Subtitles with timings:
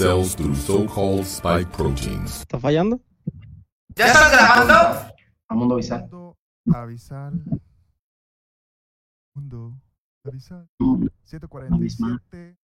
[0.00, 2.40] Cells through so-called spike proteins.
[2.40, 3.02] ¿Está fallando?
[3.94, 5.14] ¿Ya estás grabando?
[5.46, 6.08] A Mundo Avisal.
[6.08, 6.38] Mundo
[6.72, 7.44] avisal.
[9.34, 9.78] Mundo
[10.24, 10.66] avisal.
[10.78, 12.56] Mm, 147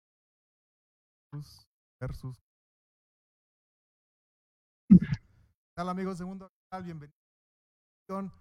[2.01, 2.41] versus-.
[4.89, 4.97] ¿Qué
[5.75, 6.84] tal amigos de Mundo Avisal?
[6.84, 7.19] Bienvenidos.
[8.11, 8.33] a una edición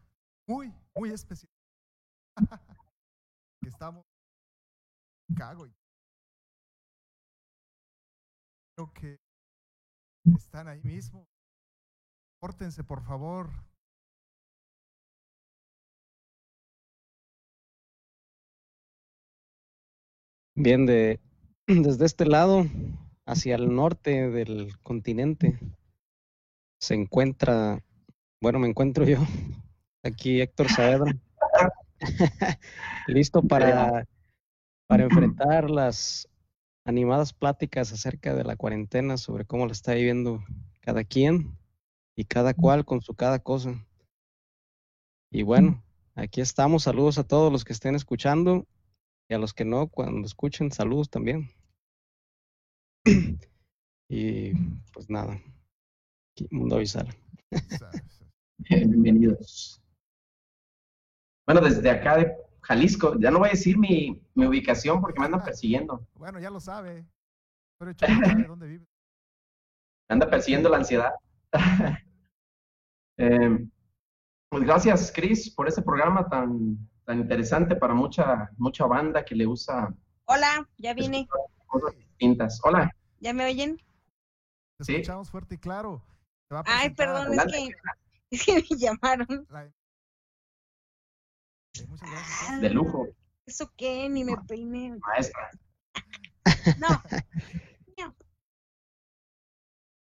[0.48, 1.50] Muy, muy especial.
[3.66, 4.06] Estamos
[5.30, 5.74] en Chicago y
[8.94, 9.20] que
[10.36, 11.28] están ahí mismo.
[12.40, 13.52] Pórtense, por favor.
[20.56, 21.20] Bien, de,
[21.68, 22.66] desde este lado,
[23.26, 25.60] hacia el norte del continente,
[26.80, 27.84] se encuentra,
[28.42, 29.18] bueno, me encuentro yo,
[30.04, 31.16] aquí Héctor Saavedra,
[33.08, 34.08] listo para,
[34.88, 36.28] para enfrentar las
[36.86, 40.44] animadas pláticas acerca de la cuarentena, sobre cómo la está viviendo
[40.82, 41.58] cada quien
[42.16, 43.86] y cada cual con su cada cosa.
[45.32, 45.84] Y bueno,
[46.16, 48.68] aquí estamos, saludos a todos los que estén escuchando
[49.30, 51.50] y a los que no, cuando escuchen, saludos también.
[54.10, 54.54] y
[54.94, 55.42] pues nada,
[56.32, 57.06] aquí, Mundo sea,
[58.58, 59.82] Bienvenidos.
[61.46, 65.26] Bueno, desde acá de Jalisco, ya no voy a decir mi, mi ubicación porque me
[65.26, 66.06] andan persiguiendo.
[66.16, 67.06] Bueno, ya lo sabe.
[67.78, 68.86] Pero sabe dónde vive.
[70.10, 71.12] Me anda persiguiendo la ansiedad.
[73.18, 73.68] Eh,
[74.50, 79.46] pues gracias, Chris, por este programa tan, tan interesante para mucha, mucha banda que le
[79.46, 79.94] usa
[80.26, 81.28] Hola, ya vine.
[81.68, 82.60] cosas distintas.
[82.64, 82.90] Hola.
[83.20, 83.78] ¿Ya me oyen?
[84.80, 84.96] Te Sí.
[84.96, 86.02] escuchamos fuerte y claro.
[86.50, 87.70] Te va a Ay, perdón, es que,
[88.32, 89.48] es que me llamaron.
[89.52, 89.72] la-
[91.90, 92.62] Muchas gracias.
[92.62, 93.08] De lujo,
[93.46, 94.08] ¿Eso qué?
[94.10, 94.98] Ni me peiné.
[95.00, 95.50] maestra.
[96.80, 96.88] No.
[97.96, 98.16] No.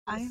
[0.05, 0.29] Ay,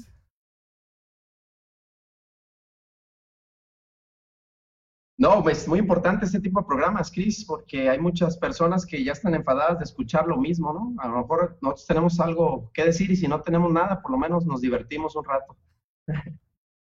[5.20, 9.10] No, es muy importante este tipo de programas, Chris, porque hay muchas personas que ya
[9.10, 10.94] están enfadadas de escuchar lo mismo, ¿no?
[11.02, 14.18] A lo mejor nosotros tenemos algo que decir y si no tenemos nada, por lo
[14.18, 15.56] menos nos divertimos un rato,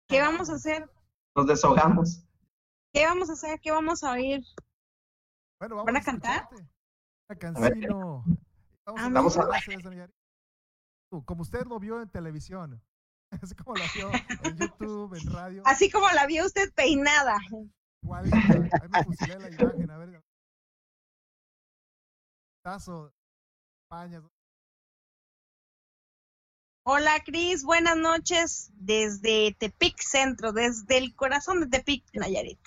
[0.07, 0.89] ¿qué vamos a hacer?
[1.35, 2.25] nos desahogamos.
[2.93, 3.59] ¿Qué vamos a hacer?
[3.61, 4.43] ¿Qué vamos a oír?
[5.59, 6.49] Bueno, vamos ¿Van a cantar?
[7.29, 8.23] Una cancino.
[8.85, 10.15] Vamos Ah, a a- ver Nayarit.
[11.25, 12.81] Como usted lo vio en televisión.
[13.41, 14.11] Así como lo vio
[14.43, 15.63] en YouTube, en radio.
[15.65, 17.37] Así como la vio usted peinada.
[18.03, 18.37] Igualita.
[18.37, 20.23] Ahí me fusilé la imagen, a ver.
[22.63, 23.13] Tazo,
[23.85, 24.21] España.
[26.83, 27.63] Hola, Cris.
[27.63, 32.59] Buenas noches desde Tepic Centro, desde el corazón de Tepic, Nayarit.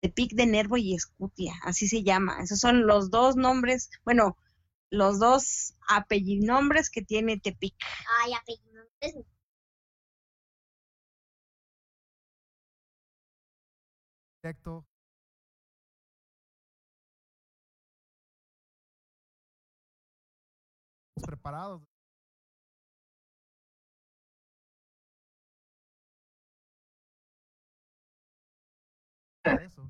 [0.00, 2.42] Tepic de Nervo y Escutia, así se llama.
[2.42, 4.36] Esos son los dos nombres, bueno,
[4.90, 7.74] los dos apellidnombres que tiene Tepic.
[8.24, 8.84] Ay, apellido.
[9.00, 9.14] Es-
[14.42, 14.84] Directo.
[21.22, 21.82] Preparados.
[29.42, 29.82] Para Eso,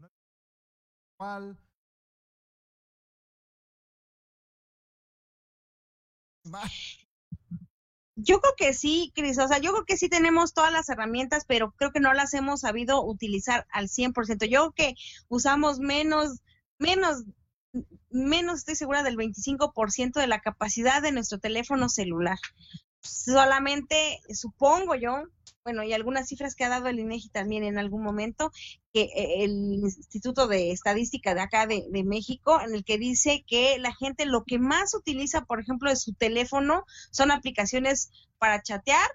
[8.17, 11.45] Yo creo que sí, Cris, o sea, yo creo que sí tenemos todas las herramientas,
[11.47, 14.47] pero creo que no las hemos sabido utilizar al 100%.
[14.47, 14.95] Yo creo que
[15.29, 16.41] usamos menos,
[16.79, 17.25] menos,
[18.11, 22.39] menos, estoy segura del 25% de la capacidad de nuestro teléfono celular.
[23.03, 25.23] Solamente, supongo yo,
[25.65, 28.51] bueno, y algunas cifras que ha dado el INEGI también en algún momento,
[28.93, 33.45] que eh, el Instituto de Estadística de acá de, de México, en el que dice
[33.47, 38.63] que la gente lo que más utiliza, por ejemplo, de su teléfono son aplicaciones para
[38.63, 39.09] chatear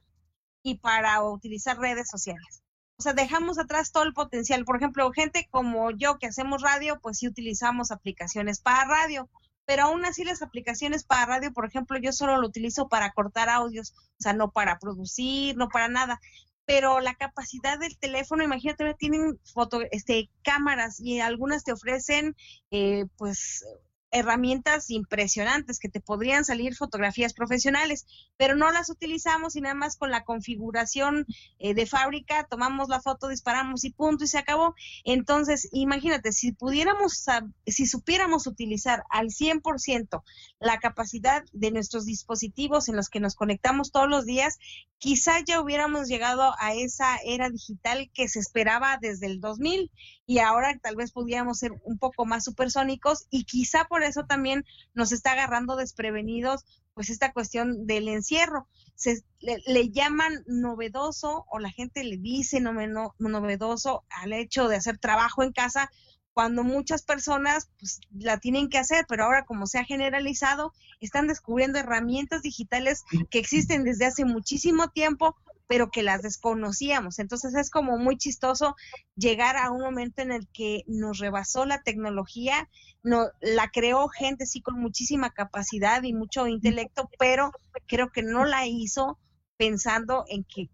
[0.63, 2.63] y para utilizar redes sociales.
[2.97, 4.63] O sea, dejamos atrás todo el potencial.
[4.63, 9.29] Por ejemplo, gente como yo que hacemos radio, pues sí utilizamos aplicaciones para radio,
[9.65, 13.49] pero aún así las aplicaciones para radio, por ejemplo, yo solo lo utilizo para cortar
[13.49, 16.19] audios, o sea, no para producir, no para nada.
[16.65, 22.35] Pero la capacidad del teléfono, imagínate, tienen foto, este, cámaras y algunas te ofrecen,
[22.71, 23.63] eh, pues,
[24.11, 28.05] herramientas impresionantes que te podrían salir fotografías profesionales,
[28.37, 31.25] pero no las utilizamos y nada más con la configuración
[31.59, 34.75] eh, de fábrica tomamos la foto, disparamos y punto y se acabó.
[35.03, 37.25] Entonces, imagínate, si pudiéramos,
[37.65, 40.23] si supiéramos utilizar al 100%
[40.59, 44.57] la capacidad de nuestros dispositivos en los que nos conectamos todos los días,
[44.97, 49.91] quizás ya hubiéramos llegado a esa era digital que se esperaba desde el 2000
[50.25, 54.65] y ahora tal vez pudiéramos ser un poco más supersónicos y quizá por eso también
[54.93, 58.67] nos está agarrando desprevenidos pues esta cuestión del encierro.
[58.95, 65.43] Se, le, llaman novedoso o la gente le dice novedoso al hecho de hacer trabajo
[65.43, 65.91] en casa
[66.35, 71.27] cuando muchas personas pues, la tienen que hacer, pero ahora como se ha generalizado, están
[71.27, 77.19] descubriendo herramientas digitales que existen desde hace muchísimo tiempo, pero que las desconocíamos.
[77.19, 78.75] Entonces es como muy chistoso
[79.15, 82.69] llegar a un momento en el que nos rebasó la tecnología,
[83.01, 87.51] no, la creó gente sí con muchísima capacidad y mucho intelecto, pero
[87.87, 89.17] creo que no la hizo
[89.55, 90.69] pensando en que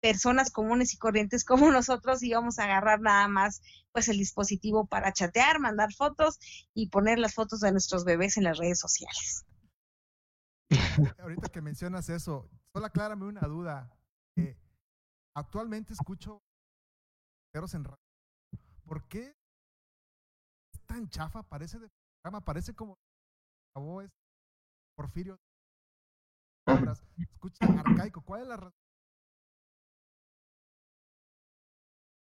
[0.00, 3.60] personas comunes y corrientes como nosotros íbamos a agarrar nada más
[3.92, 6.38] pues el dispositivo para chatear, mandar fotos
[6.74, 9.44] y poner las fotos de nuestros bebés en las redes sociales.
[11.18, 13.90] Ahorita que mencionas eso, solo aclárame una duda
[15.34, 16.42] actualmente escucho
[17.54, 17.98] en radio.
[18.84, 19.36] ¿Por qué
[20.72, 21.42] es tan chafa?
[21.42, 21.88] Parece de
[22.22, 22.96] programa, parece como
[23.72, 24.10] acabó es
[24.94, 25.40] Porfirio.
[27.16, 28.22] Escucha arcaico.
[28.22, 28.87] ¿Cuál es la razón?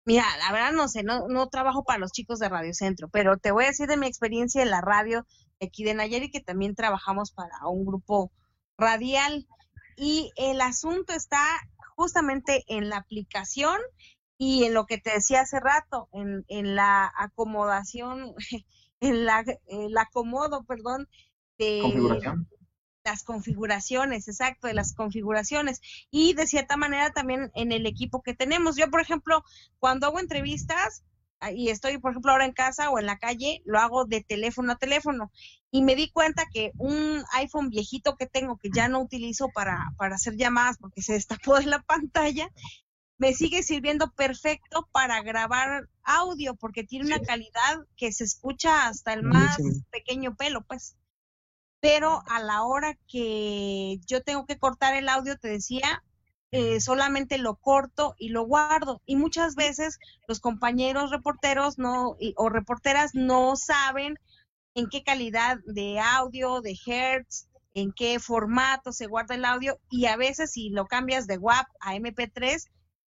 [0.05, 3.37] Mira, la verdad no sé, no, no trabajo para los chicos de Radio Centro, pero
[3.37, 5.25] te voy a decir de mi experiencia en la radio
[5.59, 8.31] de aquí de Nayeri, que también trabajamos para un grupo
[8.77, 9.47] radial.
[9.97, 11.43] Y el asunto está
[11.95, 13.79] justamente en la aplicación
[14.37, 18.35] y en lo que te decía hace rato, en, en la acomodación,
[18.99, 21.07] en la, el acomodo, perdón,
[21.57, 21.81] de
[23.05, 25.79] las configuraciones, exacto, de las configuraciones.
[26.11, 28.75] Y de cierta manera también en el equipo que tenemos.
[28.75, 29.43] Yo, por ejemplo,
[29.79, 31.03] cuando hago entrevistas,
[31.39, 34.23] Ah, y estoy, por ejemplo, ahora en casa o en la calle, lo hago de
[34.23, 35.31] teléfono a teléfono.
[35.69, 39.93] Y me di cuenta que un iPhone viejito que tengo, que ya no utilizo para,
[39.97, 42.49] para hacer llamadas porque se destapó de la pantalla,
[43.17, 49.13] me sigue sirviendo perfecto para grabar audio porque tiene una calidad que se escucha hasta
[49.13, 49.57] el más
[49.91, 50.95] pequeño pelo, pues.
[51.85, 56.03] Pero a la hora que yo tengo que cortar el audio, te decía,
[56.49, 59.03] eh, solamente lo corto y lo guardo.
[59.05, 64.17] Y muchas veces los compañeros reporteros no o reporteras no saben
[64.73, 70.07] en qué calidad de audio, de hertz, en qué formato se guarda el audio y
[70.07, 72.63] a veces si lo cambias de WAP a MP3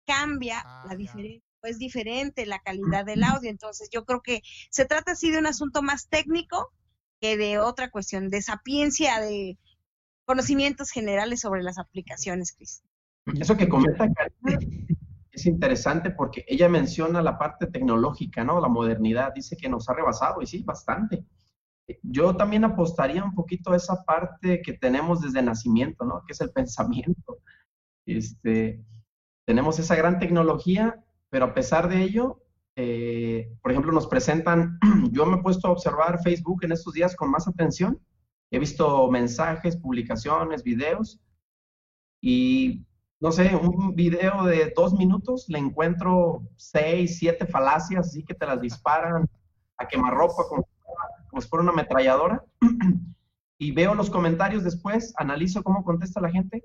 [0.06, 3.50] cambia ah, la diferencia es diferente la calidad del audio.
[3.50, 6.72] Entonces, yo creo que se trata así de un asunto más técnico
[7.20, 9.58] que de otra cuestión, de sapiencia, de
[10.26, 12.84] conocimientos generales sobre las aplicaciones, Cris.
[13.40, 14.08] Eso que comenta
[15.32, 18.60] es interesante porque ella menciona la parte tecnológica, ¿no?
[18.60, 21.26] La modernidad, dice que nos ha rebasado y sí, bastante.
[22.04, 26.24] Yo también apostaría un poquito a esa parte que tenemos desde nacimiento, ¿no?
[26.26, 27.40] Que es el pensamiento.
[28.06, 28.84] Este,
[29.46, 32.44] tenemos esa gran tecnología, pero a pesar de ello,
[32.82, 34.80] eh, por ejemplo, nos presentan,
[35.12, 38.00] yo me he puesto a observar Facebook en estos días con más atención,
[38.52, 41.20] he visto mensajes, publicaciones, videos,
[42.22, 42.86] y
[43.20, 48.46] no sé, un video de dos minutos, le encuentro seis, siete falacias, así que te
[48.46, 49.30] las disparan
[49.78, 50.66] a quemarropa como,
[51.30, 52.46] como si fuera una ametralladora.
[53.60, 56.64] y veo los comentarios después, analizo cómo contesta la gente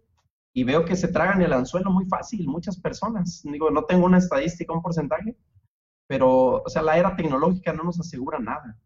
[0.52, 3.42] y veo que se tragan el anzuelo muy fácil, muchas personas.
[3.42, 5.36] Digo, no tengo una estadística, un porcentaje,
[6.06, 8.78] pero, o sea, la era tecnológica no nos asegura nada.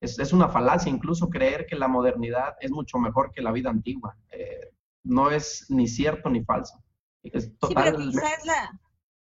[0.00, 3.70] Es, es una falacia incluso creer que la modernidad es mucho mejor que la vida
[3.70, 4.16] antigua.
[4.30, 4.72] Eh,
[5.04, 6.82] no es ni cierto ni falso
[7.22, 8.80] sí, pero quizás la,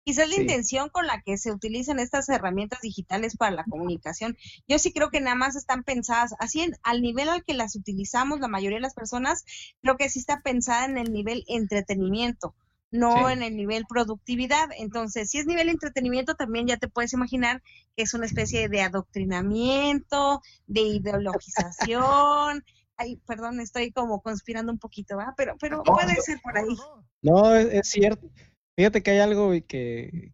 [0.03, 4.79] quizás la intención con la que se utilizan estas herramientas digitales para la comunicación, yo
[4.79, 8.39] sí creo que nada más están pensadas, así en, al nivel al que las utilizamos
[8.39, 9.43] la mayoría de las personas,
[9.81, 12.55] creo que sí está pensada en el nivel entretenimiento,
[12.91, 14.69] no en el nivel productividad.
[14.77, 17.63] Entonces, si es nivel entretenimiento, también ya te puedes imaginar
[17.95, 22.63] que es una especie de adoctrinamiento, de ideologización.
[22.97, 25.33] Ay, perdón, estoy como conspirando un poquito, ¿va?
[25.35, 26.77] Pero, pero puede ser por ahí.
[27.23, 28.29] No, es, cierto.
[28.75, 30.33] Fíjate que hay algo que,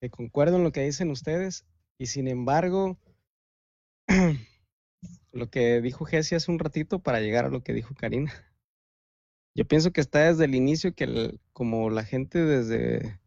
[0.00, 1.66] que concuerdo en lo que dicen ustedes
[1.98, 2.98] y sin embargo,
[5.32, 8.32] lo que dijo Jesse hace un ratito para llegar a lo que dijo Karina.
[9.54, 13.18] Yo pienso que está desde el inicio que como la gente desde,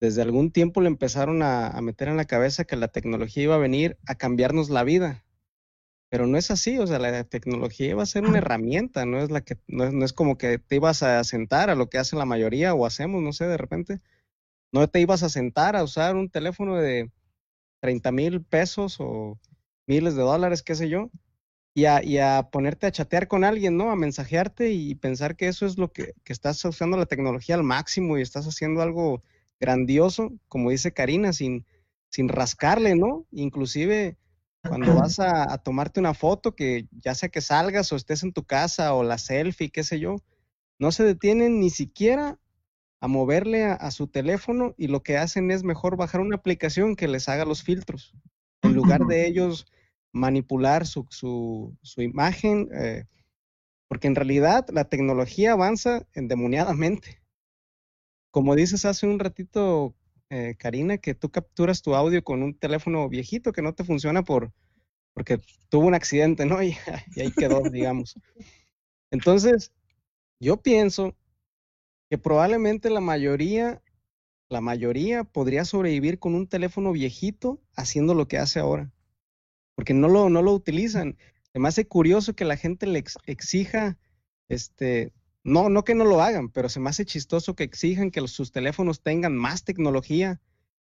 [0.00, 3.54] desde algún tiempo le empezaron a, a, meter en la cabeza que la tecnología iba
[3.54, 5.24] a venir a cambiarnos la vida.
[6.10, 9.30] Pero no es así, o sea, la tecnología va a ser una herramienta, no es
[9.30, 11.98] la que, no es, no es, como que te ibas a sentar a lo que
[11.98, 14.00] hace la mayoría o hacemos, no sé, de repente.
[14.72, 17.12] No te ibas a sentar a usar un teléfono de
[17.80, 19.38] 30 mil pesos o
[19.86, 21.10] miles de dólares, qué sé yo,
[21.74, 23.90] y a, y a, ponerte a chatear con alguien, ¿no?
[23.90, 27.62] A mensajearte y pensar que eso es lo que, que estás usando la tecnología al
[27.62, 29.22] máximo y estás haciendo algo
[29.60, 31.66] grandioso, como dice Karina, sin,
[32.08, 33.26] sin rascarle, ¿no?
[33.30, 34.16] Inclusive
[34.66, 38.32] cuando vas a, a, tomarte una foto, que ya sea que salgas o estés en
[38.32, 40.16] tu casa o la selfie, qué sé yo,
[40.78, 42.38] no se detienen ni siquiera
[43.00, 46.96] a moverle a, a, su teléfono y lo que hacen es mejor bajar una aplicación
[46.96, 48.14] que les haga los filtros.
[48.62, 49.66] En lugar de ellos
[50.12, 53.04] manipular su, su, su imagen, eh,
[53.88, 57.22] porque en realidad la tecnología avanza endemoniadamente.
[58.30, 59.94] Como dices hace un ratito,
[60.30, 64.22] eh, Karina, que tú capturas tu audio con un teléfono viejito que no te funciona
[64.22, 64.52] por,
[65.14, 66.62] porque tuvo un accidente, ¿no?
[66.62, 66.76] Y,
[67.16, 68.14] y ahí quedó, digamos.
[69.10, 69.72] Entonces,
[70.40, 71.16] yo pienso
[72.08, 73.82] que probablemente la mayoría,
[74.48, 78.90] la mayoría podría sobrevivir con un teléfono viejito haciendo lo que hace ahora,
[79.80, 81.16] porque no lo, no lo utilizan.
[81.54, 83.96] Se me hace curioso que la gente le ex, exija,
[84.50, 88.20] este, no, no que no lo hagan, pero se me hace chistoso que exijan que
[88.20, 90.38] los, sus teléfonos tengan más tecnología,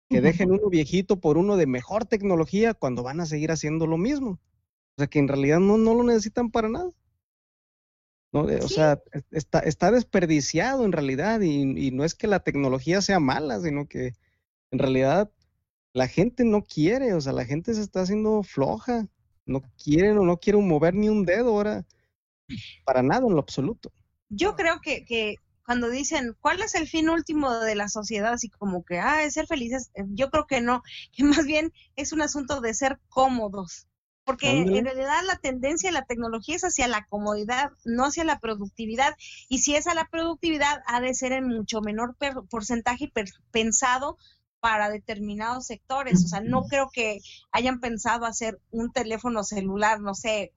[0.09, 3.97] que dejen uno viejito por uno de mejor tecnología cuando van a seguir haciendo lo
[3.99, 4.39] mismo.
[4.97, 6.91] O sea, que en realidad no, no lo necesitan para nada.
[8.33, 8.49] ¿no?
[8.49, 8.75] Eh, o Sí.
[8.75, 13.19] sea, es- está, está desperdiciado en realidad y, y no es que la tecnología sea
[13.19, 14.13] mala, sino que
[14.71, 15.33] en realidad
[15.95, 19.09] la gente no quiere, o sea, la gente se está haciendo floja,
[19.47, 21.87] no quieren o no quieren mover ni un dedo ahora,
[22.85, 23.93] para nada en lo absoluto.
[24.29, 28.33] Yo creo que, que cuando dicen, ¿cuál es el fin último de la sociedad?
[28.33, 29.91] Así como que, ah, es ser felices.
[29.95, 30.83] eh, Yo creo que no,
[31.13, 33.87] que más bien es un asunto de ser cómodos.
[34.27, 38.39] Porque en realidad la tendencia de la tecnología es hacia la comodidad, no hacia la
[38.39, 39.15] productividad.
[39.51, 43.29] Y si es a la productividad, ha de ser en mucho menor per- porcentaje per-
[43.51, 44.17] pensado
[44.65, 46.25] para determinados sectores.
[46.25, 47.21] O sea, no creo que
[47.53, 50.55] hayan pensado hacer un teléfono celular, no sé,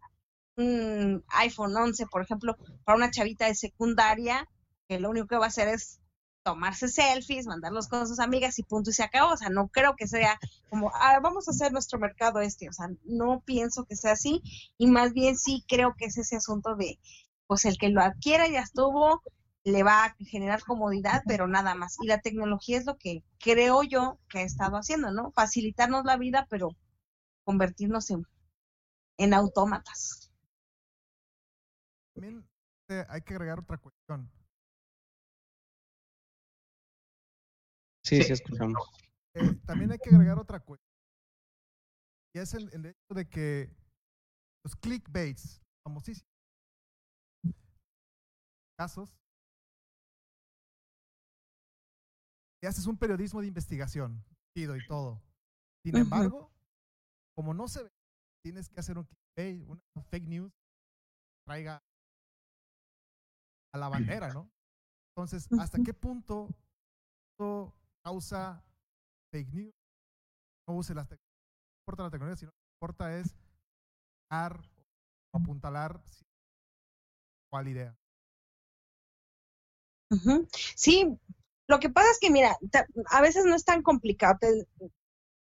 [0.56, 4.48] un iPhone 11, por ejemplo, para una chavita de secundaria,
[4.88, 6.00] que lo único que va a hacer es
[6.42, 9.34] tomarse selfies, mandarlos con sus amigas y punto y se acabó.
[9.34, 12.70] O sea, no creo que sea como, ah, vamos a hacer nuestro mercado este.
[12.70, 14.42] O sea, no pienso que sea así
[14.78, 16.98] y más bien sí creo que es ese asunto de,
[17.46, 19.22] pues el que lo adquiera ya estuvo,
[19.68, 21.98] le va a generar comodidad, pero nada más.
[22.02, 25.32] Y la tecnología es lo que creo yo que ha estado haciendo, ¿no?
[25.32, 26.70] Facilitarnos la vida, pero
[27.44, 28.26] convertirnos en,
[29.18, 30.32] en autómatas.
[32.14, 32.48] También
[32.90, 34.32] eh, hay que agregar otra cuestión.
[38.06, 38.34] Sí, sí, Sí.
[38.34, 38.90] escuchamos.
[39.34, 40.88] Eh, también hay que agregar otra cuestión.
[42.34, 43.76] Y es el, el hecho de que
[44.64, 46.26] los clickbaits, famosísimos
[48.80, 49.18] casos,
[52.62, 54.24] y haces un periodismo de investigación,
[54.56, 55.22] chido y todo.
[55.84, 56.52] Sin embargo,
[57.36, 57.92] como no se ve,
[58.44, 60.54] tienes que hacer un clickbait, una fake news,
[61.46, 61.84] traiga
[63.74, 64.50] a la bandera, ¿no?
[65.16, 66.50] Entonces, ¿hasta qué punto
[67.32, 67.74] esto
[68.04, 68.64] causa
[69.32, 69.76] fake news?
[70.68, 73.36] No use las tecnologías, no importa la tecnología, sino lo que importa es
[74.30, 74.60] dar
[75.32, 76.02] o apuntalar
[77.50, 77.98] cuál idea.
[80.76, 81.18] Sí,
[81.68, 82.58] lo que pasa es que, mira,
[83.12, 84.40] a veces no es tan complicado.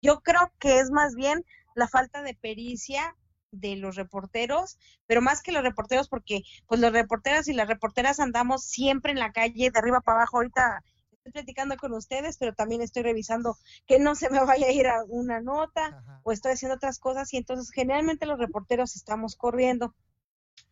[0.01, 1.45] Yo creo que es más bien
[1.75, 3.17] la falta de pericia
[3.51, 8.21] de los reporteros, pero más que los reporteros, porque pues los reporteros y las reporteras
[8.21, 10.39] andamos siempre en la calle, de arriba para abajo.
[10.39, 13.57] Ahorita estoy platicando con ustedes, pero también estoy revisando
[13.87, 16.21] que no se me vaya a ir a una nota Ajá.
[16.23, 19.95] o estoy haciendo otras cosas y entonces generalmente los reporteros estamos corriendo.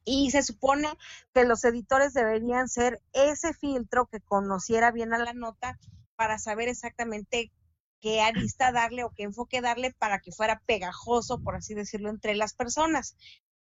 [0.05, 0.89] Y se supone
[1.33, 5.79] que los editores deberían ser ese filtro que conociera bien a la nota
[6.17, 7.53] para saber exactamente
[8.01, 12.35] qué arista darle o qué enfoque darle para que fuera pegajoso, por así decirlo, entre
[12.35, 13.17] las personas.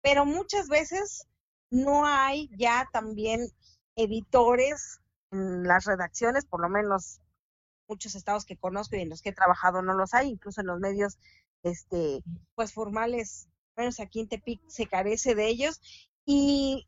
[0.01, 1.27] Pero muchas veces
[1.71, 3.51] no hay ya también
[3.95, 7.21] editores en las redacciones, por lo menos
[7.88, 10.67] muchos estados que conozco y en los que he trabajado no los hay, incluso en
[10.67, 11.17] los medios
[11.63, 12.24] este
[12.55, 15.81] pues formales, menos aquí en Tepic se carece de ellos
[16.25, 16.88] y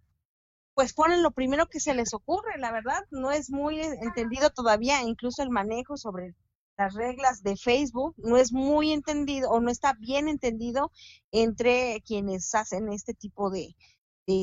[0.74, 5.04] pues ponen lo primero que se les ocurre, la verdad, no es muy entendido todavía,
[5.04, 6.36] incluso el manejo sobre
[6.78, 10.92] las reglas de Facebook no es muy entendido o no está bien entendido
[11.32, 13.76] entre quienes hacen este tipo de,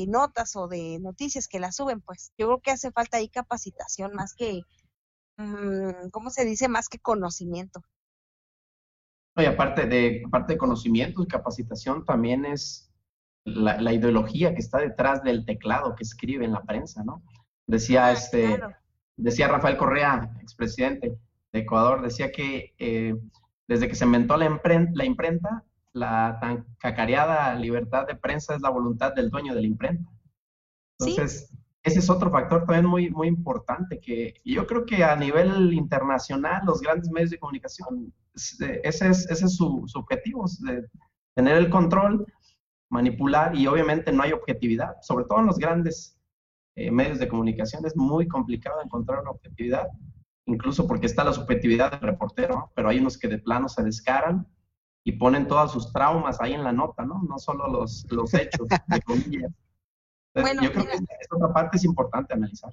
[0.07, 4.13] notas o de noticias que las suben, pues yo creo que hace falta ahí capacitación
[4.13, 4.61] más que,
[5.37, 6.67] mm, ¿cómo se dice?
[6.67, 7.81] Más que conocimiento.
[9.35, 12.88] No, y aparte de, aparte de conocimiento y capacitación, también es
[13.55, 17.23] la, la ideología que está detrás del teclado que escribe en la prensa, ¿no?
[17.67, 18.75] Decía Ah, este, claro.
[19.17, 21.17] decía Rafael Correa, expresidente
[21.51, 23.15] de Ecuador, decía que eh,
[23.67, 25.63] desde que se inventó la, impren- la imprenta,
[25.93, 30.09] la tan cacareada libertad de prensa es la voluntad del dueño de la imprenta.
[30.99, 31.11] Sí.
[31.11, 31.51] Entonces,
[31.83, 36.61] ese es otro factor también muy, muy importante, que yo creo que a nivel internacional
[36.65, 40.85] los grandes medios de comunicación, ese es, ese es su, su objetivo, de
[41.35, 42.25] tener el control,
[42.89, 46.19] manipular y obviamente no hay objetividad, sobre todo en los grandes
[46.75, 49.87] eh, medios de comunicación es muy complicado encontrar una objetividad,
[50.45, 54.47] incluso porque está la subjetividad del reportero, pero hay unos que de plano se descaran
[55.03, 57.21] y ponen todos sus traumas ahí en la nota, ¿no?
[57.27, 59.51] No solo los, los hechos, de comillas.
[60.33, 60.97] Bueno, yo creo mira.
[60.97, 62.71] que esta otra parte es importante analizar.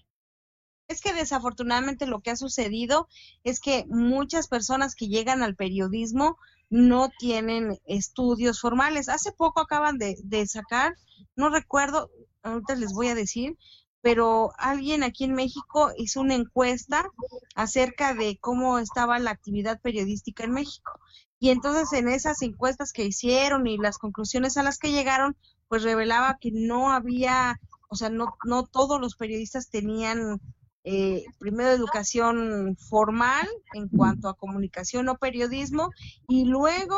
[0.88, 3.08] Es que desafortunadamente lo que ha sucedido
[3.42, 6.38] es que muchas personas que llegan al periodismo
[6.70, 9.08] no tienen estudios formales.
[9.08, 10.94] Hace poco acaban de, de sacar,
[11.37, 12.11] no recuerdo,
[12.42, 13.56] ahorita les voy a decir,
[14.00, 17.08] pero alguien aquí en México hizo una encuesta
[17.54, 21.00] acerca de cómo estaba la actividad periodística en México.
[21.38, 25.37] Y entonces en esas encuestas que hicieron y las conclusiones a las que llegaron,
[25.68, 30.40] pues revelaba que no había, o sea, no, no todos los periodistas tenían
[30.87, 35.90] eh, primero educación formal en cuanto a comunicación o periodismo
[36.28, 36.97] y luego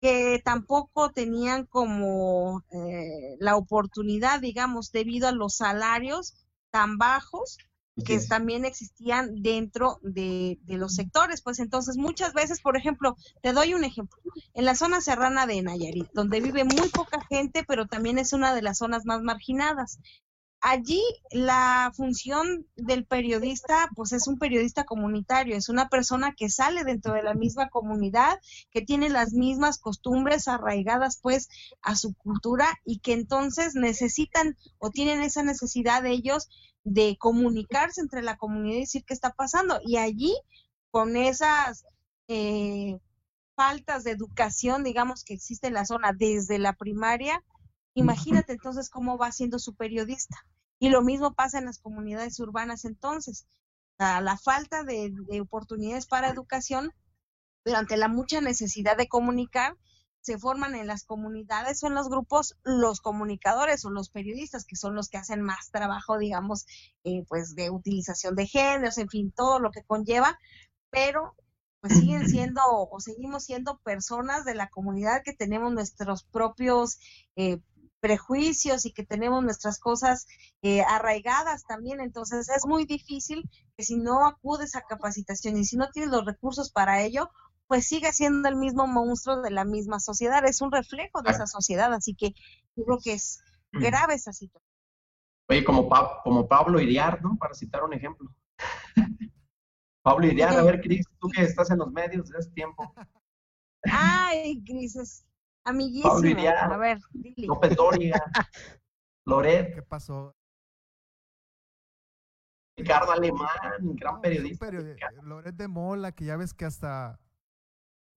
[0.00, 6.34] que tampoco tenían como eh, la oportunidad, digamos, debido a los salarios
[6.70, 7.58] tan bajos
[8.04, 8.28] que Sí.
[8.28, 11.40] también existían dentro de, de los sectores.
[11.42, 14.20] Pues entonces muchas veces, por ejemplo, te doy un ejemplo,
[14.54, 18.54] en la zona serrana de Nayarit, donde vive muy poca gente, pero también es una
[18.54, 19.98] de las zonas más marginadas.
[20.60, 26.82] Allí la función del periodista, pues es un periodista comunitario, es una persona que sale
[26.82, 31.48] dentro de la misma comunidad, que tiene las mismas costumbres arraigadas pues
[31.82, 36.48] a su cultura y que entonces necesitan o tienen esa necesidad de ellos
[36.84, 39.80] de comunicarse entre la comunidad y decir qué está pasando.
[39.84, 40.34] Y allí,
[40.90, 41.84] con esas
[42.28, 42.98] eh,
[43.56, 47.42] faltas de educación, digamos, que existe en la zona desde la primaria,
[47.96, 50.36] imagínate entonces cómo va siendo su periodista.
[50.78, 53.46] Y lo mismo pasa en las comunidades urbanas entonces.
[53.98, 56.92] A la falta de, de oportunidades para educación,
[57.62, 59.76] pero ante la mucha necesidad de comunicar,
[60.26, 64.74] se forman en las comunidades o en los grupos los comunicadores o los periodistas, que
[64.74, 66.66] son los que hacen más trabajo, digamos,
[67.04, 70.36] eh, pues de utilización de géneros, en fin, todo lo que conlleva,
[70.90, 71.36] pero
[71.80, 76.98] pues siguen siendo o seguimos siendo personas de la comunidad que tenemos nuestros propios
[77.36, 77.60] eh,
[78.06, 80.26] prejuicios y que tenemos nuestras cosas
[80.62, 82.00] eh, arraigadas también.
[82.00, 83.42] Entonces es muy difícil
[83.76, 87.30] que si no acudes a capacitación y si no tienes los recursos para ello,
[87.66, 90.44] pues sigue siendo el mismo monstruo de la misma sociedad.
[90.46, 91.92] Es un reflejo de esa sociedad.
[91.92, 92.30] Así que
[92.76, 93.40] yo creo que es
[93.72, 94.70] grave esa situación.
[95.48, 97.36] Oye, como, Pa- como Pablo Iriar, ¿no?
[97.36, 98.30] Para citar un ejemplo.
[100.02, 102.94] Pablo Iriar, a ver, Cris, tú que estás en los medios desde hace tiempo.
[103.90, 105.24] Ay, Pablo
[105.66, 106.48] amiguísimo.
[106.50, 107.46] A ver, dile.
[107.46, 108.20] López Dóriga,
[109.26, 110.34] Loret, ¿Qué pasó?
[112.78, 113.48] Ricardo Alemán,
[113.96, 114.68] gran No, periodista.
[114.68, 117.18] un Loret de Mola, que ya ves que hasta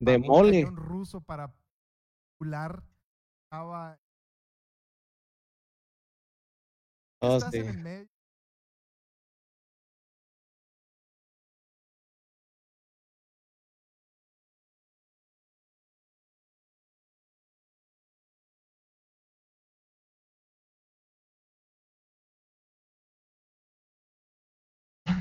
[0.01, 0.63] De un mole.
[0.63, 1.53] cañón ruso para
[2.38, 2.83] popular
[3.45, 3.97] estaba
[7.21, 7.57] Oh, sí.
[7.57, 8.07] en el medio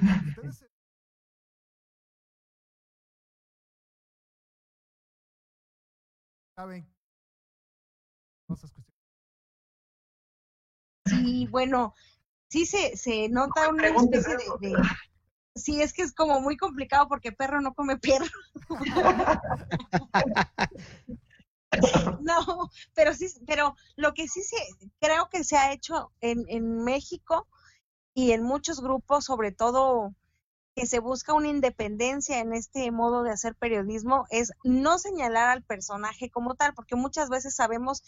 [0.03, 0.69] Entonces,
[6.57, 6.87] saben
[8.47, 8.95] cosas cuestiones.
[11.07, 11.95] Sí, bueno,
[12.49, 14.77] sí se, se nota una especie de, de-
[15.55, 18.27] Sí, es que es como muy complicado porque perro no come perro.
[22.21, 24.57] No, pero sí, pero lo que sí se,
[25.01, 27.47] creo que se ha hecho en, en México
[28.19, 30.13] y en muchos grupos, sobre todo
[30.75, 35.63] que se busca una independencia en este modo de hacer periodismo, es no señalar al
[35.63, 38.03] personaje como tal, porque muchas veces sabemos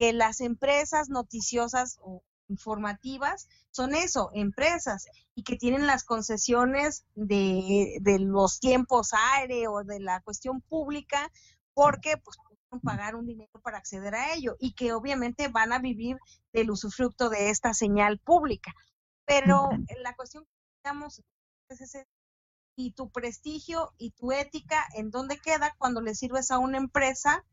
[0.00, 7.98] que las empresas noticiosas o informativas son eso, empresas, y que tienen las concesiones de,
[8.00, 11.30] de los tiempos aire o de la cuestión pública,
[11.72, 12.36] porque pues
[12.68, 16.16] pueden pagar un dinero para acceder a ello y que obviamente van a vivir
[16.52, 18.74] del usufructo de esta señal pública.
[19.40, 19.70] Pero
[20.02, 20.46] la cuestión,
[20.82, 21.22] digamos,
[21.70, 22.06] es ese
[22.76, 27.44] y tu prestigio y tu ética en dónde queda cuando le sirves a una empresa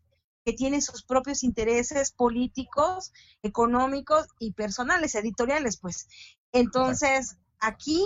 [0.45, 3.11] que tiene sus propios intereses políticos,
[3.43, 6.07] económicos y personales, editoriales, pues.
[6.51, 8.05] Entonces, aquí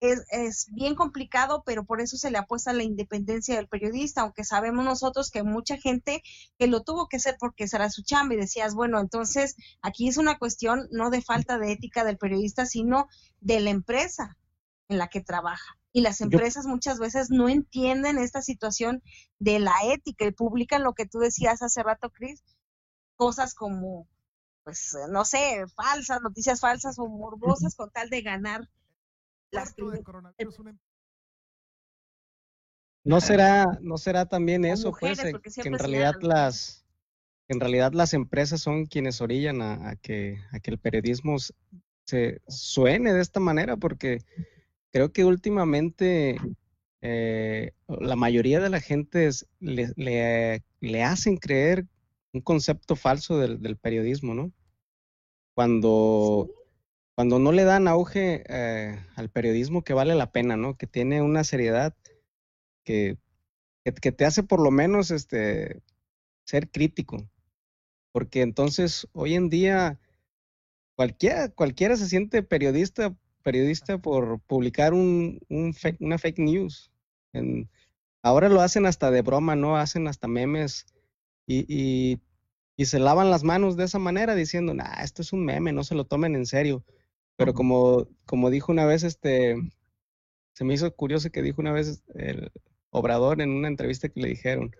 [0.00, 4.22] es, es, bien complicado, pero por eso se le apuesta a la independencia del periodista,
[4.22, 6.22] aunque sabemos nosotros que mucha gente
[6.58, 10.16] que lo tuvo que hacer porque será su chamba y decías, bueno, entonces aquí es
[10.16, 13.08] una cuestión no de falta de ética del periodista, sino
[13.40, 14.36] de la empresa
[14.88, 15.78] en la que trabaja.
[15.92, 19.02] Y las empresas muchas veces no entienden esta situación
[19.38, 22.42] de la ética y publican lo que tú decías hace rato, Cris,
[23.16, 24.08] cosas como,
[24.64, 28.68] pues, no sé, falsas, noticias falsas o morbosas con tal de ganar
[30.38, 30.50] Em
[33.04, 36.86] no será, no será también eso, pues, que en realidad las,
[37.48, 41.36] en realidad las empresas son quienes orillan a, que, a que el periodismo
[42.06, 44.22] se suene de esta manera, porque
[44.90, 46.38] creo que últimamente
[47.02, 49.28] eh, la mayoría de la gente
[49.60, 51.86] le, le, hacen creer
[52.32, 54.50] un concepto falso del, del periodismo, ¿no?
[55.54, 56.48] Cuando,
[57.14, 60.76] cuando no le dan auge eh, al periodismo que vale la pena, ¿no?
[60.76, 61.94] Que tiene una seriedad
[62.84, 63.18] que,
[63.84, 65.82] que, te hace por lo menos este,
[66.44, 67.28] ser crítico.
[68.12, 70.00] Porque entonces hoy en día
[70.96, 76.90] cualquiera, cualquiera se siente periodista, periodista por publicar un, un una fake news.
[78.22, 79.76] ahora lo hacen hasta de broma, ¿no?
[79.76, 80.86] Hacen hasta memes
[81.46, 82.20] y, y,
[82.76, 85.84] y se lavan las manos de esa manera diciendo, nah, esto es un meme, no
[85.84, 86.84] se lo tomen en serio.
[87.36, 89.56] Pero como, como dijo una vez, este,
[90.54, 92.52] se me hizo curioso que dijo una vez el
[92.90, 94.74] Obrador en una entrevista que le dijeron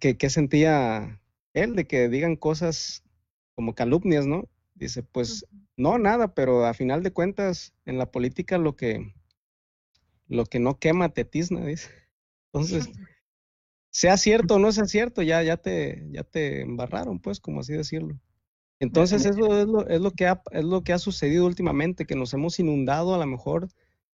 [0.00, 1.20] que, que, sentía
[1.54, 3.04] él de que digan cosas
[3.54, 4.48] como calumnias, ¿no?
[4.74, 9.14] Dice, pues no, nada, pero a final de cuentas, en la política lo que,
[10.26, 11.90] lo que no quema te tizna, dice.
[12.52, 12.90] Entonces,
[13.90, 17.72] sea cierto o no sea cierto, ya, ya, te, ya te embarraron, pues, como así
[17.74, 18.18] decirlo.
[18.80, 22.16] Entonces eso es lo, es lo, que ha, es lo que ha sucedido últimamente, que
[22.16, 23.68] nos hemos inundado a lo mejor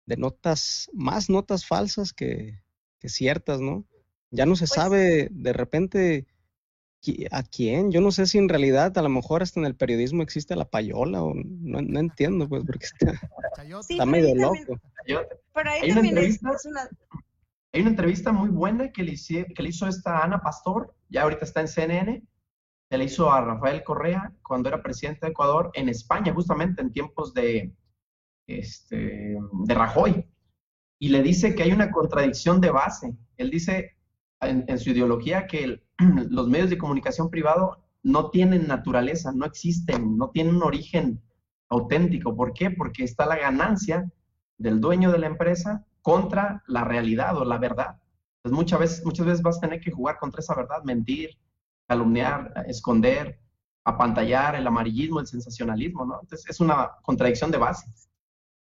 [0.06, 2.62] de notas, más notas falsas que,
[3.00, 3.86] que ciertas, ¿no?
[4.32, 6.26] Ya no se pues sabe de repente
[7.32, 7.92] a quién.
[7.92, 10.70] Yo no sé si en realidad a lo mejor hasta en el periodismo existe la
[10.70, 14.80] payola o no, no entiendo, pues, porque está, medio loco.
[15.54, 16.90] pero ahí hay también es, una...
[17.76, 21.44] Hay una entrevista muy buena que le, que le hizo esta Ana Pastor, ya ahorita
[21.44, 22.24] está en CNN,
[22.90, 27.34] le hizo a Rafael Correa cuando era presidente de Ecuador en España, justamente en tiempos
[27.34, 27.74] de,
[28.48, 30.26] este, de Rajoy.
[31.00, 33.16] Y le dice que hay una contradicción de base.
[33.38, 33.98] Él dice
[34.42, 35.84] en, su ideología que
[36.30, 41.22] los medios de comunicación privado no tienen naturaleza, no existen, no tienen un origen
[41.70, 42.36] auténtico.
[42.36, 42.70] ¿Por qué?
[42.70, 44.12] Porque está la ganancia
[44.58, 48.00] del dueño de la empresa contra la realidad o la verdad.
[48.38, 51.38] Entonces muchas veces, muchas veces vas a tener que jugar contra esa verdad, mentir,
[51.88, 53.40] calumniar, esconder,
[53.84, 56.20] apantallar el amarillismo, el sensacionalismo, ¿no?
[56.22, 57.86] Entonces es una contradicción de base.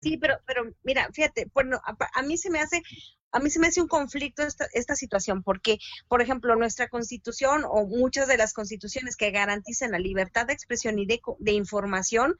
[0.01, 2.83] Sí, pero, pero mira, fíjate, bueno, a, mí se me hace,
[3.31, 7.63] a mí se me hace un conflicto esta, esta situación, porque, por ejemplo, nuestra constitución
[7.67, 12.35] o muchas de las constituciones que garantizan la libertad de expresión y de, de información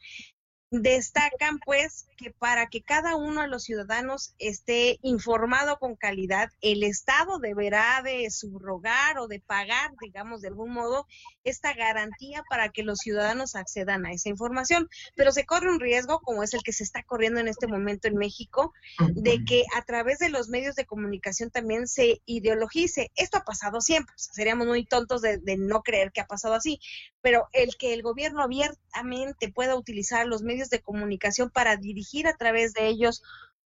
[0.70, 6.84] destacan pues que para que cada uno de los ciudadanos esté informado con calidad, el
[6.84, 11.08] Estado deberá de subrogar o de pagar, digamos, de algún modo,
[11.44, 14.90] esta garantía para que los ciudadanos accedan a esa información.
[15.16, 18.08] Pero se corre un riesgo, como es el que se está corriendo en este momento
[18.08, 18.74] en México,
[19.14, 23.12] de que a través de los medios de comunicación también se ideologice.
[23.16, 26.80] Esto ha pasado siempre, seríamos muy tontos de, de no creer que ha pasado así,
[27.22, 32.36] pero el que el gobierno abiertamente pueda utilizar los medios de comunicación para dirigir a
[32.36, 33.24] través de ellos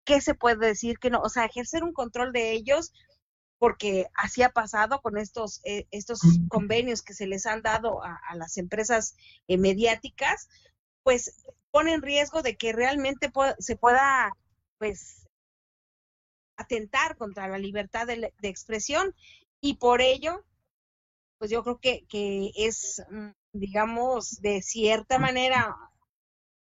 [0.04, 2.92] qué se puede decir, que no, o sea, ejercer un control de ellos,
[3.60, 8.20] porque así ha pasado con estos, eh, estos convenios que se les han dado a,
[8.36, 9.16] las empresas
[9.48, 10.50] eh, mediáticas,
[11.04, 14.32] pues pone en riesgo de que realmente se pueda,
[14.80, 15.28] pues,
[16.58, 19.16] atentar contra la libertad de, de expresión
[19.62, 20.44] y por ello
[21.42, 25.76] pues yo creo que, que es, mm, digamos, de cierta manera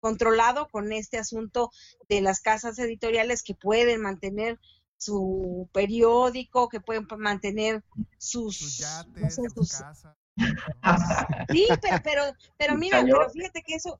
[0.07, 1.69] controlado con este asunto
[2.07, 4.57] de las casas editoriales que pueden mantener
[4.95, 7.83] su periódico, que pueden mantener
[8.17, 9.71] sus, sus yates, sus...
[9.77, 10.17] Casa,
[11.51, 12.23] Sí, pero, pero,
[12.57, 13.99] pero mira, pero fíjate que eso,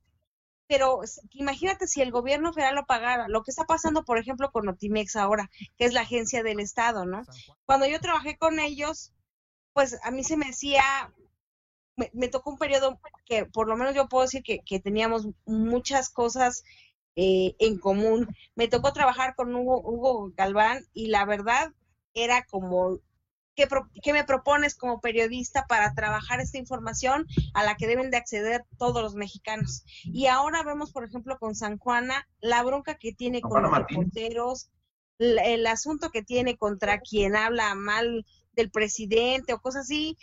[0.66, 1.00] pero
[1.32, 5.16] imagínate si el gobierno federal lo pagara, lo que está pasando, por ejemplo, con Notimex
[5.16, 7.22] ahora, que es la agencia del Estado, ¿no?
[7.66, 9.12] Cuando yo trabajé con ellos,
[9.74, 10.82] pues a mí se me hacía,
[12.12, 16.64] me, tocó un periodo que por lo menos yo puedo decir que, teníamos muchas cosas
[17.16, 18.28] eh, en común.
[18.54, 21.72] Me tocó trabajar con Hugo, Hugo Galván y la verdad
[22.14, 22.98] era como
[23.54, 28.10] ¿qué, pro- qué me propones como periodista para trabajar esta información a la que deben
[28.10, 29.84] de acceder todos los mexicanos?
[30.04, 34.12] Y ahora vemos, por ejemplo, con San Juana, la bronca que tiene con los Martínez.
[34.12, 34.70] reporteros,
[35.18, 40.16] el, el asunto que tiene contra quien habla mal del presidente o cosas así,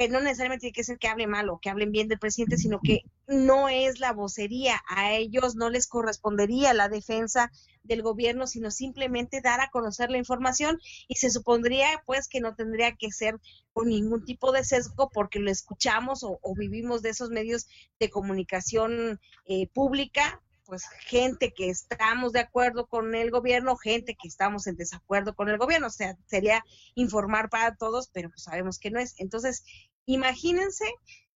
[0.00, 2.56] que no necesariamente tiene que ser que hable mal o que hablen bien del presidente,
[2.56, 8.46] sino que no es la vocería, a ellos no les correspondería la defensa del gobierno,
[8.46, 13.12] sino simplemente dar a conocer la información y se supondría pues que no tendría que
[13.12, 13.38] ser
[13.74, 17.66] con ningún tipo de sesgo porque lo escuchamos o, o vivimos de esos medios
[17.98, 24.28] de comunicación eh, pública, pues gente que estamos de acuerdo con el gobierno, gente que
[24.28, 28.78] estamos en desacuerdo con el gobierno, o sea, sería informar para todos, pero pues sabemos
[28.78, 29.14] que no es.
[29.18, 29.64] Entonces,
[30.06, 30.84] imagínense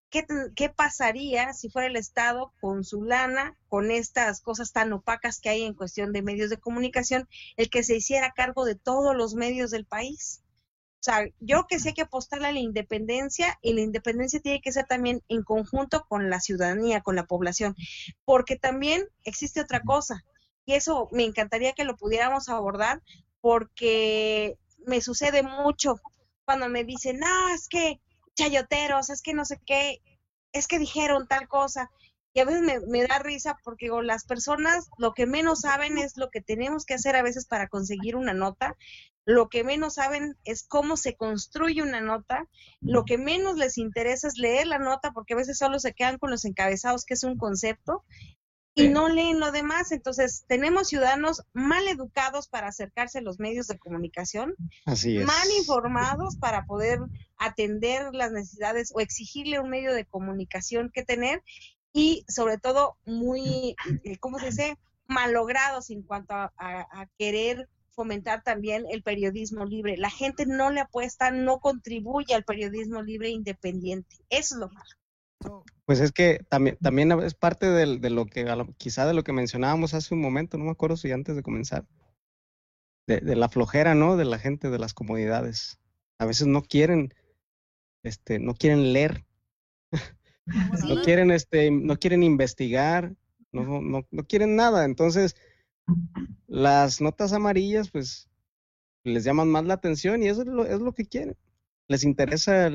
[0.08, 5.40] qué, qué pasaría si fuera el Estado con su lana, con estas cosas tan opacas
[5.40, 9.16] que hay en cuestión de medios de comunicación, el que se hiciera cargo de todos
[9.16, 10.43] los medios del país.
[11.04, 14.72] O sea, yo que hay que apostarle a la independencia y la independencia tiene que
[14.72, 17.76] ser también en conjunto con la ciudadanía, con la población,
[18.24, 20.24] porque también existe otra cosa
[20.64, 23.02] y eso me encantaría que lo pudiéramos abordar
[23.42, 25.96] porque me sucede mucho
[26.46, 28.00] cuando me dicen, no, es que
[28.34, 30.00] chayoteros, es que no sé qué,
[30.52, 31.90] es que dijeron tal cosa.
[32.32, 35.98] Y a veces me, me da risa porque digo, las personas lo que menos saben
[35.98, 38.74] es lo que tenemos que hacer a veces para conseguir una nota,
[39.26, 42.46] lo que menos saben es cómo se construye una nota,
[42.80, 46.18] lo que menos les interesa es leer la nota porque a veces solo se quedan
[46.18, 48.04] con los encabezados, que es un concepto,
[48.76, 49.92] y no leen lo demás.
[49.92, 55.24] Entonces, tenemos ciudadanos mal educados para acercarse a los medios de comunicación, Así es.
[55.24, 56.98] mal informados para poder
[57.38, 61.42] atender las necesidades o exigirle un medio de comunicación que tener
[61.92, 64.76] y sobre todo muy, eh, ¿cómo se dice?
[65.06, 69.96] Malogrados en cuanto a, a- a querer fomentar también el periodismo libre.
[69.96, 74.16] La gente no le apuesta, no contribuye al periodismo libre independiente.
[74.28, 75.64] Eso es lo malo.
[75.85, 79.14] Pues es que también, también es parte del- de, lo que, a lo- quizá de
[79.14, 81.85] lo que mencionábamos hace un momento, no me acuerdo si antes de comenzar,
[83.07, 84.16] de, de la flojera, ¿no?
[84.16, 85.78] De la gente, de las comodidades.
[86.18, 87.12] A veces no quieren,
[88.02, 89.24] este, no quieren leer,
[90.88, 93.14] no quieren, este, no quieren investigar,
[93.52, 94.85] no, no, no quieren nada.
[94.85, 95.37] Entonces,
[96.46, 98.28] las notas amarillas, pues,
[99.04, 101.36] les llaman más la atención y eso es lo, es lo que quieren.
[101.88, 102.70] Les interesa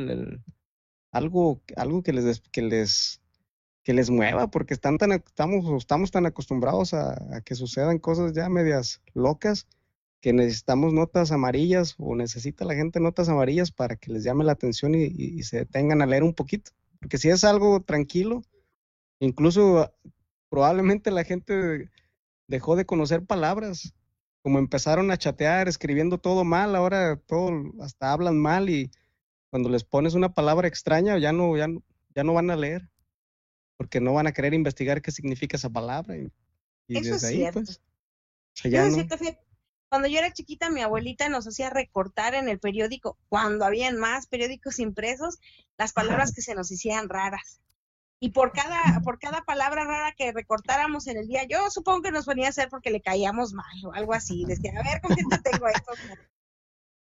[1.11, 3.21] algo, algo que les, que les,
[3.83, 8.49] que les mueva, porque están tan, estamos, estamos tan acostumbrados a, que sucedan cosas ya
[8.49, 9.67] medias locas
[10.21, 14.53] que necesitamos notas amarillas o necesita la gente notas amarillas para que les llame la
[14.53, 16.71] atención y, y- y se detengan a leer un poquito.
[16.99, 18.41] Porque si es algo tranquilo,
[19.19, 19.91] incluso
[20.49, 21.89] probablemente la gente
[22.49, 23.93] dejó de conocer palabras,
[24.41, 28.91] como empezaron a chatear escribiendo todo mal, ahora todo hasta hablan mal y
[29.51, 31.83] cuando les pones una palabra extraña ya no, ya no,
[32.15, 32.89] ya no van a leer,
[33.77, 36.17] porque no van a querer investigar qué significa esa palabra.
[36.17, 36.31] Y,
[36.87, 37.59] y Eso es desde ahí, cierto.
[37.61, 37.81] pues,
[38.55, 39.15] Eso ya es cierto,
[39.87, 44.25] Cuando yo era chiquita, mi abuelita nos hacía recortar en el periódico, cuando habían más
[44.25, 45.37] periódicos impresos,
[45.77, 47.61] las palabras que se nos hicieran raras.
[48.21, 52.11] Y por cada, por cada palabra rara que recortáramos en el día, yo supongo que
[52.11, 54.43] nos ponía a hacer porque le caíamos mal o algo así.
[54.45, 55.93] Decía, a ver, ¿con qué te tengo esto?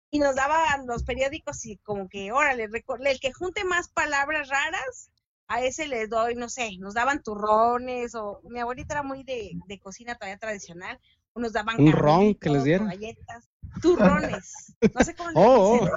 [0.09, 4.47] Y nos daban los periódicos y como que, órale, recor- el que junte más palabras
[4.49, 5.09] raras,
[5.47, 9.51] a ese les doy, no sé, nos daban turrones o mi abuelita era muy de,
[9.67, 10.97] de cocina todavía tradicional,
[11.33, 12.87] o nos daban Un ron que les dieran.
[12.87, 13.49] galletas,
[13.81, 15.89] turrones, no sé cómo les Oh,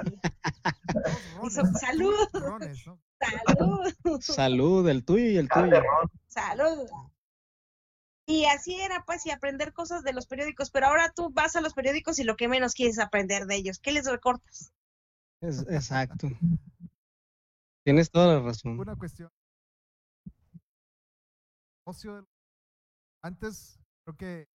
[1.41, 1.49] oh.
[1.79, 2.27] salud.
[2.33, 2.99] rones, ¿no?
[3.19, 5.81] Salud, Salud, el tuyo y el tuyo.
[6.27, 6.87] Salud.
[8.27, 11.61] Y así era, pues, y aprender cosas de los periódicos, pero ahora tú vas a
[11.61, 14.73] los periódicos y lo que menos quieres aprender de ellos, ¿qué les recortas?
[15.41, 16.27] Es- exacto.
[17.83, 18.79] Tienes toda la razón.
[18.79, 19.29] Una cuestión.
[23.21, 24.47] Antes, creo que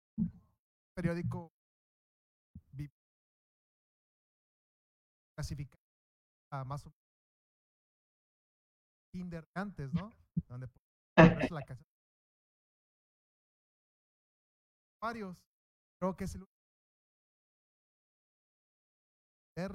[0.94, 1.52] periódico
[2.72, 2.90] vi-
[5.36, 5.78] clasificado
[6.50, 6.92] a más o
[9.12, 10.12] Kinder antes, ¿no?
[10.48, 10.68] Donde
[11.14, 11.86] pones la canción.
[15.00, 15.44] Varios.
[16.00, 16.44] Creo que es el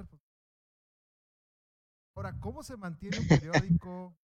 [0.08, 0.20] pues.
[2.16, 4.16] Ahora, ¿cómo se mantiene un periódico?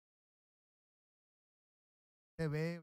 [2.38, 2.82] TV.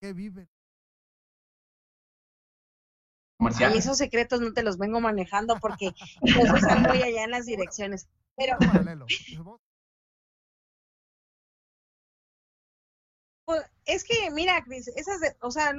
[0.00, 0.53] ¿Qué vive?
[3.44, 3.74] Comercial.
[3.74, 7.46] Y esos secretos no te los vengo manejando porque los usan muy allá en las
[7.46, 8.08] direcciones.
[8.36, 8.56] Pero
[13.44, 15.74] pues, es que, mira, Cris, esas, de- o sea,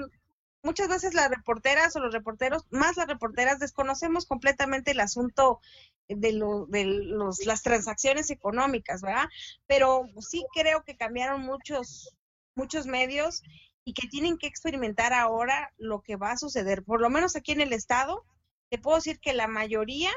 [0.63, 5.60] muchas veces las reporteras o los reporteros, más las reporteras, desconocemos completamente el asunto
[6.08, 9.25] de, lo, de los, las transacciones económicas, ¿verdad?
[9.67, 12.15] Pero sí creo que cambiaron muchos,
[12.56, 13.41] muchos medios
[13.86, 16.84] y que tienen que experimentar ahora lo que va a suceder.
[16.84, 18.26] Por lo menos aquí en el estado,
[18.69, 20.12] te puedo decir que la mayoría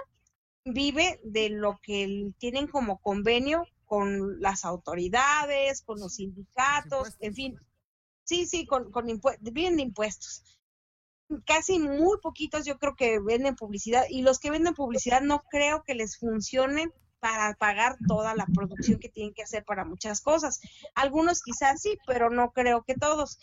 [0.65, 7.61] vive de lo que tienen como convenio con las autoridades, con los sindicatos, en fin.
[8.25, 9.07] Sí, sí, con, con
[9.41, 10.43] viven de impuestos.
[11.45, 15.83] Casi muy poquitos yo creo que venden publicidad y los que venden publicidad no creo
[15.85, 20.61] que les funcione para pagar toda la producción que tienen que hacer para muchas cosas.
[20.95, 23.39] Algunos quizás sí, pero no creo que todos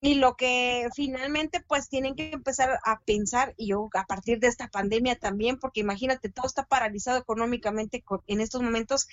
[0.00, 4.46] y lo que finalmente pues tienen que empezar a pensar y yo a partir de
[4.46, 9.08] esta pandemia también porque imagínate todo está paralizado económicamente en estos momentos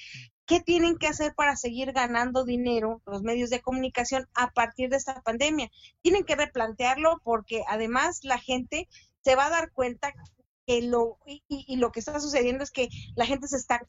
[0.45, 4.95] qué tienen que hacer para seguir ganando dinero los medios de comunicación a partir de
[4.95, 5.69] esta pandemia
[6.01, 8.87] tienen que replantearlo porque además la gente
[9.21, 10.13] se va a dar cuenta
[10.65, 13.85] que lo y, lo que está sucediendo es que la gente se está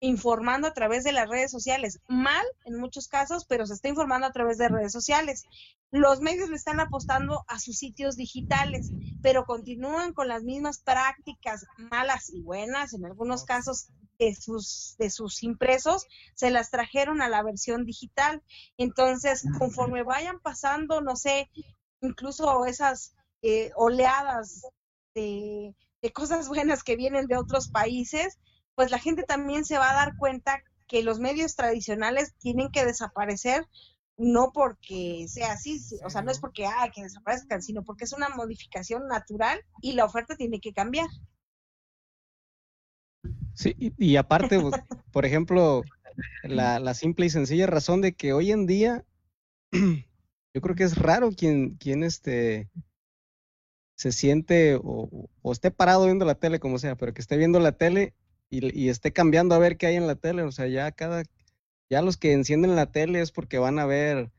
[0.00, 2.00] informando a través de las redes sociales.
[2.08, 5.44] Mal en muchos casos, pero se está informando a través de redes sociales.
[5.90, 8.90] Los medios le están apostando a sus sitios digitales,
[9.22, 15.10] pero continúan con las mismas prácticas malas y buenas, en algunos casos de sus, de
[15.10, 18.42] sus impresos, se las trajeron a la versión digital.
[18.78, 21.50] Entonces, conforme vayan pasando, no sé,
[22.00, 24.66] incluso esas eh, oleadas
[25.14, 28.38] de, de cosas buenas que vienen de otros países,
[28.76, 32.84] pues la gente también se va a dar cuenta que los medios tradicionales tienen que
[32.84, 33.66] desaparecer
[34.18, 38.12] no porque sea así, o sea, no es porque ah, que desaparezcan, sino porque es
[38.12, 41.08] una modificación natural y la oferta tiene que cambiar.
[43.54, 44.74] Sí, y, aparte, pues,
[45.12, 45.82] por ejemplo,
[46.42, 49.04] la, la, simple y sencilla razón de que hoy en día
[49.72, 52.70] yo creo que es raro quien, quien este,
[53.96, 57.58] se siente o, o esté parado viendo la tele, como sea, pero que esté viendo
[57.58, 58.14] la tele
[58.58, 60.42] y, esté cambiando a ver qué hay en la tele.
[60.42, 61.22] O sea, ya cada,
[61.90, 64.30] ya los que encienden la tele es porque van a ver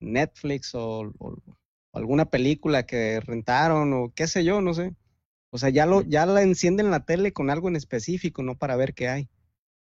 [0.00, 1.12] Netflix o,
[1.92, 4.94] alguna película que rentaron o qué sé yo, no sé.
[5.50, 8.76] O sea, ya, lo, ya la encienden la tele con algo en específico, no para
[8.76, 9.28] ver qué hay.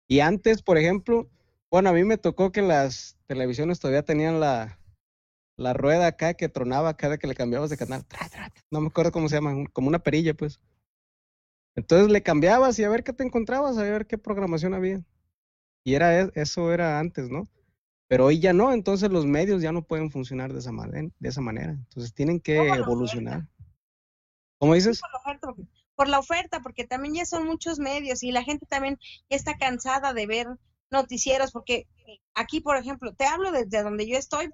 [0.07, 1.29] Y antes, por ejemplo,
[1.71, 4.79] bueno, a mí me tocó que las televisiones todavía tenían la,
[5.59, 8.07] la rueda acá que tronaba cada que le cambiabas de canal.
[8.71, 10.61] No me acuerdo cómo se llama, como una perilla, pues.
[11.79, 15.01] Entonces le cambiabas y a ver qué te encontrabas, a ver qué programación había.
[15.85, 17.49] Y era e, eso era antes, ¿no?
[18.09, 21.29] Pero hoy ya no, entonces los medios ya no pueden funcionar de esa, manera, de
[21.29, 21.71] esa manera.
[21.71, 23.47] Entonces tienen que evolucionar.
[24.59, 25.01] ¿Cómo dices?
[25.01, 25.55] por, la oferta,
[25.95, 28.99] por la oferta, porque también ya son muchos medios y la gente también
[29.31, 30.49] ya está cansada de ver
[30.91, 31.87] noticieros, porque
[32.35, 34.51] aquí, por ejemplo, te hablo desde donde yo estoy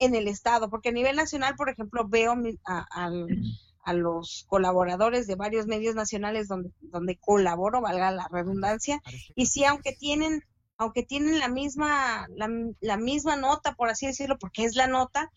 [0.00, 2.34] en el estado, porque a nivel nacional, por ejemplo, veo
[2.90, 3.28] al,
[3.84, 9.00] a los colaboradores de varios medios nacionales donde, donde colaboro, valga la redundancia,
[9.34, 10.42] y sí, aunque tienen,
[10.76, 12.48] aunque tienen la misma, la,
[12.80, 15.30] la misma nota, por así decirlo, porque es la nota,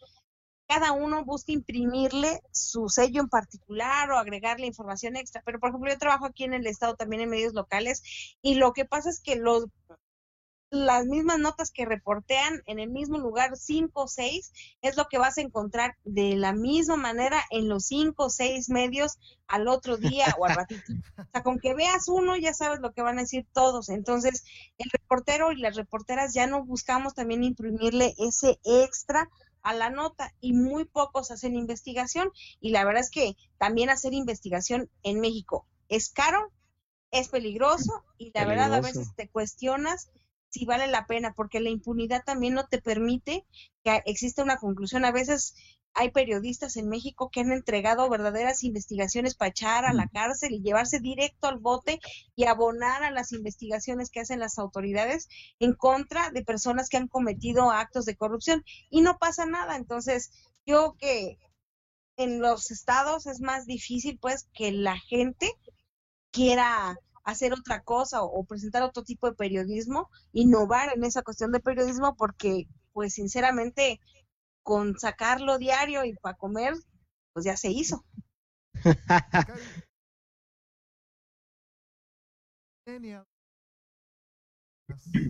[0.67, 5.41] cada uno busca imprimirle su sello en particular o agregarle información extra.
[5.45, 8.03] Pero, por ejemplo, yo trabajo aquí en el estado también en medios locales
[8.41, 9.67] y lo que pasa es que los
[10.69, 14.51] las mismas notas que reportean en el mismo lugar, cinco o seis,
[14.81, 18.69] es lo que vas a encontrar de la misma manera en los cinco o seis
[18.69, 20.83] medios al otro día o al ratito.
[21.17, 23.89] O sea, con que veas uno ya sabes lo que van a decir todos.
[23.89, 24.43] Entonces,
[24.77, 29.29] el reportero y las reporteras ya no buscamos también imprimirle ese extra
[29.61, 34.13] a la nota y muy pocos hacen investigación y la verdad es que también hacer
[34.13, 36.51] investigación en México es caro,
[37.11, 40.09] es peligroso y la verdad a veces te cuestionas
[40.57, 43.45] si vale la pena, porque la impunidad también no te permite
[43.83, 45.05] que exista una conclusión.
[45.05, 45.53] A veces
[45.93, 50.61] hay periodistas en México que han entregado verdaderas investigaciones para echar a la cárcel y
[50.61, 51.99] llevarse directo al bote
[52.35, 55.27] y abonar a las investigaciones que hacen las autoridades
[55.59, 59.75] en contra de personas que han cometido actos de corrupción y no pasa nada.
[59.75, 60.31] Entonces,
[60.65, 61.37] yo que
[62.17, 65.51] en los estados es más difícil pues que la gente
[66.31, 71.59] quiera hacer otra cosa o, presentar otro tipo de periodismo, innovar en esa cuestión de
[71.59, 73.99] periodismo, porque pues sinceramente
[74.63, 76.73] con sacarlo diario y para comer,
[77.33, 78.05] pues ya se hizo.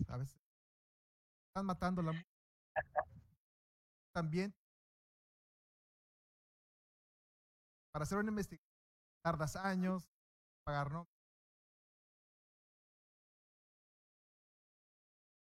[0.07, 0.39] a veces
[1.49, 2.13] están matando la
[4.13, 4.53] también.
[7.91, 8.67] Para hacer una investigación
[9.23, 10.07] tardas años
[10.63, 11.07] pagar no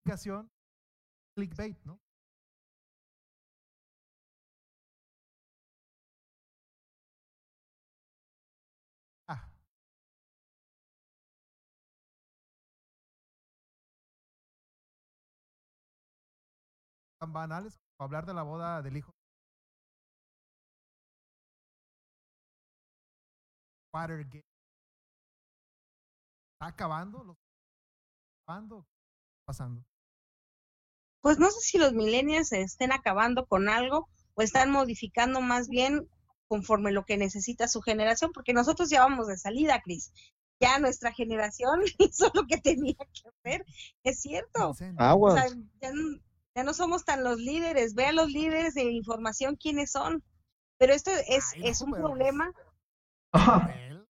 [0.07, 0.49] explicación
[1.35, 1.99] clickbait, ¿no?
[9.29, 9.49] Ah.
[17.21, 19.13] Tan banales como hablar de la boda del hijo.
[23.93, 24.45] Watergate.
[26.55, 27.37] Está acabando, los
[28.45, 28.87] acabando,
[29.47, 29.96] pasando.
[31.27, 35.67] Pues no sé si los millennials se estén acabando con algo o están modificando más
[35.67, 36.09] bien
[36.47, 40.13] conforme lo que necesita su generación, porque nosotros ya vamos de salida, Cris.
[40.61, 43.67] Ya nuestra generación hizo lo que tenía que hacer,
[44.05, 44.69] es cierto.
[44.69, 45.35] Dicen, O Aguas.
[45.35, 46.17] sea, ya, no,
[46.55, 50.23] ya no somos tan los líderes, ve a los líderes de información quiénes son.
[50.79, 52.53] Pero esto es, Ay, no, es un pero pues, problema.
[53.35, 54.07] Chumel,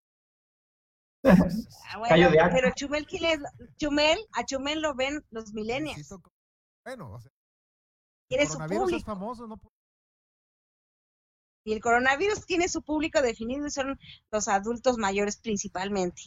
[1.24, 3.40] Ah, bueno, pero Chumel, ¿quién es?
[3.78, 6.12] Chumel, a Chumel lo ven los millennials.
[6.86, 7.32] Bueno, o sea,
[8.28, 9.06] Tiene el su coronavirus es público.
[9.10, 9.58] famoso, no
[11.64, 13.98] Y el coronavirus tiene su público definido y son
[14.30, 16.22] los adultos mayores principalmente.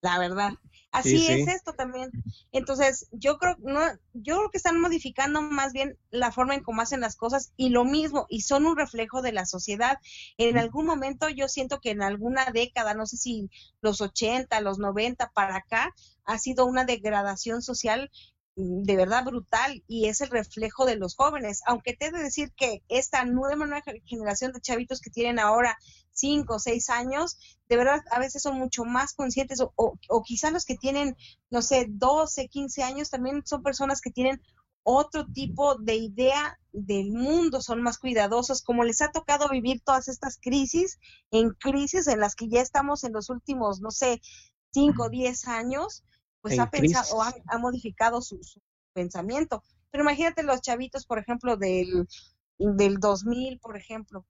[0.00, 0.52] La verdad.
[0.92, 1.50] Así Sí, es sí.
[1.50, 2.10] esto también.
[2.52, 3.80] Entonces, yo creo, no,
[4.14, 7.68] yo creo que están modificando más bien la forma en cómo hacen las cosas y
[7.68, 9.98] lo mismo, y son un reflejo de la sociedad.
[10.38, 14.78] En algún momento yo siento que en alguna década, no sé si los 80, los
[14.78, 18.10] 90 para acá, ha sido una degradación social
[18.54, 21.62] de verdad brutal y es el reflejo de los jóvenes.
[21.66, 25.78] Aunque te he de decir que esta nueva, nueva generación de chavitos que tienen ahora
[26.10, 27.38] cinco o seis años,
[27.68, 31.16] de verdad a veces son mucho más conscientes o, o, o quizá los que tienen,
[31.50, 34.42] no sé, 12, 15 años también son personas que tienen
[34.84, 40.08] otro tipo de idea del mundo, son más cuidadosos, como les ha tocado vivir todas
[40.08, 40.98] estas crisis,
[41.30, 44.20] en crisis en las que ya estamos en los últimos, no sé,
[44.72, 46.02] 5 o 10 años,
[46.42, 48.60] pues ha pensado o ha modificado su, su
[48.92, 49.62] pensamiento.
[49.90, 52.06] Pero imagínate los chavitos, por ejemplo, del,
[52.58, 54.26] del 2000, por ejemplo,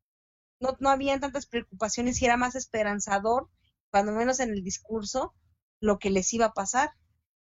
[0.61, 3.49] no, no habían tantas preocupaciones y era más esperanzador,
[3.91, 5.35] cuando menos en el discurso,
[5.81, 6.91] lo que les iba a pasar.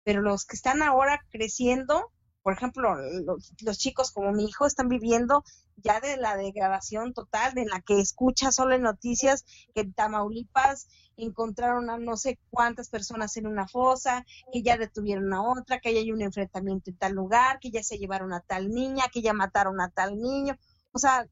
[0.04, 2.12] Pero los que están ahora creciendo,
[2.48, 2.96] por ejemplo,
[3.26, 5.44] los, los chicos como mi hijo están viviendo
[5.76, 9.44] ya de la degradación total, de la que escucha solo en noticias
[9.74, 10.88] que en Tamaulipas
[11.18, 15.92] encontraron a no sé cuántas personas en una fosa, que ya detuvieron a otra, que
[15.92, 19.20] ya hay un enfrentamiento en tal lugar, que ya se llevaron a tal niña, que
[19.20, 20.56] ya mataron a tal niño.
[20.92, 21.26] O sea,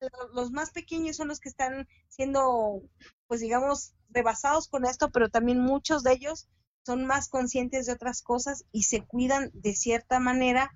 [0.00, 2.82] lo- los más pequeños son los que están siendo,
[3.28, 6.48] pues digamos, rebasados con esto, pero también muchos de ellos
[6.88, 10.74] son más conscientes de otras cosas y se cuidan de cierta manera,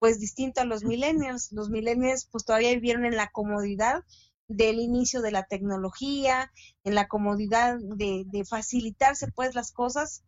[0.00, 1.52] pues distinto a los millennials.
[1.52, 4.02] Los millennials pues todavía vivieron en la comodidad
[4.48, 6.50] del inicio de la tecnología,
[6.82, 10.24] en la comodidad de, de facilitarse pues las cosas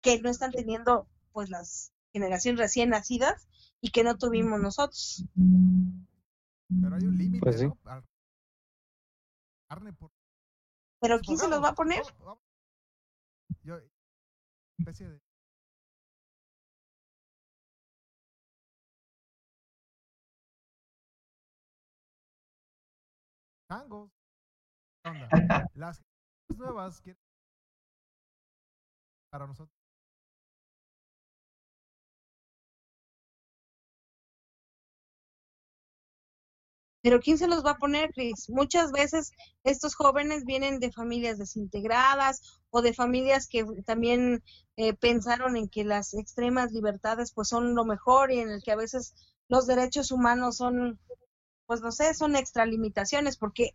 [0.00, 3.46] que no están teniendo pues las generaciones recién nacidas
[3.82, 5.26] y que no tuvimos nosotros.
[5.34, 7.66] Pero hay un límite, Pues sí.
[7.66, 7.76] ¿no?
[7.84, 8.02] Al-
[9.68, 10.10] Carne por...
[11.00, 12.02] Pero ¿quién se los va a poner?
[13.62, 13.78] Yo,
[14.84, 15.20] especie de...
[23.66, 24.10] Tangos.
[25.74, 26.02] Las
[26.54, 27.18] nuevas quieren
[29.30, 29.83] para nosotros.
[37.04, 38.48] Pero ¿quién se los va a poner, Cris?
[38.48, 39.30] Muchas veces
[39.62, 42.40] estos jóvenes vienen de familias desintegradas
[42.70, 44.42] o de familias que también
[44.78, 48.72] eh, pensaron en que las extremas libertades pues son lo mejor y en el que
[48.72, 49.14] a veces
[49.48, 50.98] los derechos humanos son,
[51.66, 53.72] pues no sé, son extralimitaciones, porque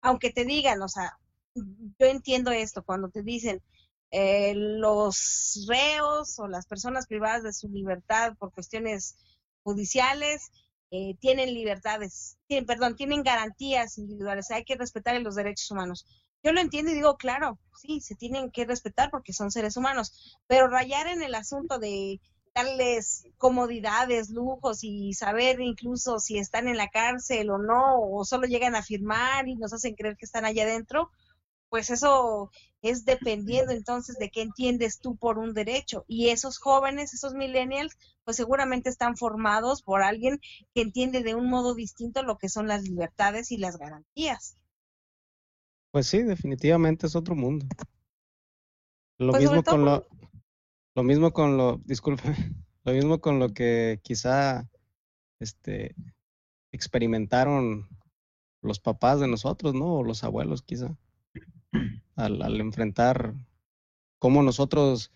[0.00, 1.16] aunque te digan, o sea,
[1.54, 3.62] yo entiendo esto, cuando te dicen
[4.10, 9.14] eh, los reos o las personas privadas de su libertad por cuestiones
[9.62, 10.50] judiciales
[10.96, 16.06] eh, tienen libertades, tienen, perdón, tienen garantías individuales, hay que respetar los derechos humanos.
[16.44, 20.38] Yo lo entiendo y digo, claro, sí, se tienen que respetar porque son seres humanos,
[20.46, 22.20] pero rayar en el asunto de
[22.54, 28.46] darles comodidades, lujos y saber incluso si están en la cárcel o no, o solo
[28.46, 31.10] llegan a firmar y nos hacen creer que están allá adentro,
[31.68, 32.50] pues eso
[32.82, 36.04] es dependiendo entonces de qué entiendes tú por un derecho.
[36.06, 40.38] Y esos jóvenes, esos millennials, pues seguramente están formados por alguien
[40.74, 44.56] que entiende de un modo distinto lo que son las libertades y las garantías.
[45.90, 47.66] Pues sí, definitivamente es otro mundo.
[49.18, 50.06] Lo Pues mismo con lo,
[50.94, 52.22] lo mismo con lo, disculpe,
[52.84, 54.68] lo mismo con lo que quizá
[55.40, 55.94] este
[56.72, 57.88] experimentaron
[58.60, 59.94] los papás de nosotros, ¿no?
[59.94, 60.96] O los abuelos quizá.
[62.16, 63.34] Al, al enfrentar
[64.18, 65.12] cómo nosotros,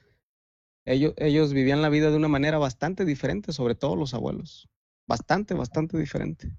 [0.85, 4.69] ellos, ellos vivían la vida de una manera bastante diferente, sobre todo los abuelos.
[5.07, 6.53] Bastante, bastante diferente.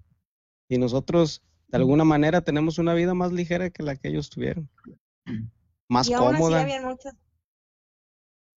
[0.68, 4.70] Y nosotros, de alguna manera, tenemos una vida más ligera que la que ellos tuvieron.
[5.88, 6.66] Más y aún cómoda.
[6.82, 7.16] muchas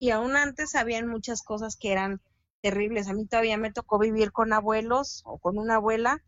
[0.03, 2.19] y aún antes habían muchas cosas que eran
[2.61, 3.07] terribles.
[3.07, 6.21] A mí todavía me tocó vivir con abuelos o con una abuela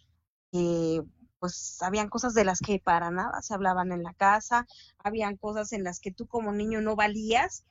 [0.50, 1.04] que
[1.46, 4.66] pues habían cosas de las que para nada se hablaban en la casa,
[4.98, 7.66] habían cosas en las que tú como niño no valías,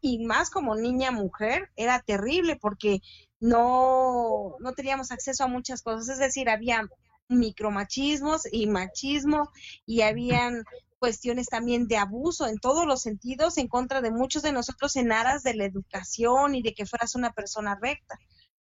[0.00, 3.00] y más como niña mujer, era terrible porque
[3.40, 6.88] no, no teníamos acceso a muchas cosas, es decir, había
[7.28, 9.50] micromachismos y machismo
[9.84, 10.62] y habían
[11.00, 15.10] cuestiones también de abuso en todos los sentidos en contra de muchos de nosotros en
[15.10, 18.16] aras de la educación y de que fueras una persona recta.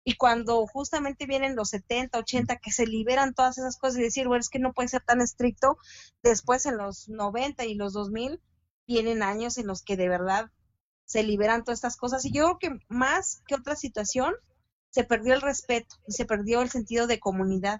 [0.03, 4.27] Y cuando justamente vienen los 70, 80, que se liberan todas esas cosas y decir,
[4.27, 5.77] bueno, es que no puede ser tan estricto,
[6.23, 8.41] después en los 90 y los 2000
[8.87, 10.51] vienen años en los que de verdad
[11.05, 12.25] se liberan todas estas cosas.
[12.25, 14.33] Y yo creo que más que otra situación,
[14.91, 17.79] se perdió el respeto y se perdió el sentido de comunidad.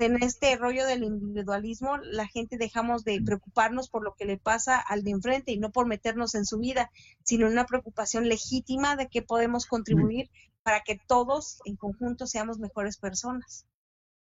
[0.00, 4.78] En este rollo del individualismo, la gente dejamos de preocuparnos por lo que le pasa
[4.78, 6.90] al de enfrente y no por meternos en su vida,
[7.24, 10.30] sino en una preocupación legítima de que podemos contribuir
[10.62, 13.66] para que todos en conjunto seamos mejores personas.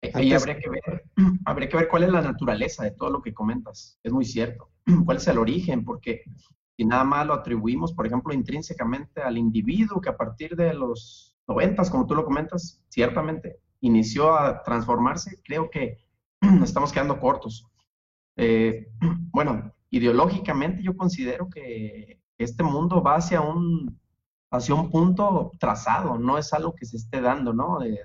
[0.03, 1.05] Eh, Ahí habría que ver,
[1.45, 3.97] habría que ver cuál es la naturaleza de todo lo que comentas.
[4.03, 4.71] Es muy cierto.
[5.05, 5.85] ¿Cuál es el origen?
[5.85, 6.25] Porque
[6.77, 11.37] si nada más lo atribuimos, por ejemplo, intrínsecamente al individuo que a partir de los
[11.47, 15.99] noventas, como tú lo comentas, ciertamente inició a transformarse, creo que
[16.41, 17.67] nos estamos quedando cortos.
[18.37, 18.89] Eh,
[19.33, 23.99] bueno, ideológicamente yo considero que este mundo va hacia un,
[24.51, 27.83] hacia un punto trazado, no es algo que se esté dando, ¿no?
[27.83, 27.99] Eh,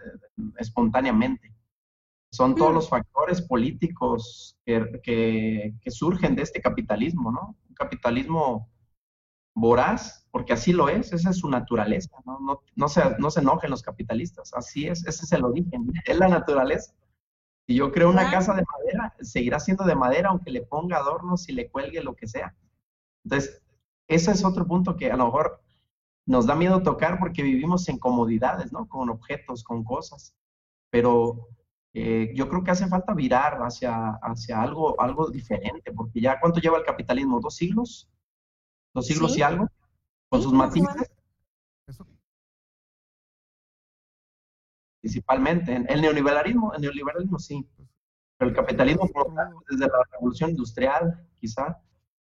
[0.58, 1.54] espontáneamente
[2.32, 2.76] son todos Mm.
[2.76, 7.56] los factores políticos que, que- que surgen de este capitalismo, ¿no?
[7.70, 8.70] Un capitalismo
[9.56, 12.40] voraz, porque así lo es, esa es su naturaleza, ¿no?
[12.40, 16.18] No, no se, no se enojen los capitalistas, así es, ese es el origen, es
[16.20, 16.94] la naturaleza.
[17.66, 21.50] Si yo creo una casa de madera, seguirá siendo de madera aunque le ponga adornos
[21.50, 22.56] y le cuelgue lo que sea.
[23.24, 23.64] Entonces,
[24.08, 25.64] ese es otro punto que a lo mejor
[26.28, 28.88] nos da miedo tocar porque vivimos en comodidades, ¿no?
[28.88, 30.36] Con objetos, con cosas.
[30.92, 31.48] Pero
[31.94, 36.60] eh, yo creo que hace falta virar hacia, hacia algo, algo diferente, porque ya ¿cuánto
[36.60, 37.40] lleva el capitalismo?
[37.40, 38.10] ¿Dos siglos?
[38.96, 39.40] ¿Dos siglos Sí.
[39.40, 39.68] y algo?
[40.30, 41.12] Con Sí, sus matices,
[41.88, 42.08] Eso,
[45.02, 45.86] principalmente.
[45.88, 47.68] El neoliberalismo, el neoliberalismo sí,
[48.38, 51.78] pero el capitalismo como tal, desde la revolución industrial, quizá.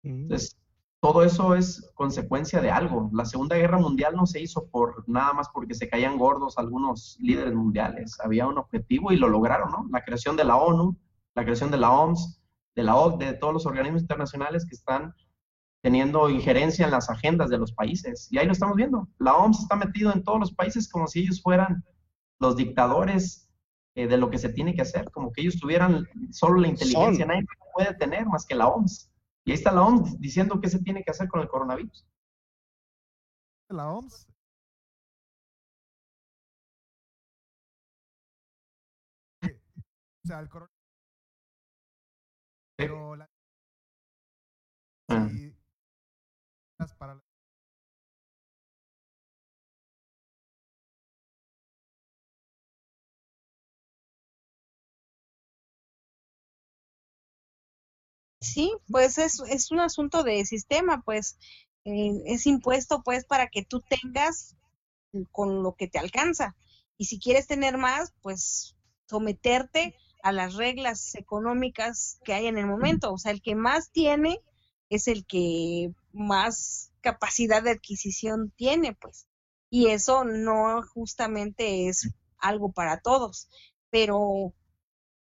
[0.03, 0.57] Entonces,
[1.01, 3.11] todo eso es consecuencia de algo.
[3.13, 7.17] La Segunda Guerra Mundial no se hizo por nada más porque se caían gordos algunos
[7.21, 8.19] líderes mundiales.
[8.21, 9.87] Había un objetivo y lo lograron, ¿no?
[9.91, 10.97] La creación de la ONU,
[11.35, 12.41] la creación de la OMS,
[12.75, 15.15] de la OCDE, de todos los organismos internacionales que están
[15.87, 18.27] teniendo injerencia en las agendas de los países.
[18.33, 19.09] Y ahí lo estamos viendo.
[19.21, 21.85] La OMS está metido en todos los países como si ellos fueran
[22.41, 23.49] los dictadores
[23.95, 27.25] eh, de lo que se tiene que hacer, como que ellos tuvieran solo la inteligencia.
[27.25, 27.29] Son.
[27.29, 29.13] Nadie puede tener más que la OMS.
[29.45, 32.05] Y ahí está la OMS diciendo qué se tiene que hacer con el coronavirus.
[33.69, 34.27] la OMS.
[39.43, 39.61] Eh,
[40.25, 40.77] O sea, el coronavirus.
[42.77, 43.31] Pero la.
[45.09, 45.29] Ah.
[45.31, 45.46] sí,
[46.95, 47.21] para
[58.41, 61.37] Sí, pues es, es un asunto de sistema, pues
[61.85, 64.57] eh, es impuesto pues para que tú tengas
[65.33, 66.57] con lo que te alcanza.
[66.99, 68.77] Y si quieres tener más, pues
[69.09, 73.13] someterte a las reglas económicas que hay en el momento.
[73.13, 74.41] O sea, el que más tiene
[74.91, 79.29] es el que más capacidad de adquisición tiene, pues.
[79.71, 83.49] Y eso no justamente es algo para todos,
[83.91, 84.55] pero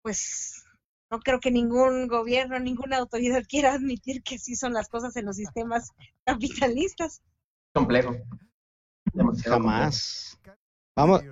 [0.03, 0.65] pues
[1.11, 5.27] no creo que ningún gobierno, ninguna autoridad quiera admitir que así son las cosas en
[5.27, 5.91] los sistemas
[6.25, 7.23] capitalistas.
[7.73, 8.15] Complejo.
[9.13, 10.39] Demasiado Jamás.
[10.97, 11.23] Vamos,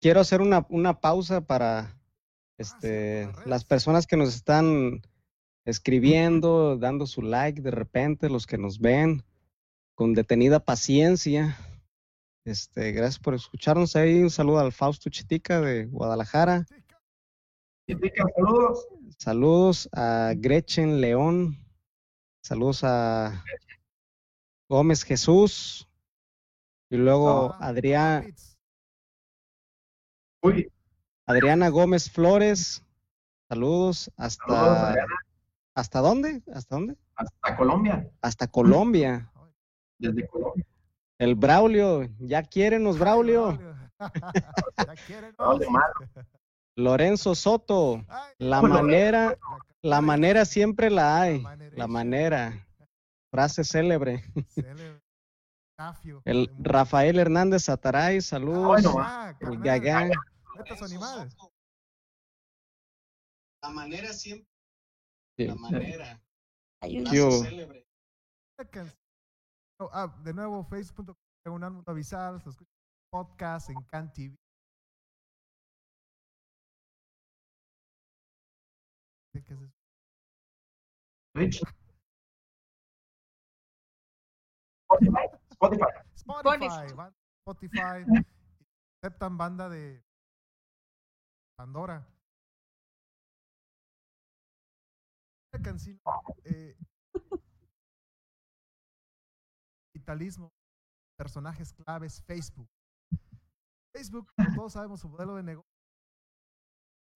[0.00, 1.98] quiero hacer una, una pausa para
[2.56, 5.02] este, las personas que nos están
[5.68, 9.22] escribiendo, dando su like de repente, los que nos ven
[9.94, 11.58] con detenida paciencia.
[12.46, 14.22] Este, gracias por escucharnos ahí.
[14.22, 16.64] Un saludo al Fausto Chitica de Guadalajara.
[17.86, 18.28] complejo.
[18.34, 18.88] Saludos.
[19.18, 21.58] Saludos a Gretchen León.
[22.42, 23.44] Saludos a
[24.70, 25.86] Gómez Jesús.
[26.90, 28.32] Y luego Ah, Adrián,
[31.26, 32.82] Adriana Gómez Flores.
[33.50, 35.27] Saludos hasta saludos.
[35.78, 36.42] ¿Hasta dónde?
[36.52, 36.96] ¿Hasta dónde?
[37.14, 38.10] Hasta Colombia.
[38.20, 39.30] Hasta Colombia.
[40.00, 40.66] Desde Colombia.
[41.18, 43.56] El Braulio, ya quiérenos, Braulio.
[44.00, 45.94] ya malo.
[46.76, 49.38] Lorenzo Soto, Ay, la Bueno, manera,
[49.82, 51.44] la manera siempre la hay.
[51.72, 52.66] La manera.
[53.30, 54.24] Frase célebre.
[54.48, 55.00] Célebre.
[55.76, 56.22] Tafio.
[56.24, 58.66] El Rafael Hernández Sataray, saludos.
[58.82, 60.10] bueno, Ah, el Gagán.
[63.62, 64.48] La manera siempre.
[65.46, 66.20] La manera.
[66.82, 67.04] Hay un-
[69.80, 71.60] Oh, ah, de nuevo, facebook.com,
[72.40, 72.70] se escucha
[73.12, 74.34] podcast en Can TV.
[79.32, 79.72] ¿Qué es eso?
[81.34, 81.62] Twitch.
[84.90, 85.26] Spotify.
[85.52, 85.86] Spotify.
[86.16, 87.12] Spotify,
[87.46, 88.24] Spotify,
[89.02, 90.02] aceptan banda de
[91.56, 92.04] Pandora.
[96.44, 96.76] Eh,
[99.92, 100.52] capitalismo,
[101.18, 102.68] personajes claves, Facebook.
[103.94, 105.70] Facebook, como todos sabemos, su modelo de negocio,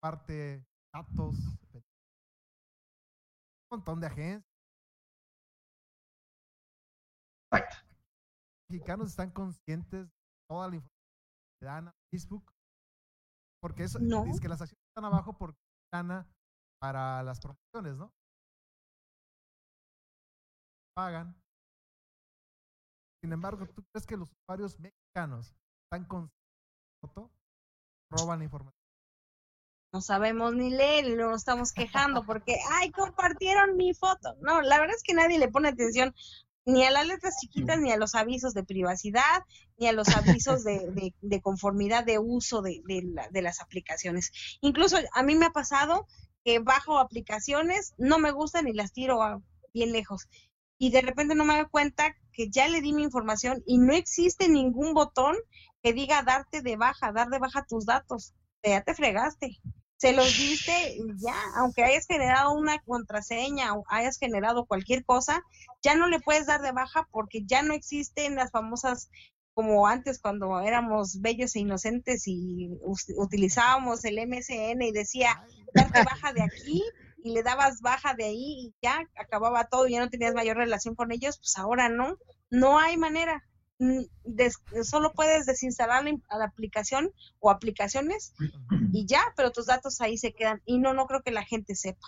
[0.00, 1.36] parte datos,
[1.74, 1.82] un
[3.70, 4.44] montón de agencias.
[7.52, 7.76] Exacto.
[8.70, 10.12] mexicanos están conscientes de
[10.48, 11.12] toda la información
[11.60, 12.50] que dan a Facebook?
[13.60, 14.24] Porque eso, No.
[14.24, 15.60] es que las acciones están abajo porque
[15.92, 16.26] gana
[16.80, 18.10] para las promociones, ¿no?
[20.94, 21.34] Pagan.
[23.22, 26.32] Sin embargo, ¿tú crees que los usuarios mexicanos están conscientes?
[28.10, 28.76] Roban la información.
[29.94, 34.34] no sabemos ni leer y nos estamos quejando porque, ay, compartieron mi foto.
[34.40, 36.14] No, la verdad es que nadie le pone atención
[36.64, 39.42] ni a las letras chiquitas, ni a los avisos de privacidad,
[39.78, 43.60] ni a los avisos de, de- de conformidad de uso de, de la- de las
[43.60, 44.30] aplicaciones.
[44.60, 46.06] Incluso a mí me ha pasado
[46.44, 49.40] que bajo aplicaciones, no me gustan y las tiro a-
[49.74, 50.28] bien lejos.
[50.82, 53.94] Y de repente no me doy cuenta que ya le di mi información y no
[53.94, 55.36] existe ningún botón
[55.80, 58.34] que diga darte de baja, dar de baja tus datos.
[58.64, 59.60] Ya te fregaste
[60.02, 65.44] se los diste y ya, aunque hayas generado una contraseña o hayas generado cualquier cosa,
[65.80, 69.10] ya no le puedes dar de baja porque ya no existen las famosas
[69.54, 72.70] como antes cuando éramos bellos e inocentes y
[73.16, 76.82] utilizábamos el MSN y decía darte baja de aquí
[77.22, 80.94] y le dabas baja de ahí y ya acababa todo, ya no tenías mayor relación
[80.94, 82.16] con ellos, pues ahora no,
[82.50, 83.42] no hay manera.
[84.24, 87.10] Des- solo puedes desinstalar la, la aplicación
[87.40, 88.32] o aplicaciones
[88.92, 90.60] y ya, pero tus datos ahí se quedan.
[90.64, 92.06] Y no, no creo que la gente sepa.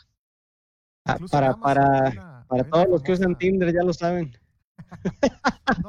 [1.07, 4.37] Ah, para, para, una- para todos los que usan Tinder, ya lo saben.
[5.83, 5.89] No,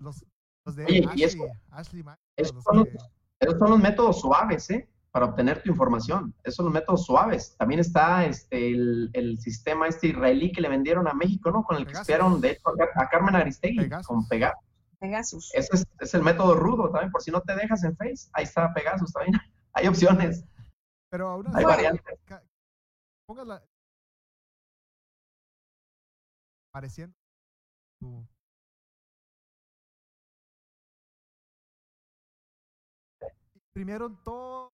[0.00, 0.24] los,
[0.64, 2.96] los de Oye, y Ashley, eso- Ashley Mac- eso los son que-
[3.40, 4.88] Esos son los métodos suaves, ¿eh?
[5.10, 6.34] Para obtener tu información.
[6.44, 7.56] Esos son los métodos suaves.
[7.56, 11.64] También está este, el, el sistema este israelí que le vendieron a México, ¿no?
[11.64, 12.02] Con el que Pegasus.
[12.08, 14.06] espiaron, de hecho, a a Carmen Aristegui, Pegasus.
[14.06, 14.64] con Pegasus.
[15.00, 15.50] Pegasus.
[15.54, 18.28] Ese es, es el método rudo también, por si no te dejas en Face.
[18.34, 19.40] Ahí está Pegasus también.
[19.72, 20.44] Hay opciones,
[21.10, 22.18] Pero aún hay así, variantes.
[22.24, 22.42] ca-
[23.26, 23.62] pongas la
[26.72, 27.14] apareciendo
[28.00, 28.26] tu
[33.54, 34.72] imprimieron todo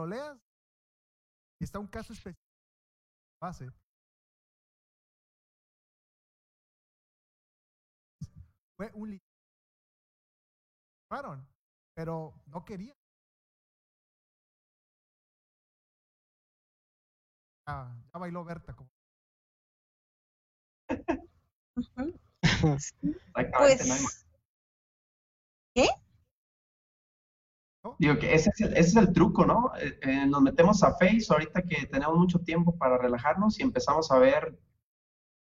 [0.00, 0.38] lo leas
[1.60, 2.40] y está un caso específico
[3.40, 3.70] base
[8.76, 9.20] fue un
[11.08, 11.46] Fueron,
[11.94, 12.96] pero no querían
[17.66, 18.90] ya, ya bailó Berta como
[21.76, 22.14] Ujú.
[23.34, 24.20] Exactamente,
[27.82, 29.72] no Digo que ese es el, ese es el truco, ¿no?
[29.80, 34.10] Eh, eh, nos metemos a Face ahorita que tenemos mucho tiempo para relajarnos y empezamos
[34.10, 34.58] a ver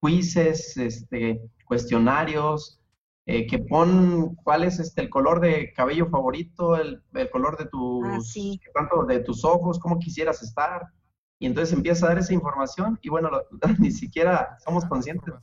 [0.02, 2.80] quizzes, este, cuestionarios,
[3.26, 7.66] eh, que pon cuál es este, el color de cabello favorito, el, el color de
[7.66, 8.60] tus, Ah, sí.
[8.74, 10.86] tanto de tus ojos, cómo quisieras estar.
[11.38, 13.46] Y entonces empieza a dar esa información y bueno, lo-
[13.78, 15.34] ni siquiera somos conscientes.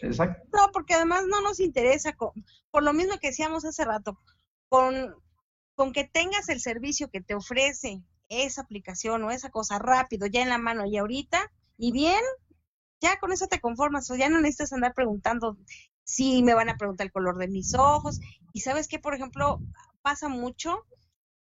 [0.00, 0.48] Exacto.
[0.52, 2.14] No, porque además no nos interesa,
[2.70, 4.18] por lo mismo que decíamos hace rato,
[4.68, 5.14] con,
[5.74, 10.42] con que tengas el servicio que te ofrece esa aplicación o esa cosa rápido, ya
[10.42, 12.22] en la mano y ahorita, y bien,
[13.00, 15.58] ya con eso te conformas, o ya no necesitas andar preguntando
[16.04, 18.20] si me van a preguntar el color de mis ojos.
[18.52, 19.60] Y sabes que, por ejemplo,
[20.02, 20.84] pasa mucho.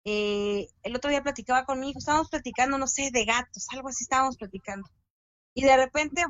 [0.03, 3.89] eh, el otro día platicaba con mi hijo, estábamos platicando, no sé, de gatos, algo
[3.89, 4.89] así estábamos platicando.
[5.53, 6.23] Y de repente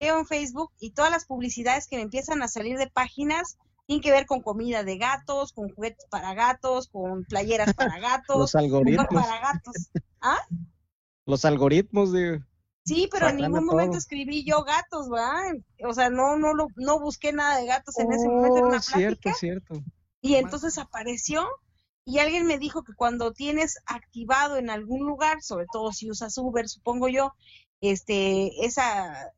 [0.00, 3.58] veo en Facebook y todas las publicidades que me empiezan a salir de páginas
[3.88, 8.52] tienen que ver con comida de gatos, con juguetes para gatos, con playeras para gatos,
[8.52, 9.90] Los algoritmos, para gatos.
[11.26, 12.42] los algoritmos de
[12.84, 13.98] Sí, pero en ningún momento todo.
[13.98, 15.52] escribí yo gatos, ¿verdad?
[15.88, 18.68] O sea, no, no, lo- no busqué nada de gatos en ese momento en Oh,
[18.68, 19.74] una cierto, plática cierto.
[20.22, 21.46] y entonces apareció
[22.04, 26.36] y alguien me dijo que cuando tienes activado en algún lugar, sobre todo si usas
[26.38, 27.32] Uber, supongo yo,
[27.80, 29.32] este, esa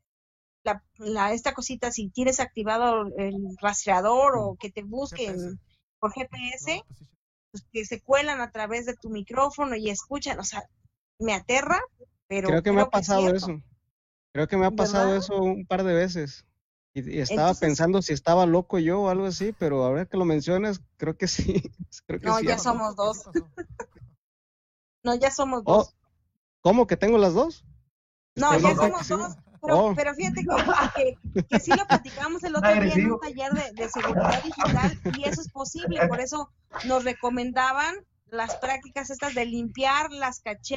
[0.65, 5.59] la, la- esta cosita, si tienes activado el rastreador o que te busquen GPS.
[5.99, 7.09] por GPS, No, pues
[7.53, 10.63] pues, que se cuelan a través de tu micrófono y escuchan, o sea,
[11.19, 11.81] me aterra,
[12.29, 13.61] pero Creo que me ha pasado eso.
[14.33, 15.19] Creo que me ha pasado ¿Verdad?
[15.25, 16.45] eso un par de veces.
[16.95, 20.17] Y, y estaba Entonces- pensando si estaba loco yo o algo así, pero ahora que
[20.17, 21.45] lo mencionas, creo que sí.
[22.07, 22.47] Creo que No, sí.
[22.47, 23.25] ya ¿Qué somos dos.
[25.05, 25.97] No, ya somos Oh, dos.
[26.63, 27.65] ¿Cómo que tengo las dos?
[28.37, 29.37] No, ya somos dos.
[29.63, 29.95] Pero, Oh.
[29.95, 33.73] pero fíjate que, que, que sí lo platicamos el otro día en un taller de,
[33.73, 36.07] de seguridad digital y eso es posible.
[36.09, 36.51] Por eso
[36.87, 37.95] nos recomendaban
[38.27, 40.77] las prácticas estas de limpiar las caché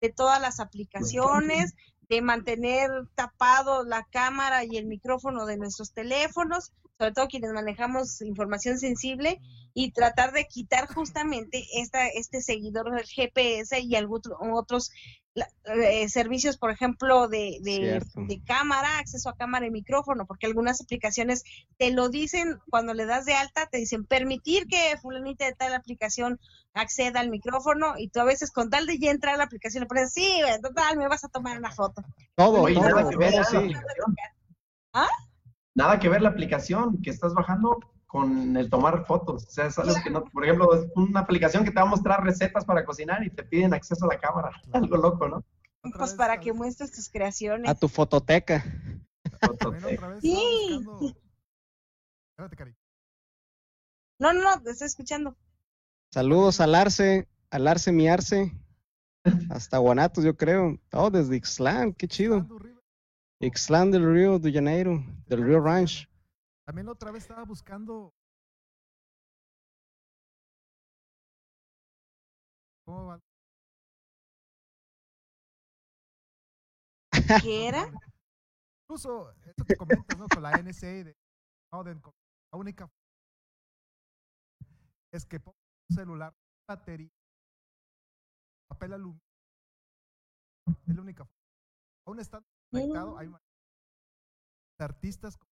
[0.00, 1.74] de todas las aplicaciones,
[2.08, 8.20] de mantener tapado la cámara y el micrófono de nuestros teléfonos, sobre todo quienes manejamos
[8.22, 9.40] información sensible,
[9.72, 14.90] y tratar de quitar justamente esta, este seguidor del GPS y algún otro- otros
[15.34, 18.00] la- eh, servicios, por ejemplo, de, de,
[18.46, 21.42] cámara, acceso a cámara y micrófono, porque algunas aplicaciones
[21.76, 25.74] te lo dicen cuando le das de alta, te dicen permitir que fulanita de tal
[25.74, 26.38] aplicación
[26.72, 29.82] acceda al micrófono y tú a veces con tal de ya entrar a la aplicación
[29.82, 32.02] le pones, sí, total, me vas a tomar una foto.
[32.36, 33.72] Todo, todo, nada que ver sí.
[34.92, 35.08] ¿Ah?
[35.74, 37.80] Nada que ver la aplicación que estás bajando
[38.14, 39.44] con el tomar fotos.
[39.44, 41.86] O sea, es algo que no, por ejemplo, es una aplicación que te va a
[41.86, 44.52] mostrar recetas para cocinar y te piden acceso a la cámara.
[44.72, 45.44] Algo loco, ¿no?
[45.82, 47.68] Pues vez, para que muestres tus creaciones.
[47.68, 48.64] A tu fototeca.
[49.58, 50.80] También otra vez Sí.
[52.30, 52.76] Espérate, Cari.
[54.20, 55.36] No, no, no, te estoy escuchando.
[56.12, 58.52] Saludos al Arce, al Arce mi Arce.
[59.50, 60.78] Hasta Guanatos, yo creo.
[60.92, 62.46] Oh, desde Ixtlán, qué chido.
[63.40, 66.08] Ixtlán del Río de Janeiro, del Río Ranch.
[66.66, 68.14] También otra vez estaba buscando.
[72.84, 73.20] ¿Cómo va?
[77.42, 77.90] ¿Qué era?
[78.84, 80.26] Incluso, esto que comentas, ¿no?
[80.28, 81.16] Con la NSA de
[81.70, 82.00] Snowden,
[82.52, 82.90] la única
[85.12, 85.56] es que pongo
[85.90, 86.34] un celular,
[86.68, 87.08] batería,
[88.68, 89.20] papel aluminio.
[90.86, 91.40] Es la única forma.
[92.06, 93.40] Aún estando conectado, hay ma-
[94.80, 95.48] artistas con-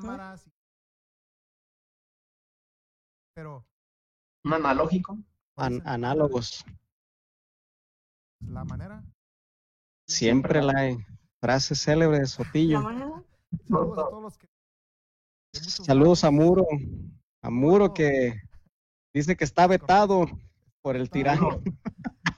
[0.00, 0.50] cámaras, y-
[3.34, 3.64] pero
[4.44, 5.18] Un analógico.
[5.56, 6.64] An- análogos.
[8.40, 9.04] la manera.
[10.08, 10.96] Siempre la hay.
[11.40, 12.78] Frase célebre de Sotillo.
[12.80, 13.22] ¿La manera?
[13.68, 14.48] Saludos a todos los que.
[15.54, 16.30] Saludos a.
[16.30, 16.66] Muro.
[17.42, 18.40] A Muro que
[19.14, 20.24] dice que está vetado
[20.80, 21.60] por el tirano.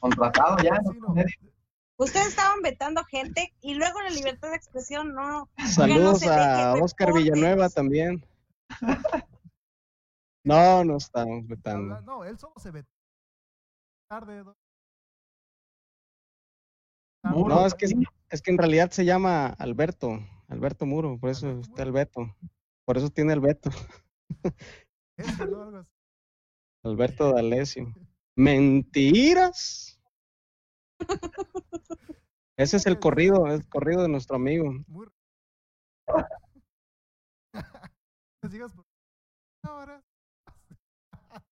[0.00, 0.80] Contratado ya.
[1.96, 5.48] Ustedes estaban vetando gente y luego la libertad de expresión, no.
[5.72, 7.32] Saludos a Oscar reportes.
[7.32, 8.26] Villanueva también.
[10.42, 12.00] No, no estamos vetando.
[12.02, 12.84] No, él solo se ve.
[14.10, 14.44] Tarde.
[17.22, 17.86] No, es que,
[18.28, 20.18] es que en realidad se llama Alberto.
[20.48, 22.36] Alberto Muro, por eso Alberto está el veto.
[22.84, 23.70] Por eso tiene el veto.
[25.16, 25.42] Así.
[26.82, 27.94] Alberto D'Alessio.
[28.36, 29.93] Mentiras.
[32.56, 34.72] Ese es el corrido, el corrido de nuestro amigo.
[34.86, 35.08] Muy.
[38.40, 38.84] Pues digas, por-
[39.62, 40.02] ahora.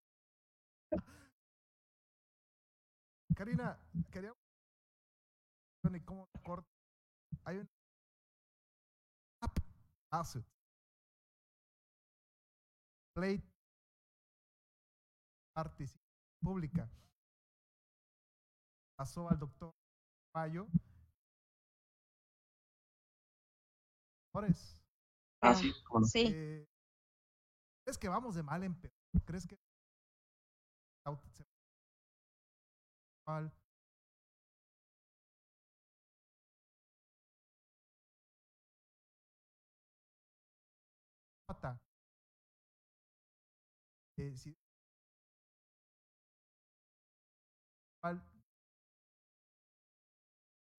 [3.35, 3.79] Karina,
[4.11, 4.33] quería.
[5.83, 6.69] Bueno, ¿y cómo lo corto?
[7.45, 7.69] Hay un.
[9.43, 9.59] App,
[10.11, 10.45] Asset.
[13.15, 13.43] Play.
[15.55, 16.03] Participación
[16.43, 16.91] pública.
[19.03, 19.75] Pasó al doctor
[20.33, 20.69] Mayo.
[24.31, 24.81] Flores.
[25.41, 25.73] Ah, sí.
[26.05, 26.29] Sí.
[26.33, 26.65] Eh,
[27.85, 28.95] ¿Crees que vamos de mal en peor?
[29.27, 29.57] ¿Crees que.
[44.19, 44.62] Eh, si-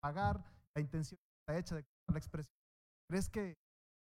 [0.04, 0.44] pagar
[0.76, 2.54] la intención está hecha de la expresión.
[3.10, 3.56] ¿Crees que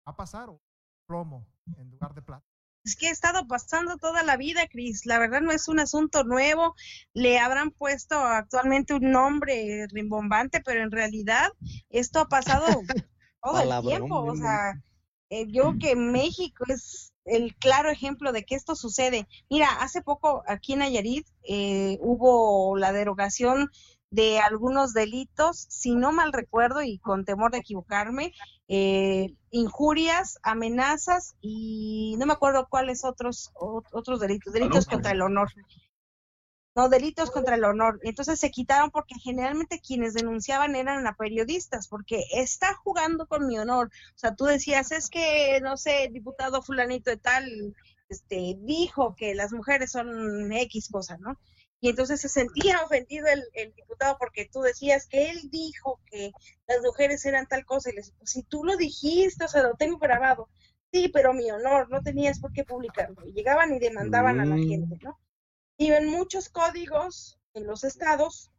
[0.06, 0.62] va a pasar o
[1.08, 2.46] plomo en lugar de plata?
[2.84, 5.06] Es que ha estado pasando toda la vida, Cris.
[5.06, 6.76] La verdad no es un asunto nuevo.
[7.14, 11.50] Le habrán puesto actualmente un nombre rimbombante, pero en realidad
[11.90, 12.66] esto ha pasado
[13.42, 14.24] todo el tiempo.
[14.24, 14.74] O sea,
[15.30, 19.28] eh, yo creo que México es el claro ejemplo de que esto sucede.
[19.50, 23.70] Mira, hace poco aquí en Nayarit eh, hubo la derogación
[24.10, 28.34] de algunos delitos, si no mal recuerdo y con temor de equivocarme,
[28.68, 35.50] eh, injurias, amenazas y no me acuerdo cuáles otros otros delitos, delitos contra el honor.
[36.76, 38.00] no, delitos contra el honor.
[38.04, 43.58] Entonces se quitaron porque generalmente quienes denunciaban eran a periodistas, porque está jugando con mi
[43.58, 43.88] honor.
[44.16, 47.76] O sea, tú decías, es que, no sé, el diputado fulanito de tal,
[48.10, 51.38] este, dijo que las mujeres son X cosa, ¿no?
[51.80, 56.32] Y entonces se sentía ofendido el, el diputado porque tú decías que él dijo que
[56.68, 57.90] las mujeres eran tal cosa.
[57.92, 60.50] Y les pues, si tú lo dijiste, o sea, lo tengo grabado.
[60.92, 63.26] Sí, pero mi honor, no tenías por qué publicarlo.
[63.28, 64.68] Y llegaban y demandaban a la Mm.
[64.68, 65.20] gente, ¿no?
[65.78, 68.52] Y en muchos códigos en los estados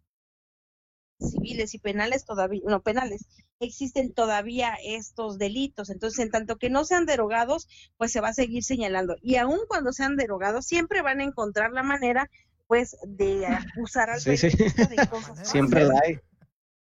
[1.21, 3.27] civiles y penales todavía, no penales,
[3.61, 5.91] existen todavía estos delitos.
[5.91, 7.66] Entonces, en tanto que no sean derogados,
[7.97, 9.16] pues se va a seguir señalando.
[9.21, 12.31] Y aun cuando sean derogados, siempre van a encontrar la manera,
[12.69, 14.49] pues, de acusar al Sí, sí.
[14.51, 16.21] de cosas Siempre la hay.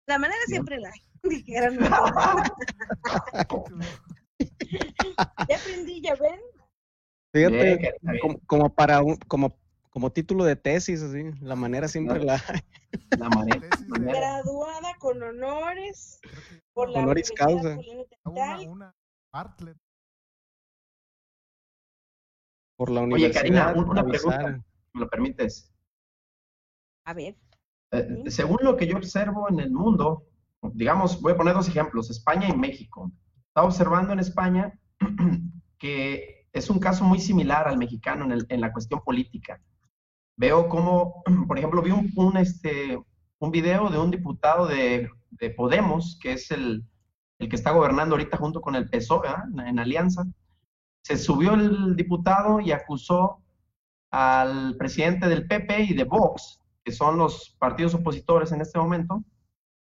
[0.07, 1.01] La manera siempre la hay.
[1.23, 1.79] dijeran.
[5.49, 6.41] ya aprendí, ya ven.
[7.33, 9.59] Fíjate, Bien, Karina, como, como para un, como,
[9.91, 12.25] como título de tesis, así, la manera siempre No.
[12.25, 12.61] la hay.
[13.19, 13.69] La manera.
[13.89, 16.21] Graduada con honores
[16.73, 18.11] por la Honoris Universidad causa.
[18.25, 18.95] Una, una
[19.33, 19.77] Bartlett.
[22.77, 23.41] por la Oye, universidad.
[23.43, 24.39] Karina, un- una avisar.
[24.39, 24.65] pregunta.
[24.95, 25.73] ¿Me lo permites?
[27.05, 27.37] A ver.
[27.93, 28.31] Eh, Sí.
[28.31, 30.25] según lo que yo observo en el mundo,
[30.73, 33.11] digamos, voy a poner dos ejemplos, España y México.
[33.49, 34.79] Estaba observando en España
[35.79, 39.61] que es un caso muy similar al mexicano en, el- en la cuestión política.
[40.37, 42.99] Veo como, por ejemplo, vi un, un, este,
[43.39, 46.85] un video de un diputado de, de Podemos, que es el,
[47.39, 50.25] el que está gobernando ahorita junto con el PSOE, en, en alianza.
[51.05, 53.43] Se subió el diputado y acusó
[54.11, 59.23] al presidente del PP y de Vox, que son los partidos opositores en este momento,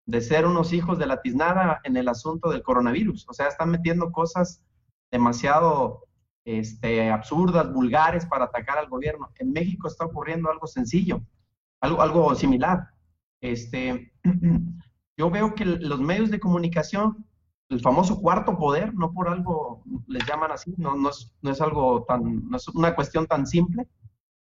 [0.05, 3.27] de ser unos hijos de la tiznada en el asunto del coronavirus.
[3.29, 4.63] O sea, están metiendo cosas
[5.11, 6.07] demasiado
[6.45, 9.29] este, absurdas, vulgares para atacar al gobierno.
[9.37, 11.21] En México está ocurriendo algo sencillo,
[11.81, 12.87] algo, algo similar.
[13.41, 14.13] Este,
[15.17, 17.25] yo veo que los medios de comunicación,
[17.69, 21.59] el famoso cuarto poder, no por algo les llaman así, no, no, es, no es
[21.59, 23.85] algo tan, no es una cuestión tan simple,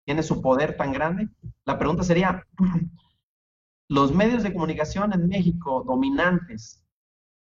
[0.05, 1.29] tiene su poder tan grande.
[1.65, 2.45] La pregunta sería,
[3.89, 6.83] los medios de comunicación en México dominantes,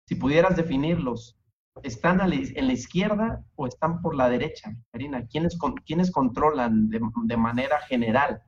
[0.07, 1.37] si pudieras definirlos,
[1.83, 4.75] ¿están en la izquierda o están por la derecha?
[4.91, 8.41] Karina, ¿quiénes, con- quiénes controlan de, de manera general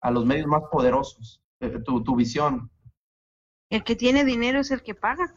[0.00, 1.40] a los medios más poderosos?
[1.60, 2.70] Eh, Tu, tu visión.
[3.70, 5.32] El que tiene dinero es el que paga,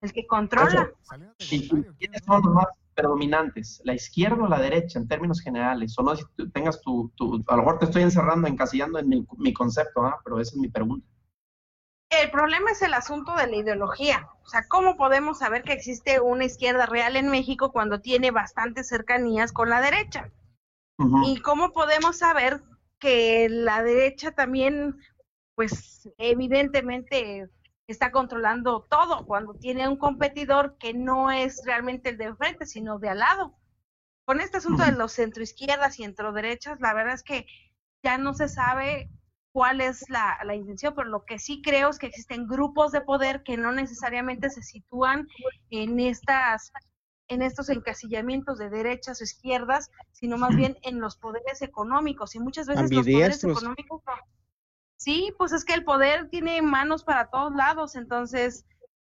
[0.00, 0.90] el que controla.
[1.02, 2.26] Salinas de ¿Y Gortari, ¿o quién quiénes es?
[2.26, 3.80] son los más predominantes?
[3.84, 5.94] ¿La izquierda o la derecha en términos generales?
[5.98, 9.08] O no, si tú tengas tu, tu- a lo mejor te estoy encerrando, encasillando en
[9.08, 10.18] mi, mi concepto, ¿ah?
[10.24, 11.06] pero esa es mi pregunta.
[12.10, 14.28] El problema es el asunto de la ideología.
[14.44, 18.88] O sea, ¿cómo podemos saber que existe una izquierda real en México cuando tiene bastantes
[18.88, 20.30] cercanías con la derecha?
[21.26, 22.62] ¿Y cómo podemos saber
[23.00, 24.96] que la derecha también,
[25.56, 27.48] pues evidentemente
[27.92, 32.98] está controlando todo cuando tiene un competidor que no es realmente el de enfrente, sino
[32.98, 33.58] de al lado?
[34.24, 37.46] Con este asunto de los centroizquierdas y centroderechas, la verdad es que
[38.02, 39.10] ya no se sabe
[39.52, 43.02] cuál es la, la intención, pero lo que sí creo es que existen grupos de
[43.02, 45.28] poder que no necesariamente se sitúan
[45.70, 46.72] en estas
[47.28, 52.38] en estos encasillamientos de derechas o izquierdas, sino más bien en los poderes económicos y
[52.38, 54.12] muchas veces los poderes económicos no.
[54.96, 58.64] Sí, pues es que el poder tiene manos para todos lados, entonces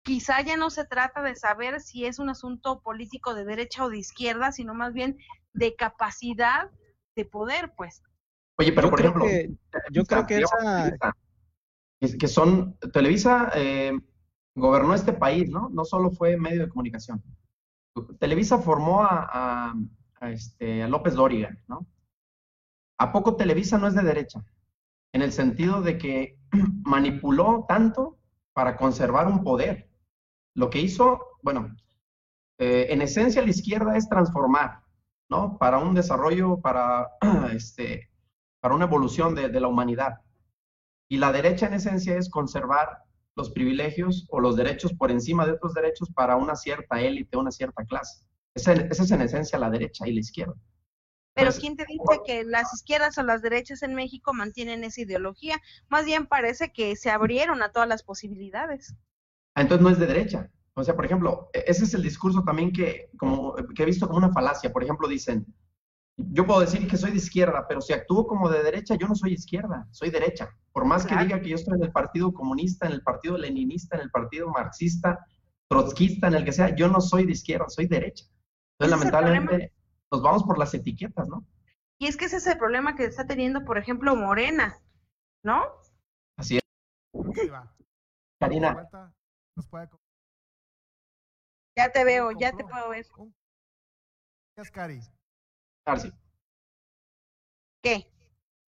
[0.03, 3.89] quizá ya no se trata de saber si es un asunto político de derecha o
[3.89, 5.17] de izquierda, sino más bien
[5.53, 6.69] de capacidad
[7.15, 8.01] de poder, pues.
[8.57, 9.51] Oye, pero yo por ejemplo, que,
[9.91, 11.13] yo creo que esa,
[11.99, 13.97] que son, Televisa eh,
[14.55, 15.69] gobernó este país, ¿no?
[15.69, 17.21] No solo fue medio de comunicación.
[18.19, 19.75] Televisa formó a, a-
[20.19, 21.85] a este, a López Dóriga, ¿no?
[22.99, 24.43] ¿A poco Televisa no es de derecha?
[25.17, 26.37] En el sentido de que
[26.85, 28.19] manipuló tanto
[28.53, 29.89] para conservar un poder.
[30.53, 31.75] Lo que hizo, bueno,
[32.59, 34.83] eh, en esencia la izquierda es transformar,
[35.27, 35.57] ¿no?
[35.57, 37.09] Para un desarrollo, para,
[37.51, 38.11] este,
[38.59, 40.21] para una evolución de, la humanidad.
[41.09, 42.99] Y la derecha en esencia es conservar
[43.35, 47.49] los privilegios o los derechos por encima de otros derechos para una cierta élite, una
[47.49, 48.23] cierta clase.
[48.53, 50.53] Esa es en esencia la derecha y la izquierda.
[51.37, 55.01] Pero Pues, ¿quién te dice que las izquierdas o las derechas en México mantienen esa
[55.01, 55.61] ideología?
[55.87, 58.95] Más bien parece que se abrieron a todas las posibilidades.
[59.53, 60.49] Ah, entonces no es de derecha.
[60.73, 64.07] O sea, por ejemplo, e- ese es el discurso también que, como, que he visto
[64.07, 64.73] como una falacia.
[64.73, 65.45] Por ejemplo, dicen,
[66.17, 69.13] yo puedo decir que soy de izquierda, pero si actúo como de derecha, yo no
[69.13, 70.49] soy izquierda, soy derecha.
[70.73, 73.95] Por más que diga que yo estoy en el partido comunista, en el partido leninista,
[73.95, 75.19] en el partido marxista,
[75.67, 78.25] trotskista, en el que sea, yo no soy de izquierda, soy derecha.
[78.79, 79.73] Entonces, lamentablemente,
[80.11, 81.45] nos vamos por las etiquetas, ¿no?
[81.99, 84.79] Y es que ese es el problema que está teniendo, por ejemplo, Morena.
[85.47, 85.65] ¿no?
[86.35, 86.63] Así es.
[88.39, 88.87] Karina.
[91.75, 93.05] Ya te veo, ya te puedo ver.
[94.55, 94.99] Gracias, Cari.
[95.85, 96.11] Arsi.
[97.81, 98.11] ¿Qué?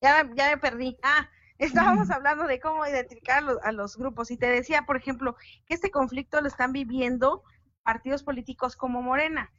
[0.01, 0.97] Ya, ya me perdí.
[1.03, 4.95] Ah, estábamos hablando de cómo identificar a los, a los grupos y te decía, por
[4.95, 5.35] ejemplo,
[5.65, 7.43] que este conflicto lo están viviendo
[7.83, 9.51] partidos políticos como Morena,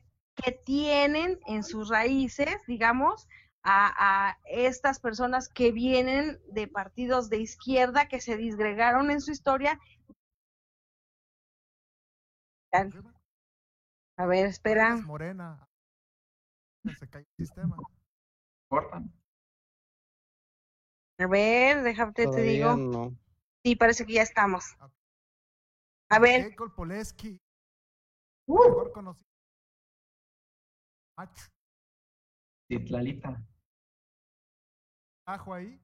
[0.42, 3.28] que tienen en sus raíces, digamos,
[3.62, 9.32] a, a estas personas que vienen de partidos de izquierda que se disgregaron en su
[9.32, 9.78] historia.
[14.16, 14.94] A ver, espera.
[14.94, 15.66] Es Morena.
[16.98, 17.76] Se cae el sistema.
[18.68, 19.12] Cortan.
[21.18, 22.76] A ver, déjame te digo.
[22.76, 23.16] no.
[23.62, 24.64] Sí, parece que ya estamos.
[26.08, 26.50] A ver.
[26.50, 27.40] Jacob Poleski,
[28.46, 29.29] Uh, mejor conocido.
[31.20, 31.52] Max,
[32.66, 33.44] Titlalita.
[35.26, 35.78] ajo ahí.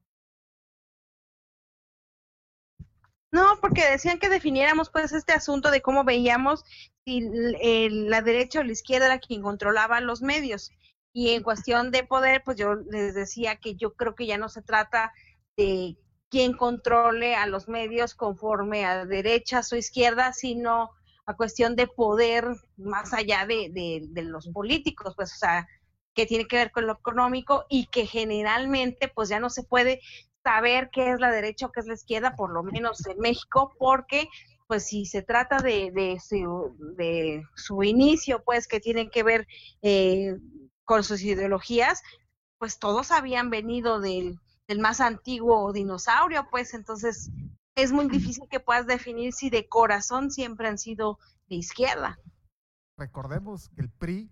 [3.31, 6.63] No, porque decían que definiéramos pues este asunto de cómo veíamos
[7.05, 10.71] si la derecha o la izquierda era quien controlaba los medios.
[11.13, 14.49] Y en cuestión de poder, pues yo les decía que yo creo que ya no
[14.49, 15.13] se trata
[15.55, 20.96] de quién controle a los medios conforme a derechas o izquierdas, sino
[21.27, 22.47] a cuestión de poder
[22.77, 23.69] más allá de,
[24.09, 25.67] de, los políticos, pues, o sea,
[26.15, 29.99] que tiene que ver con lo económico y que generalmente, pues ya no se puede
[30.41, 33.75] saber qué es la derecha o qué es la izquierda, por lo menos en México,
[33.77, 34.29] porque
[34.67, 39.47] pues si se trata de, de, su, de su inicio, pues que tienen que ver
[39.81, 40.37] eh,
[40.85, 42.01] con sus ideologías,
[42.57, 47.31] pues todos habían venido del, del más antiguo dinosaurio, pues entonces
[47.77, 52.19] es muy difícil que puedas definir si de corazón siempre han sido de izquierda.
[52.97, 54.31] Recordemos que el PRI,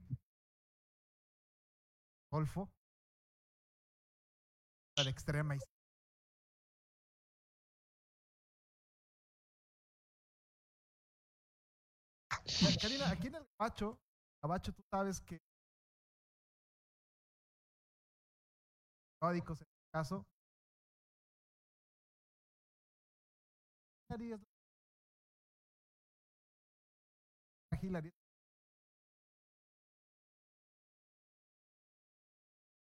[2.32, 2.72] Golfo,
[4.98, 5.76] la extrema izquierda.
[12.82, 14.00] Karina, aquí en el Gabacho,
[14.41, 15.39] Gabacho, tú sabes que
[19.22, 20.26] en este caso.
[24.10, 24.41] Harías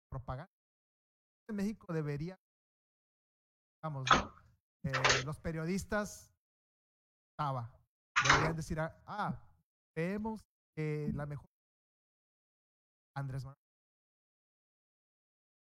[0.09, 0.51] propaganda.
[1.49, 2.37] En México debería,
[3.81, 4.07] vamos.
[4.85, 4.91] Eh,
[5.25, 6.31] los periodistas,
[7.31, 7.71] estaba,
[8.23, 9.33] deberían decir, ah, ah,
[9.95, 10.41] creemos
[10.75, 11.47] que la mejor
[13.15, 13.57] Andrés Manuel.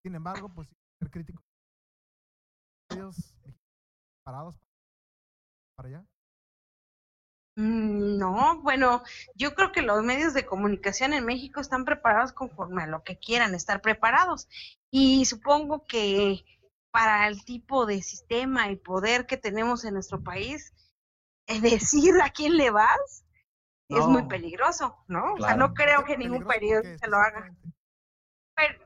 [0.04, 1.42] Sin embargo, pues ser crítico.
[2.90, 3.60] Medios mexicanos
[4.24, 4.71] parados para
[5.76, 6.04] allá.
[7.56, 9.02] Mm, No, bueno,
[9.34, 13.18] yo creo que los medios de comunicación en México están preparados conforme a lo que
[13.18, 14.48] quieran estar preparados.
[14.90, 16.44] Y supongo que
[16.90, 20.72] para el tipo de sistema y poder que tenemos en nuestro país,
[21.46, 23.24] eh, decir a quién le vas
[23.88, 25.34] es muy peligroso, ¿no?
[25.34, 27.54] O sea, no creo ¿Por qué que ningún periodista lo haga.
[28.54, 28.78] Pero,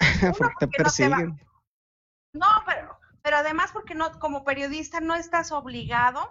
[0.38, 1.40] porque te porque no te va- persiguen.
[2.34, 2.95] no, pero,
[3.26, 6.28] pero además porque no, como periodista no estás obligado.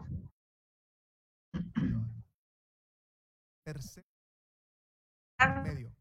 [3.65, 4.01] Per se,
[5.37, 5.91] a medio.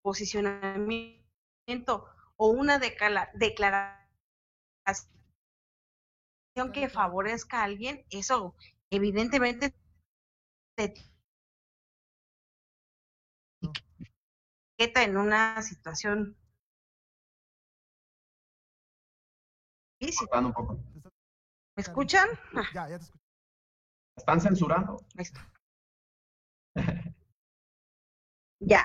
[0.00, 2.06] posicionamiento
[2.36, 4.08] o una declaración
[6.72, 8.56] que favorezca a alguien, eso
[8.88, 9.74] evidentemente
[10.78, 10.94] te
[14.78, 16.38] etiqueta en una situación
[20.00, 20.78] un poco.
[21.76, 22.28] ¿Me escuchan?
[22.74, 23.24] Ya, ya te escucho.
[24.16, 24.96] Están censurando.
[25.16, 25.50] Ahí está.
[28.60, 28.84] Ya.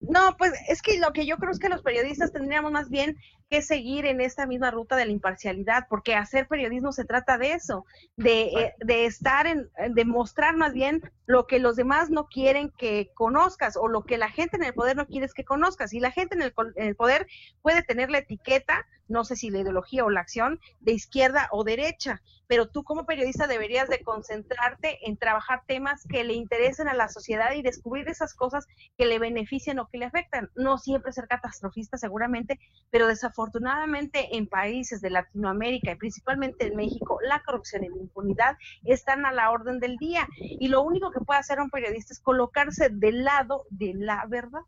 [0.00, 3.16] No, pues es que lo que yo creo es que los periodistas tendríamos más bien
[3.54, 7.52] que seguir en esta misma ruta de la imparcialidad, porque hacer periodismo se trata de
[7.52, 7.86] eso,
[8.16, 12.72] de, eh, de estar en, de mostrar más bien lo que los demás no quieren
[12.76, 15.92] que conozcas o lo que la gente en el poder no quiere que conozcas.
[15.92, 17.28] Y la gente en el, en el poder
[17.62, 21.62] puede tener la etiqueta, no sé si la ideología o la acción, de izquierda o
[21.62, 26.94] derecha, pero tú como periodista deberías de concentrarte en trabajar temas que le interesen a
[26.94, 28.66] la sociedad y descubrir esas cosas
[28.98, 30.50] que le benefician o que le afectan.
[30.54, 32.58] No siempre ser catastrofista seguramente,
[32.90, 33.06] pero
[33.44, 39.26] desafortunadamente en países de Latinoamérica y principalmente en México, la corrupción y la impunidad están
[39.26, 42.88] a la orden del día y lo único que puede hacer un periodista es colocarse
[42.90, 44.62] del lado de la verdad.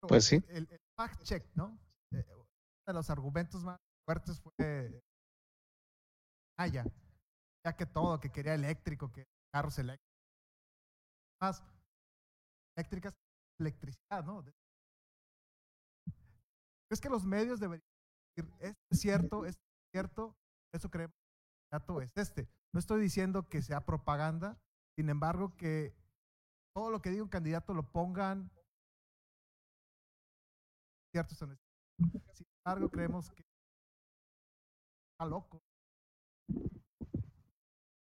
[0.00, 0.42] Pues sí.
[0.48, 1.78] El, el fact check, ¿no?
[2.12, 2.46] Eh, uno
[2.86, 5.02] de los argumentos más fuertes fue
[6.58, 6.84] Maya,
[7.64, 10.08] ya que todo, que quería eléctrico, que carros eléctricos,
[11.40, 11.62] más
[12.76, 13.14] eléctricas,
[13.60, 14.44] electricidad, ¿no?
[16.88, 17.84] ¿Crees que los medios deberían
[18.34, 20.36] decir, esto es cierto, esto es cierto,
[20.72, 22.48] eso creemos que el candidato es este.
[22.72, 24.58] No estoy diciendo que sea propaganda,
[24.96, 25.94] sin embargo, que
[26.74, 28.50] todo lo que diga un candidato lo pongan
[31.12, 31.38] ciertos
[32.32, 33.42] Sin embargo, creemos que
[35.12, 35.62] está loco.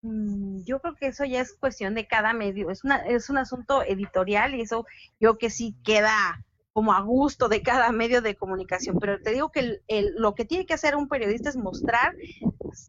[0.03, 3.39] Mm, Yo creo que eso ya es cuestión de cada medio, es una es un
[3.39, 4.87] asunto editorial y eso
[5.21, 6.44] yo que sí queda
[6.75, 10.35] como a gusto de cada medio de comunicación, pero te digo que el- el- lo
[10.35, 12.15] que tiene que hacer un periodista es mostrar,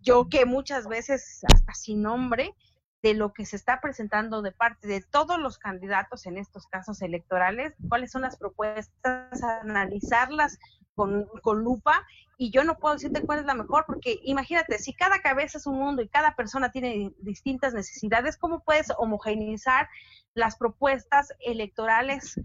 [0.02, 2.54] yo que muchas veces hasta sin nombre,
[3.04, 7.04] de lo que se está presentando de parte de todos los candidatos en estos casos
[7.04, 10.58] electorales, cuáles son las propuestas, analizarlas
[10.96, 12.04] con, con lupa
[12.40, 15.68] y yo no puedo decirte cuál es la mejor, porque imagínate, si cada cabeza es
[15.68, 19.88] un mundo y cada persona tiene distintas necesidades, ¿cómo puedes homogeneizar
[20.34, 22.40] las propuestas electorales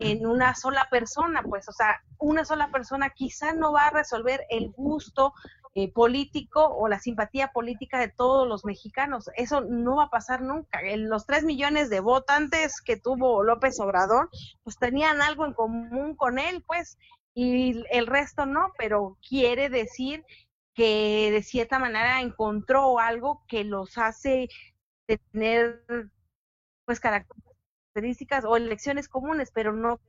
[0.00, 1.42] en una sola persona?
[1.42, 5.32] Pues, o sea, una sola persona quizá no va a resolver el gusto
[5.74, 9.30] eh, político o la simpatía política de todos los mexicanos.
[9.36, 10.80] Eso no va a pasar nunca.
[10.96, 14.30] Los tres millones de votantes que tuvo López Obrador,
[14.64, 16.98] pues tenían algo en común con él, pues,
[17.34, 20.24] y el resto no, pero quiere decir
[20.74, 24.48] que de cierta manera encontró algo que los hace
[25.06, 25.84] tener
[26.84, 27.49] pues características
[28.44, 30.00] o elecciones comunes, pero no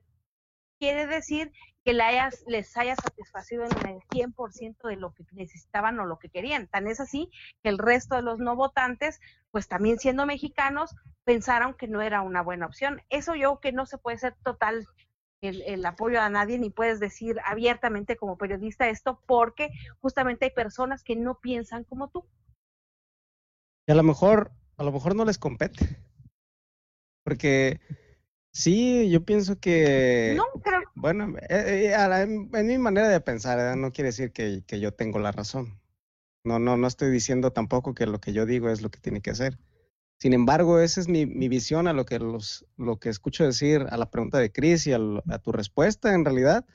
[0.79, 1.51] quiere decir
[1.83, 6.17] que le hayas, les haya satisfacido en el 100% de lo que necesitaban o lo
[6.17, 6.67] que querían.
[6.67, 7.29] Tan es así
[7.61, 9.19] que el resto de los no votantes,
[9.51, 13.01] pues también siendo mexicanos, pensaron que no era una buena opción.
[13.09, 14.87] Eso yo que no se puede ser total
[15.41, 19.69] el, el apoyo a nadie ni puedes decir abiertamente como periodista esto porque
[19.99, 22.27] justamente hay personas que no piensan como tú.
[23.87, 25.97] Y a lo mejor, a lo mejor no les compete.
[27.23, 27.79] Porque
[28.51, 33.21] sí, yo pienso que, No, creo bueno, eh, eh, la- en, en mi manera de
[33.21, 33.75] pensar, ¿verdad?
[33.75, 35.79] no quiere decir que, que yo tengo la razón.
[36.43, 39.21] No, no, no estoy diciendo tampoco que lo que yo digo es lo que tiene
[39.21, 39.59] que hacer.
[40.19, 43.87] Sin embargo, esa es mi, mi visión a lo que los, lo que escucho decir
[43.89, 44.99] a la pregunta de Chris y a,
[45.43, 46.65] tu respuesta, en realidad.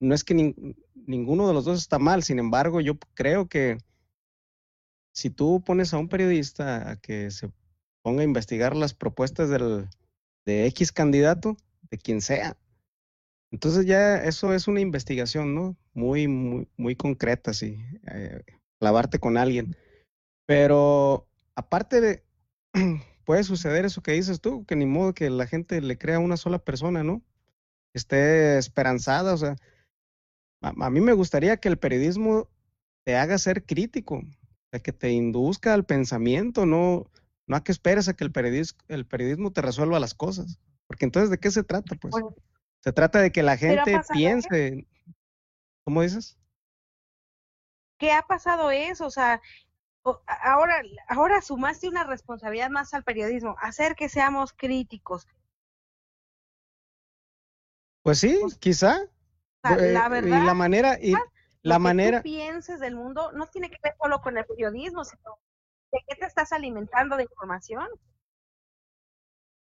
[0.00, 0.76] No es que nin-
[1.06, 3.78] ninguno de los dos está mal, sin embargo, yo creo que
[5.12, 7.50] si tú pones a un periodista a que se
[8.02, 9.88] ponga a investigar las propuestas del,
[10.46, 11.56] de X candidato,
[11.90, 12.56] de quien sea,
[13.50, 15.76] entonces ya eso es una investigación, ¿no?
[15.94, 17.78] Muy, muy, muy concreta, sí,
[18.10, 18.42] eh,
[18.78, 19.76] clavarte con alguien.
[20.46, 22.24] Pero aparte de,
[23.24, 26.20] puede suceder eso que dices tú, que ni modo que la gente le crea a
[26.20, 27.22] una sola persona, ¿no?
[27.94, 29.56] Esté esperanzada, o sea,
[30.62, 32.48] a, a mí me gustaría que el periodismo
[33.04, 34.22] te haga ser crítico,
[34.82, 37.10] que te induzca al pensamiento, no,
[37.48, 40.60] no a que esperes a que el periodismo, el periodismo te resuelva las cosas.
[40.86, 41.96] Porque entonces, ¿de qué se trata?
[41.96, 42.34] Pues Bueno,
[42.80, 44.86] se trata de que la gente piense.
[45.84, 46.38] ¿Cómo dices?
[47.98, 49.06] ¿qué ha pasado eso?
[49.06, 49.40] O sea,
[50.26, 55.26] ahora, ahora sumaste una responsabilidad más al periodismo, hacer que seamos críticos.
[58.02, 59.02] Pues sí, Pues, quizá.
[59.64, 61.12] O sea, Eh, la y verdad, la manera, y
[61.62, 65.04] la que manera, tú pienses del mundo no tiene que ver solo con el periodismo,
[65.04, 65.38] sino
[65.92, 67.86] de qué te estás alimentando de información.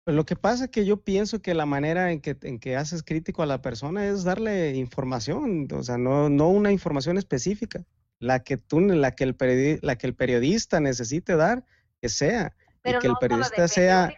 [0.05, 2.77] Pues lo que pasa es que yo pienso que la manera en que, en que
[2.77, 7.85] haces crítico a la persona es darle información, o sea, no, no una información específica,
[8.19, 11.65] la que tú, la que el periodi- la que el periodista necesite dar,
[12.01, 14.13] que sea, y Pero que el no periodista sea,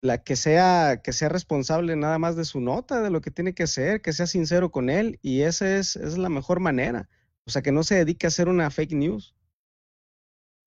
[0.00, 3.54] la que sea, que sea responsable nada más de su nota, de lo que tiene
[3.54, 7.08] que ser, que sea sincero con él, y esa es, esa es la mejor manera.
[7.44, 9.34] O sea, que no se dedique a hacer una fake news.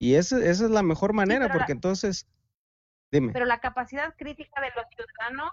[0.01, 2.27] Y esa, esa es la mejor manera, la- porque entonces,
[3.11, 3.31] dime.
[3.33, 5.51] Pero la capacidad crítica de los ciudadanos,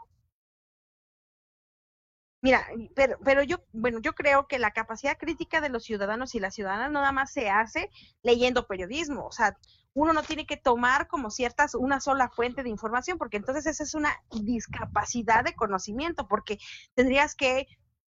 [2.41, 2.67] mira,
[2.97, 6.55] pero, pero yo, bueno, yo creo que la capacidad crítica de los ciudadanos y las
[6.55, 7.91] ciudadanas no nada más se hace
[8.23, 9.59] leyendo periodismo, o sea,
[9.93, 13.83] uno no tiene que tomar como ciertas, una sola fuente de información, porque entonces esa
[13.83, 16.57] es una discapacidad de conocimiento, porque
[16.95, 17.67] tendrías que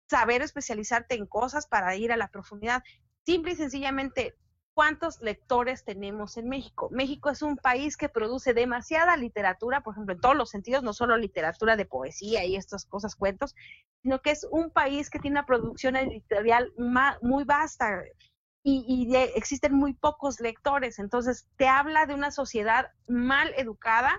[0.09, 2.81] saber especializarte en cosas para ir a la profundidad.
[3.25, 4.37] Simple y sencillamente,
[4.79, 6.87] ¿cuántos lectores tenemos en México?
[6.89, 10.93] México es un país que produce demasiada literatura, por ejemplo, en todos los sentidos, no
[10.93, 13.55] solo literatura de poesía y estas cosas, cuentos,
[14.01, 16.71] sino que es un país que tiene una producción editorial
[17.21, 18.03] muy vasta
[18.63, 20.97] y, de- existen muy pocos lectores.
[20.97, 24.17] Entonces, te habla de una sociedad mal educada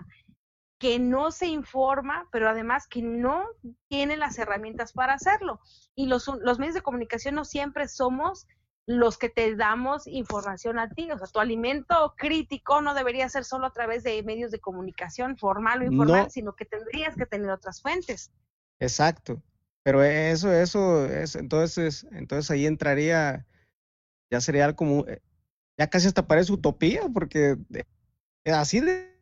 [0.79, 3.47] que no se informa, pero además que no
[3.89, 5.59] tiene las herramientas para hacerlo.
[5.95, 6.29] Y los
[6.59, 8.47] medios de comunicación no siempre somos
[8.93, 11.11] los que te damos información a ti.
[11.13, 15.37] O sea, tu alimento crítico no debería ser solo a través de medios de comunicación
[15.37, 16.31] formal o informal, No.
[16.31, 18.33] sino que tendrías que tener otras fuentes.
[18.81, 19.41] Exacto.
[19.85, 23.47] Pero eso, eso, es, entonces, entonces ahí entraría,
[24.31, 25.23] ya sería como, eh,
[25.79, 29.17] ya casi hasta parece utopía, porque eh, así de-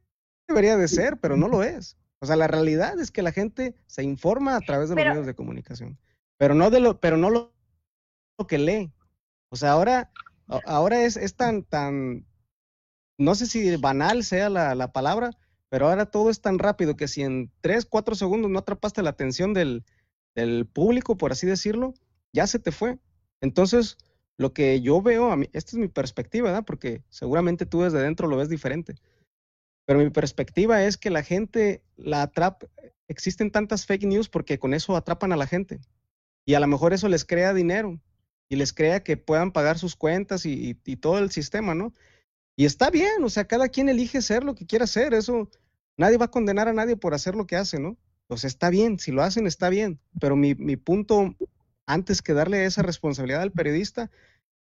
[0.48, 1.98] debería de ser, pero no lo es.
[2.20, 5.26] O sea, la realidad es que la gente se informa a través de los medios
[5.26, 5.98] de comunicación,
[6.38, 7.52] pero no de lo, pero no lo,
[8.38, 8.90] lo que lee.
[9.50, 10.10] O sea, ahora,
[10.66, 12.26] ahora es, es tan, tan,
[13.18, 15.30] no sé si banal sea la, la palabra,
[15.68, 19.10] pero ahora todo es tan rápido que si en tres, cuatro segundos no atrapaste la
[19.10, 19.84] atención del,
[20.34, 21.94] del público, por así decirlo,
[22.32, 22.98] ya se te fue.
[23.40, 23.96] Entonces,
[24.38, 26.64] lo que yo veo, a mí, esta es mi perspectiva, ¿verdad?
[26.64, 28.94] Porque seguramente tú desde dentro lo ves diferente.
[29.86, 32.66] Pero mi perspectiva es que la gente la atrapa,
[33.08, 35.80] existen tantas fake news porque con eso atrapan a la gente.
[36.46, 37.98] Y a lo mejor eso les crea dinero
[38.48, 41.92] y les crea que puedan pagar sus cuentas y, todo el sistema, ¿no?
[42.56, 45.48] Y está bien, o sea, cada quien elige ser lo que quiera hacer, eso,
[45.96, 47.96] nadie va a condenar a nadie por hacer lo que hace, ¿no?
[48.26, 51.34] O sea, está bien, si lo hacen está bien, pero mi, mi punto,
[51.86, 54.10] antes que darle esa responsabilidad al periodista,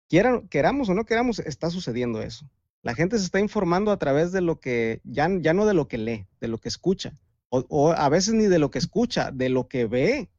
[0.10, 2.50] quieran, queramos o no queramos, está sucediendo eso.
[2.82, 5.88] La gente se está informando a través de lo que, ya, ya no de lo
[5.88, 7.14] que lee, de lo que escucha,
[7.50, 10.30] o, o a veces ni de lo que escucha, de lo que ve.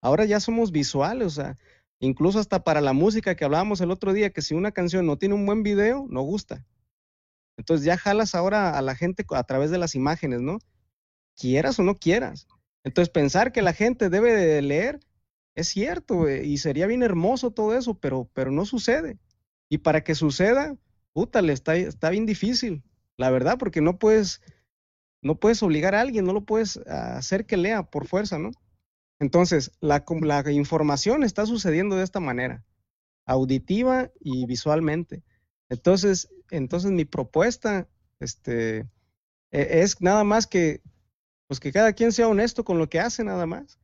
[0.00, 1.58] Ahora ya somos visuales, o sea,
[2.02, 5.18] incluso hasta para la música que hablábamos el otro día, que si una canción no
[5.18, 6.66] tiene un buen video, no gusta.
[7.56, 10.58] Entonces ya jalas ahora a la gente a través de las imágenes, ¿no?
[11.36, 12.48] Quieras o no quieras.
[12.84, 15.00] Entonces pensar que la gente debe de leer
[15.54, 19.18] es cierto, y sería bien hermoso todo eso, pero, pero no sucede.
[19.68, 20.76] Y para que suceda,
[21.12, 22.82] puta, le está, está bien difícil,
[23.16, 24.40] la verdad, porque no puedes,
[25.22, 28.50] no puedes obligar a alguien, no lo puedes ah, hacer que lea por fuerza, ¿no?
[29.22, 32.64] Entonces, la, la información está sucediendo de esta manera,
[33.24, 35.22] auditiva y visualmente.
[35.68, 37.86] Entonces, entonces mi propuesta,
[38.18, 38.78] este,
[39.52, 40.82] e- es nada más que,
[41.46, 43.78] pues que cada quien sea honesto con lo que hace, nada más.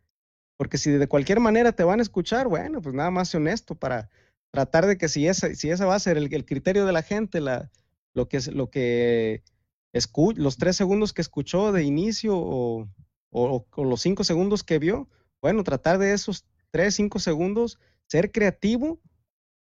[0.57, 3.77] Porque si de cualquier manera te van a escuchar, bueno, pues nada más sé honesto
[3.77, 4.11] para
[4.51, 7.41] tratar de que si esa, si esa va a ser el, criterio de la gente,
[7.41, 7.71] la,
[8.13, 9.45] lo que, lo que
[9.93, 12.89] escu- los tres segundos que escuchó de inicio o-
[13.31, 15.09] o los cinco segundos que vio,
[15.41, 19.01] bueno, tratar de esos tres, cinco segundos, ser creativo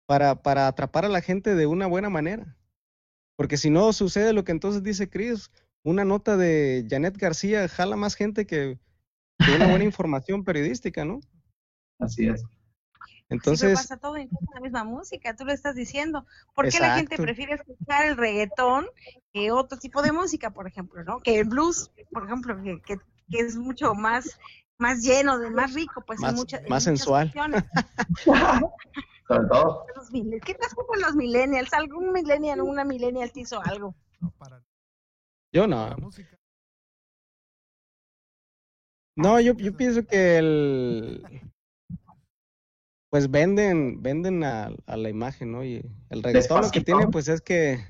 [0.05, 2.57] para, para atrapar a la gente de una buena manera.
[3.35, 5.51] Porque si no sucede lo que entonces dice Chris,
[5.83, 8.77] una nota de Janet García jala más gente que,
[9.39, 11.21] que una buena información periodística, ¿no?
[11.99, 12.41] Así es.
[12.41, 12.47] Sí,
[13.27, 16.25] pero Entonces, pasa todo en la misma música, tú lo estás diciendo.
[16.53, 18.87] ¿Por qué la gente prefiere escuchar el reggaetón
[19.33, 21.19] que otro tipo de música, por ejemplo, ¿no?
[21.19, 22.97] Que el blues, por ejemplo, que, que,
[23.29, 24.37] que es mucho más,
[24.81, 27.31] más lleno, de más rico, pues Más- en más sensual.
[29.27, 29.85] Sobre todo.
[30.43, 31.71] ¿Qué pasa con los millennials?
[31.73, 33.95] ¿Algún millennial, una millennial te hizo algo?
[34.19, 34.31] ¿no?
[34.31, 34.61] Para
[35.53, 35.95] yo no.
[35.97, 36.37] música.
[39.15, 41.41] No, yo, yo pienso que el
[43.09, 45.65] pues venden, venden a, a la imagen, ¿no?
[45.65, 47.85] Y el reggaetón lo que tiene, pues es que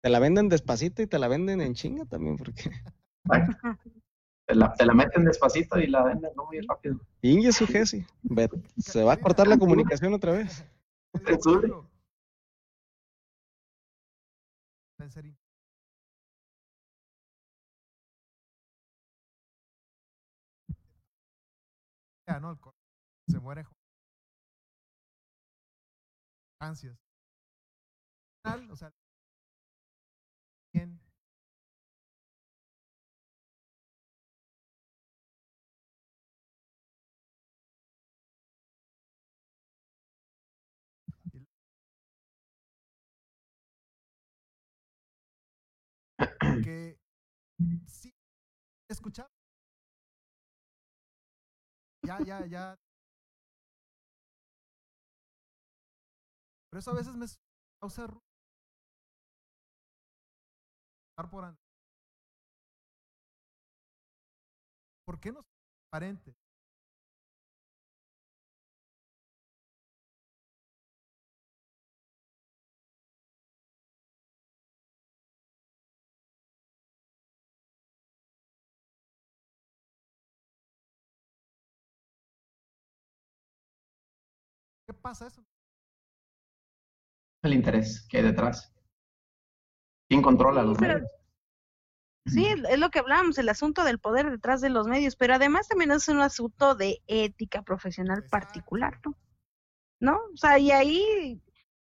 [0.00, 2.70] te la venden despacito y te la venden en chinga también, porque
[4.50, 6.46] Te la, te la meten despacito y la venden ¿no?
[6.46, 6.98] muy rápido.
[7.22, 8.04] Inge su Jesse,
[8.78, 10.64] se va a cortar la comunicación otra vez.
[23.28, 23.64] Se muere
[26.60, 26.98] ansias.
[28.68, 28.92] O sea,
[30.72, 30.99] bien.
[47.86, 48.12] Sí
[48.88, 49.28] escuchar
[52.06, 52.76] ya ya ya.
[56.68, 57.26] Pero eso a veces me
[57.80, 58.20] causa ru-
[61.12, 61.58] estar por an-
[65.04, 65.46] ¿por qué no es
[85.00, 85.44] pasa eso?
[87.42, 88.72] El interés que hay detrás.
[90.08, 91.10] ¿Quién controla los pero- medios?
[92.26, 95.68] Sí, es lo que hablamos, el asunto del poder detrás de los medios, pero además
[95.68, 98.30] también es un asunto de ética profesional Exacto.
[98.46, 99.14] particular, ¿no?
[100.00, 100.16] ¿No?
[100.32, 101.42] O sea, y ahí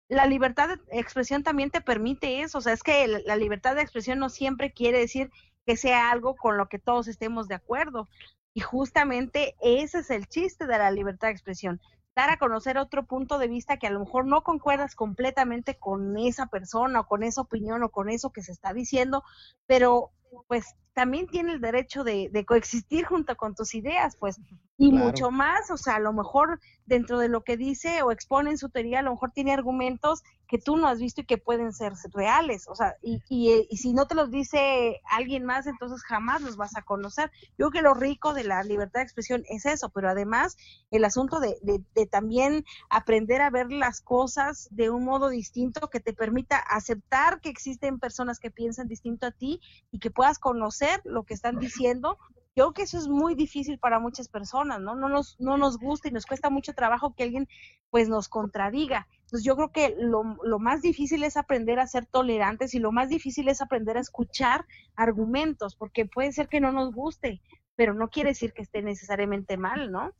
[0.09, 3.75] la libertad de expresión también te permite eso, o sea, es que el- la libertad
[3.75, 5.31] de expresión no siempre quiere decir
[5.67, 8.09] que sea algo con lo que todos estemos de acuerdo.
[8.55, 11.81] Y justamente ese es el chiste de la libertad de expresión,
[12.21, 16.19] dar a conocer otro punto de vista que a lo mejor no concuerdas completamente con
[16.19, 19.25] esa persona o con esa opinión o con eso que se está diciendo,
[19.67, 20.11] pero
[20.47, 24.39] pues también tiene el derecho de, de coexistir junto con tus ideas, pues,
[24.77, 25.07] y Claro.
[25.07, 26.61] mucho más, o sea, a lo mejor
[26.91, 30.25] dentro de lo que dice o expone en su teoría, a lo mejor tiene argumentos
[30.49, 33.69] que tú no has visto y que pueden ser reales, o sea, y, y, eh,
[33.71, 37.31] y si no te los dice alguien más, entonces jamás los vas a conocer.
[37.57, 40.57] Yo creo que lo rico de la libertad de expresión es eso, pero además
[40.91, 45.89] el asunto de, de, de también aprender a ver las cosas de un modo distinto
[45.89, 49.61] que te permita aceptar que existen personas que piensan distinto a ti
[49.93, 52.19] y que puedas conocer lo que están diciendo.
[52.57, 54.95] Yo creo que eso es muy difícil para muchas personas, ¿no?
[54.95, 57.49] No nos, no nos gusta y nos cuesta mucho trabajo que alguien
[57.91, 59.07] pues nos contradiga.
[59.23, 62.93] Entonces yo creo que lo, lo más difícil es aprender a ser tolerantes y lo
[62.93, 64.65] más difícil es aprender a escuchar
[64.97, 67.41] argumentos, porque puede ser que no nos guste,
[67.77, 70.13] pero no quiere decir que esté necesariamente mal, ¿no?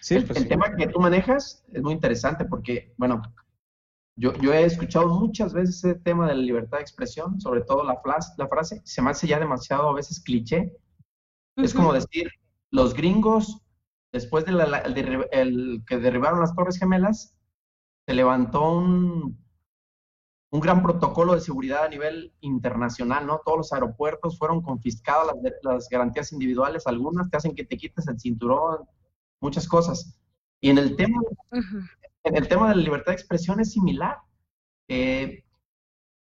[0.00, 0.48] Sí, el, pues el sí.
[0.48, 3.22] tema que tú manejas es muy interesante porque, bueno,
[4.16, 7.84] yo, yo he escuchado muchas veces ese tema de la libertad de expresión, sobre todo
[7.84, 10.72] la, flas- la frase, se me hace ya demasiado a veces cliché.
[11.56, 12.28] Es como decir,
[12.70, 13.60] los gringos,
[14.12, 17.34] después de la- el el que derribaron las Torres Gemelas,
[18.06, 19.38] se levantó un,
[20.50, 23.40] un gran protocolo de seguridad a nivel internacional, ¿no?
[23.44, 28.06] Todos los aeropuertos fueron confiscadas las, las garantías individuales, algunas te hacen que te quites
[28.08, 28.84] el cinturón,
[29.40, 30.18] muchas cosas.
[30.60, 31.20] Y en el tema,
[32.24, 34.18] en el tema de la libertad de expresión es similar.
[34.88, 35.41] Eh,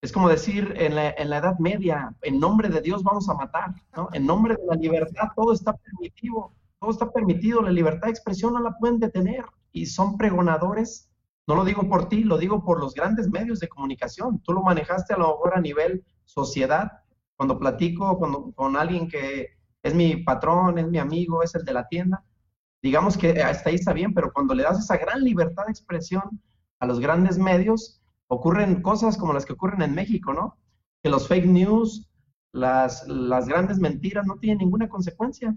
[0.03, 3.35] es como decir en la, en la Edad Media, en nombre de Dios vamos a
[3.35, 4.09] matar, ¿no?
[4.13, 8.55] En nombre de la libertad todo está permitido, todo está permitido, la libertad de expresión
[8.55, 11.09] no la pueden detener y son pregonadores.
[11.47, 14.41] No lo digo por ti, lo digo por los grandes medios de comunicación.
[14.43, 16.93] Tú lo manejaste a lo mejor a nivel sociedad.
[17.37, 19.49] Cuando platico cuando, con alguien que
[19.83, 22.25] es mi patrón, es mi amigo, es el de la tienda,
[22.83, 26.41] digamos que hasta ahí está bien, pero cuando le das esa gran libertad de expresión
[26.79, 28.00] a los grandes medios,
[28.31, 30.57] ocurren cosas como las que ocurren en México, ¿no?
[31.03, 32.09] Que los fake news,
[32.53, 35.57] las, las grandes mentiras no tienen ninguna consecuencia.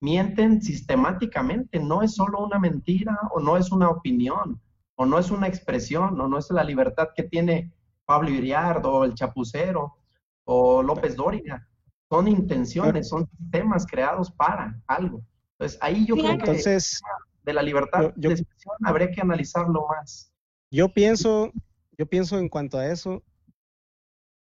[0.00, 4.60] Mienten sistemáticamente, no es solo una mentira o no es una opinión
[4.96, 7.72] o no es una expresión o no es la libertad que tiene
[8.06, 9.96] Pablo Iriart o el Chapucero
[10.44, 11.66] o López Dóriga.
[12.10, 15.22] Son intenciones, son sistemas creados para algo.
[15.58, 17.00] Entonces, ahí yo creo que Entonces,
[17.42, 20.32] de la libertad yo- yo- de expresión habría que analizarlo más.
[20.70, 21.50] yo pienso,
[21.98, 23.22] yo pienso en cuanto a eso,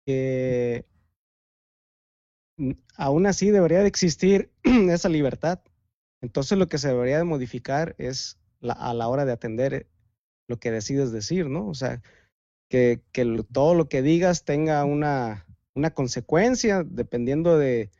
[0.06, 0.86] que
[2.58, 5.60] mm, aún así debería de existir esa libertad.
[6.22, 9.88] Entonces lo que se debería de modificar es la- a la hora de atender
[10.48, 11.68] lo que decides decir, ¿no?
[11.68, 12.02] O sea,
[12.70, 17.92] que, que todo lo que digas tenga una, una consecuencia dependiendo de,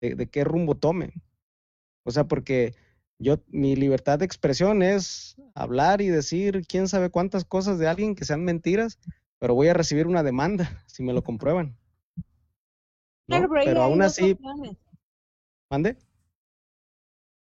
[0.00, 1.14] de, de qué rumbo tome.
[2.04, 2.74] O sea, porque
[3.22, 8.14] yo, mi libertad de expresión es hablar y decir quién sabe cuántas cosas de alguien
[8.14, 8.98] que sean mentiras,
[9.38, 11.76] pero voy a recibir una demanda si me lo comprueban.
[13.26, 13.36] ¿no?
[13.38, 14.76] Claro, pero, aún así, opciones.
[15.70, 15.96] mande.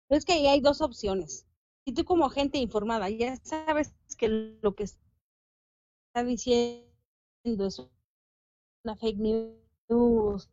[0.09, 1.47] Pero es que ahí hay dos opciones.
[1.85, 4.29] Si tú como gente informada ya sabes que
[4.63, 7.79] lo que está diciendo es
[8.85, 10.49] una fake news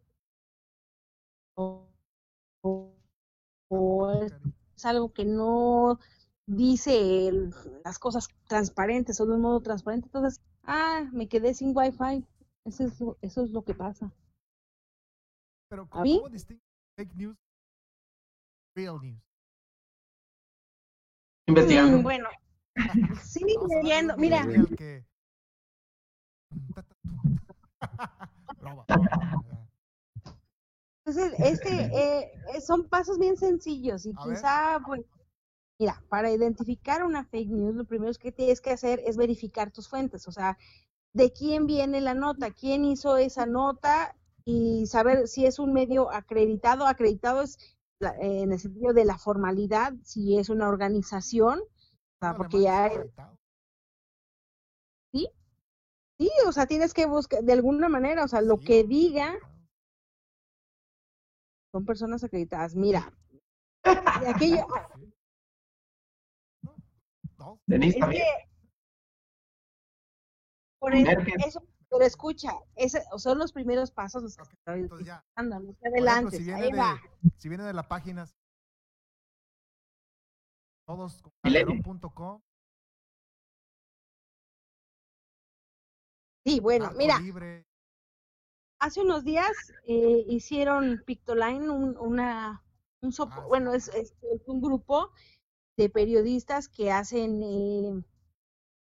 [1.56, 1.88] o,
[2.61, 2.94] o-
[3.69, 4.34] o es,
[4.84, 5.97] es algo que no
[6.45, 7.53] dice el-
[7.85, 12.26] las cosas transparentes o de un modo transparente, entonces, ah, me quedé sin wifi.
[12.65, 14.11] Eso es, lo- eso es lo que pasa.
[15.69, 16.61] Pero ¿A ¿cómo, distingue
[16.97, 17.38] fake news?
[18.76, 19.22] Real news.
[21.47, 21.97] Investigando.
[21.99, 22.30] Mm, bueno,
[23.23, 23.45] sí,
[23.81, 24.18] leyendo.
[24.18, 25.05] Mira, video al que-
[28.60, 29.68] Broma, broma.
[31.15, 34.35] Entonces, este, eh, son pasos bien sencillos y A ver.
[34.35, 35.02] quizá, pues,
[35.80, 39.90] mira, para identificar una fake news, lo primero que tienes que hacer es verificar tus
[39.90, 40.57] fuentes, o sea,
[41.14, 44.15] de quién viene la nota, quién hizo esa nota
[44.45, 46.88] y saber si es un medio acreditado.
[46.88, 47.57] Acreditado es
[47.99, 52.61] la- en el sentido de la formalidad, si es una organización, o sea, No, porque
[52.61, 53.38] ya es acreditado.
[55.11, 55.30] sí,
[56.48, 59.35] o sea, tienes que buscar de alguna manera, o sea, lo Sí, que diga.
[61.74, 62.76] Son personas acreditadas.
[62.76, 63.12] Mira,
[63.84, 64.30] de
[67.40, 68.24] no, Denise también.
[68.24, 68.54] que
[70.80, 75.26] por eso, eso, pero escucha, ese, son los primeros pasos los que Ok, estoy ya.
[75.38, 77.02] no te adelantes, si viene, ahí de, va.
[77.38, 78.28] si viene de la página
[80.86, 82.41] todos con calderón.com,
[86.45, 87.66] Sí, bueno, Marco mira, Libre,
[88.84, 89.51] hace unos días
[89.88, 92.61] eh, hicieron Pictoline un- una,
[93.01, 95.11] un sopo- Ah, bueno, es, es- es un grupo
[95.77, 98.03] de periodistas que hacen, eh,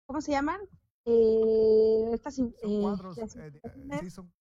[0.08, 0.60] ¿cómo se llaman?
[1.06, 4.34] Eh, estas, Son eh, cuadros, eh, eh, sí, son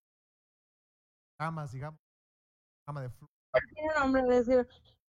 [1.39, 2.01] ramas, digamos.
[2.87, 3.29] Rama de flu-
[3.75, 4.69] tiene nombre de decir,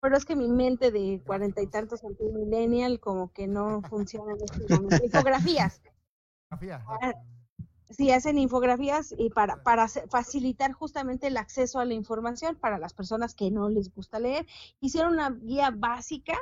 [0.00, 4.42] pero es que mi mente de cuarenta y tantos millennial como que no funciona en
[4.42, 5.04] este momento.
[5.04, 5.80] Infografías.
[6.50, 6.84] grafía,
[7.90, 12.94] Sí, hacen infografías y para, para facilitar justamente el acceso a la información para las
[12.94, 14.46] personas que no les gusta leer.
[14.80, 16.34] Hicieron una guía básica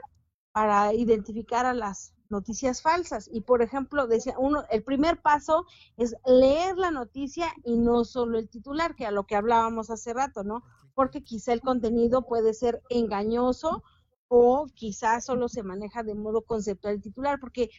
[0.52, 3.28] para identificar a las noticias falsas.
[3.32, 5.66] Y por ejemplo, decía uno, el primer paso
[5.96, 10.12] es leer la noticia y no solo el titular, que a lo que hablábamos hace
[10.12, 10.62] rato, ¿no?
[10.94, 13.82] Porque quizá el contenido puede ser engañoso
[14.28, 17.70] o quizás solo se maneja de modo conceptual el titular, porque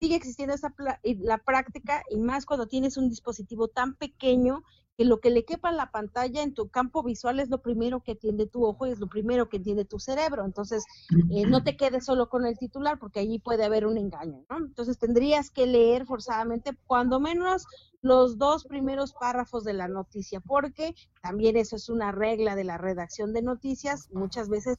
[0.00, 4.62] sigue existiendo esa y la práctica y más cuando tienes un dispositivo tan pequeño
[4.96, 8.02] que lo que le quepa en la pantalla en tu campo visual es lo primero
[8.02, 10.44] que atiende tu ojo y es lo primero que entiende tu cerebro.
[10.44, 10.84] Entonces,
[11.30, 14.56] eh, no te quedes solo con el titular porque allí puede haber un engaño, ¿no?
[14.56, 17.64] Entonces, tendrías que leer forzadamente cuando menos
[18.02, 22.76] los dos primeros párrafos de la noticia, porque también eso es una regla de la
[22.76, 24.08] redacción de noticias.
[24.10, 24.78] Muchas veces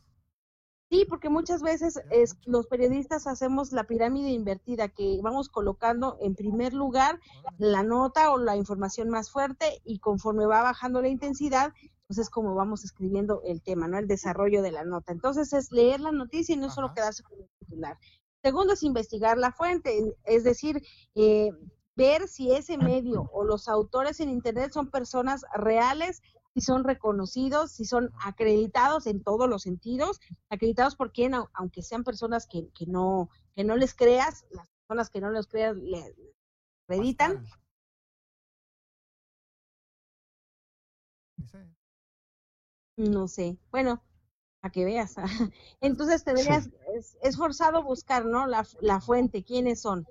[0.89, 6.33] Sí, porque muchas veces es, los periodistas hacemos la pirámide invertida, que vamos colocando en
[6.33, 7.19] primer lugar
[7.59, 11.73] la nota o la información más fuerte y conforme va bajando la intensidad,
[12.07, 13.99] pues es como vamos escribiendo el tema, ¿no?
[13.99, 15.11] El desarrollo de la nota.
[15.11, 17.99] Entonces es leer la noticia y no solo quedarse con el titular.
[18.41, 20.81] Segundo es investigar la fuente, es decir,
[21.13, 21.51] eh,
[21.95, 26.23] ver si ese medio o los autores en Internet son personas reales,
[26.59, 30.19] si son reconocidos, si son acreditados en todos los sentidos,
[30.49, 34.67] acreditados por quien, au- aunque sean personas que, que no que no les creas, las
[34.69, 36.15] personas que no les creas le
[36.87, 37.45] acreditan.
[42.97, 43.57] No sé.
[43.71, 44.03] Bueno,
[44.61, 45.15] a que veas.
[45.81, 48.47] Entonces tendrías, es, es forzado buscar, ¿no?
[48.47, 50.05] La, la fuente, quiénes son.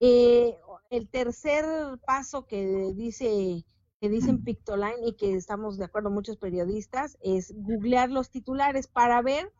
[0.00, 0.58] Eh,
[0.90, 1.64] el tercer
[2.06, 3.64] paso que dice
[4.00, 9.20] que dicen Pictoline y que estamos de acuerdo muchos periodistas es googlear los titulares para
[9.20, 9.52] ver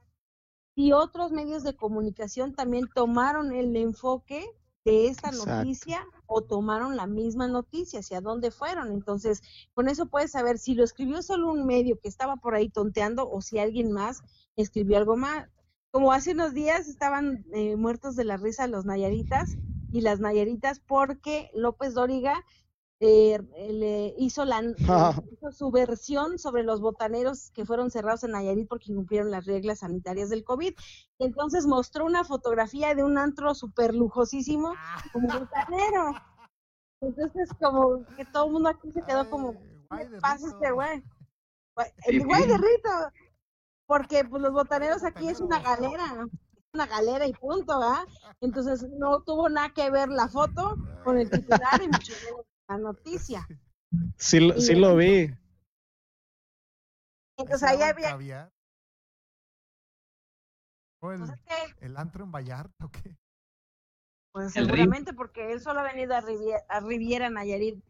[0.75, 4.45] si otros medios de comunicación también tomaron el enfoque
[4.85, 5.57] de esta Exacto.
[5.57, 8.93] noticia o tomaron la misma noticia, hacia dónde fueron.
[8.93, 9.43] Entonces,
[9.75, 13.29] con eso puedes saber si lo escribió solo un medio que estaba por ahí tonteando
[13.29, 14.23] o si alguien más
[14.57, 15.49] escribió algo más.
[15.91, 19.57] Como hace unos días estaban eh, muertos de la risa los nayaritas
[19.93, 22.45] y las nayaritas porque López Dóriga
[23.03, 23.41] eh,
[23.71, 24.63] le hizo, la,
[25.33, 29.79] hizo su versión sobre los botaneros que fueron cerrados en Nayarit porque incumplieron las reglas
[29.79, 30.75] sanitarias del COVID.
[31.19, 34.75] Entonces mostró una fotografía de un antro súper lujosísimo
[35.15, 36.13] como botanero.
[37.01, 41.03] Entonces como que todo el mundo aquí se quedó como, ¿qué pasa este güey?
[42.05, 42.91] El güey de Rito.
[43.87, 46.27] Porque pues los botaneros aquí es una galera,
[46.75, 48.05] una galera y punto, ¿verdad?
[48.43, 52.79] Entonces no tuvo nada que ver la foto con el titular y mucho menos la
[52.79, 53.47] noticia.
[54.17, 55.35] Sí, lo- sí lo vi.
[57.37, 58.53] Entonces ¿Ese ahí había, caviar?
[61.03, 61.23] ¿O el,
[61.81, 63.17] el antro en Vallarta o qué?
[64.33, 64.85] pues El río.
[64.85, 67.83] seguramente porque él solo ha venido a Riviera, a Riviera Nayarit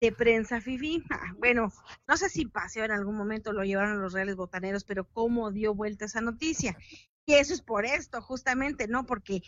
[0.00, 1.02] de prensa fifi.
[1.10, 1.72] Ah, Bueno,
[2.06, 5.50] no sé si paseo en algún momento lo llevaron a los reales botaneros, pero cómo
[5.50, 6.76] dio vuelta esa noticia.
[7.26, 9.06] Y eso es por esto, justamente, ¿no?
[9.06, 9.42] Porque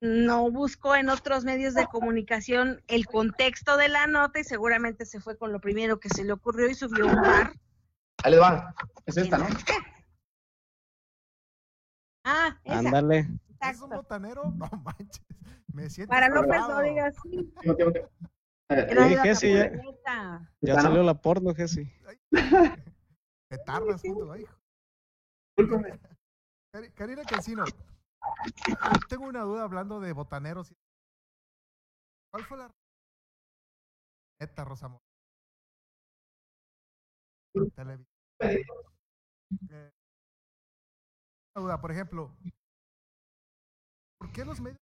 [0.00, 5.20] no buscó en otros medios de comunicación el contexto de la nota y seguramente se
[5.20, 7.52] fue con lo primero que se le ocurrió y subió un par.
[8.22, 8.74] Ahí les va.
[9.06, 9.46] Es esta, ¿no?
[12.24, 13.28] Ah, esa, Ándale.
[13.60, 14.44] ¿Es un botanero?
[14.56, 15.24] No manches.
[15.72, 16.74] Me siento Para López salvado.
[16.74, 17.52] Dóriga, sí.
[18.70, 19.70] Eh, Jessy, ya-.
[20.60, 20.82] Ya ¿Está, no?
[20.82, 21.90] salió la porno, Jessy.
[23.48, 25.82] Te tardas juntos, ay, hijo.
[26.94, 27.64] Karina Cancino,
[29.08, 30.74] tengo una duda hablando de botaneros.
[32.30, 32.70] ¿Cuál fue la
[34.40, 35.00] neta, Rosamón?
[37.74, 38.06] Televisión.
[39.70, 39.90] Eh,
[41.56, 42.36] duda, por ejemplo,
[44.18, 44.78] ¿por qué los medios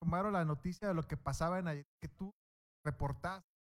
[0.00, 2.30] tomaron la noticia de lo que pasaba en ayer que tú
[2.84, 3.55] reportaste?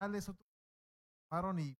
[0.00, 0.34] Eso
[1.28, 1.76] tomaron y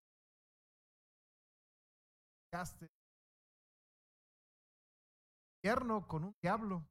[5.62, 6.86] infierno con un diablo.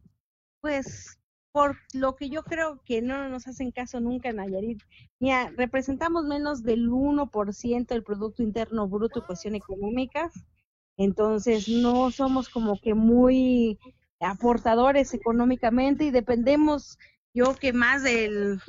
[0.60, 1.18] Pues
[1.50, 4.80] por lo que yo creo que no nos hacen caso nunca en Nayarit.
[5.18, 10.32] Mira, representamos menos del 1% del Producto Interno Bruto cuestión económicas.
[10.96, 13.78] Entonces no somos como que muy
[14.22, 16.98] aportadores económicamente y dependemos,
[17.34, 18.60] yo que más del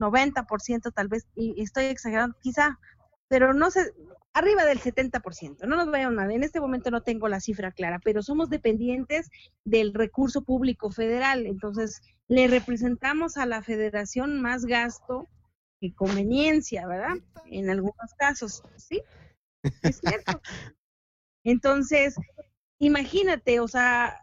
[0.00, 2.78] 90% tal vez, y estoy exagerando quizá,
[3.28, 3.92] pero no sé,
[4.32, 8.00] arriba del 70%, no nos vayan mal, en este momento no tengo la cifra clara,
[8.02, 9.30] pero somos dependientes
[9.64, 15.28] del recurso público federal, entonces le representamos a la federación más gasto
[15.80, 17.16] que conveniencia, ¿verdad?
[17.46, 19.02] En algunos casos, ¿sí?
[19.82, 20.40] Es cierto.
[21.44, 22.16] Entonces,
[22.78, 24.18] imagínate, o sea,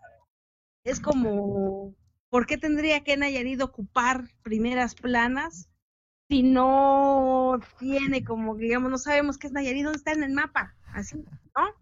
[0.84, 1.96] es como,
[2.30, 5.70] ¿por qué tendría que Nayarit ocupar primeras planas
[6.30, 10.76] si no tiene como, digamos, no sabemos qué es Nayarit, dónde está en el mapa?
[10.94, 11.74] Así, ¿no?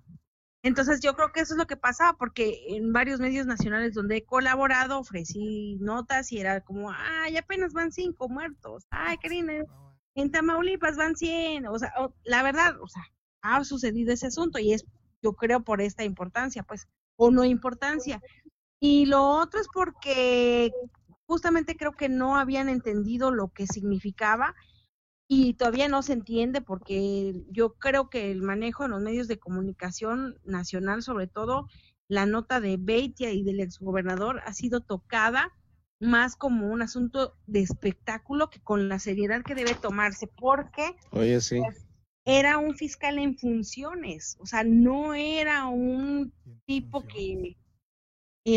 [0.61, 4.17] Entonces yo creo que eso es lo que pasaba, porque en varios medios nacionales donde
[4.17, 9.63] he colaborado ofrecí notas y era como, ay, apenas van cinco muertos, ay, Karina,
[10.15, 11.93] en Tamaulipas van cien, o sea,
[12.25, 13.03] la verdad, o sea,
[13.41, 14.85] ha sucedido ese asunto y es,
[15.21, 18.21] yo creo, por esta importancia, pues, o no importancia.
[18.79, 20.71] Y lo otro es porque
[21.25, 24.55] justamente creo que no habían entendido lo que significaba
[25.27, 29.37] y todavía no se entiende porque yo creo que el manejo en los medios de
[29.37, 31.67] comunicación nacional, sobre todo
[32.07, 35.53] la nota de Beitia y del exgobernador, ha sido tocada
[35.99, 41.39] más como un asunto de espectáculo que con la seriedad que debe tomarse, porque Oye,
[41.41, 41.61] sí.
[42.25, 46.33] era un fiscal en funciones, o sea, no era un
[46.65, 47.57] tipo que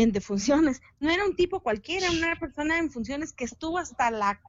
[0.01, 4.11] en de funciones, no era un tipo cualquiera, una persona en funciones que estuvo hasta
[4.11, 4.41] la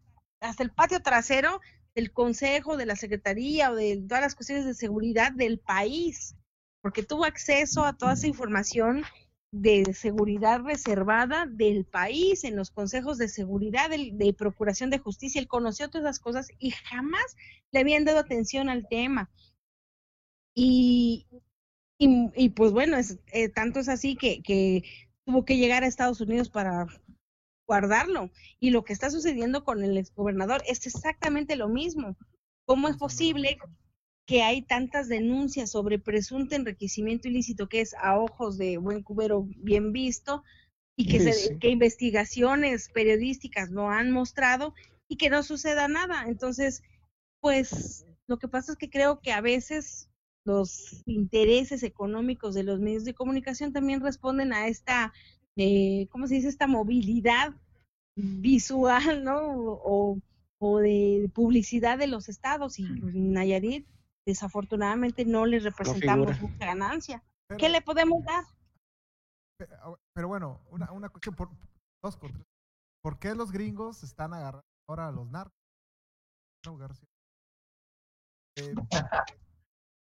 [0.45, 1.61] hasta el patio trasero
[1.95, 6.37] del consejo, de la secretaría o de todas las cuestiones de seguridad del país,
[6.83, 9.05] porque tuvo acceso a toda esa información
[9.53, 15.47] de seguridad reservada del país en los consejos de seguridad de, procuración de justicia, él
[15.47, 17.37] conoció todas esas cosas y jamás
[17.71, 19.31] le habían dado atención al tema.
[20.57, 21.27] Y,
[21.99, 24.83] y, pues bueno, es, eh, tanto es así que
[25.25, 26.87] tuvo que llegar a Estados Unidos para
[27.67, 28.31] guardarlo.
[28.61, 32.17] Y lo que está sucediendo con el exgobernador es exactamente lo mismo.
[32.67, 33.59] ¿Cómo es posible
[34.27, 39.47] que hay tantas denuncias sobre presunto enriquecimiento ilícito que es a ojos de buen cubero
[39.57, 40.43] bien visto
[40.97, 41.59] y que, Sí, se, sí.
[41.59, 44.75] que investigaciones periodísticas lo han mostrado
[45.09, 46.25] y que no suceda nada?
[46.27, 46.83] Entonces,
[47.41, 50.09] pues lo que pasa es que creo que a veces
[50.45, 55.13] los intereses económicos de los medios de comunicación también responden a esta,
[55.57, 56.49] eh, ¿cómo se dice?
[56.49, 57.55] Esta movilidad
[58.17, 59.39] visual, ¿no?
[59.43, 60.19] O,
[60.59, 63.87] o de publicidad de los estados y pues, Nayarit
[64.27, 67.23] desafortunadamente no les representamos mucha ganancia.
[67.49, 68.45] Pero- ¿Qué le podemos dar?
[69.83, 71.51] Ah, Pero bueno, una, una cuestión, por,
[72.03, 72.33] dos tres.
[73.03, 75.53] ¿Por qué los gringos están agarrando ahora a los narcos?
[76.65, 77.09] No, García.
[78.57, 78.75] Eh,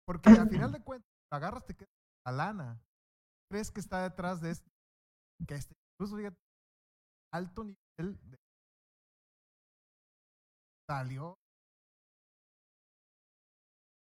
[0.09, 1.87] porque al final de cuentas, agarras, te queda
[2.27, 2.81] la lana.
[3.51, 4.67] ¿Crees que está detrás de esto?
[5.47, 6.37] Que este, incluso fíjate,
[7.35, 8.39] alto nivel de
[10.89, 11.37] salió.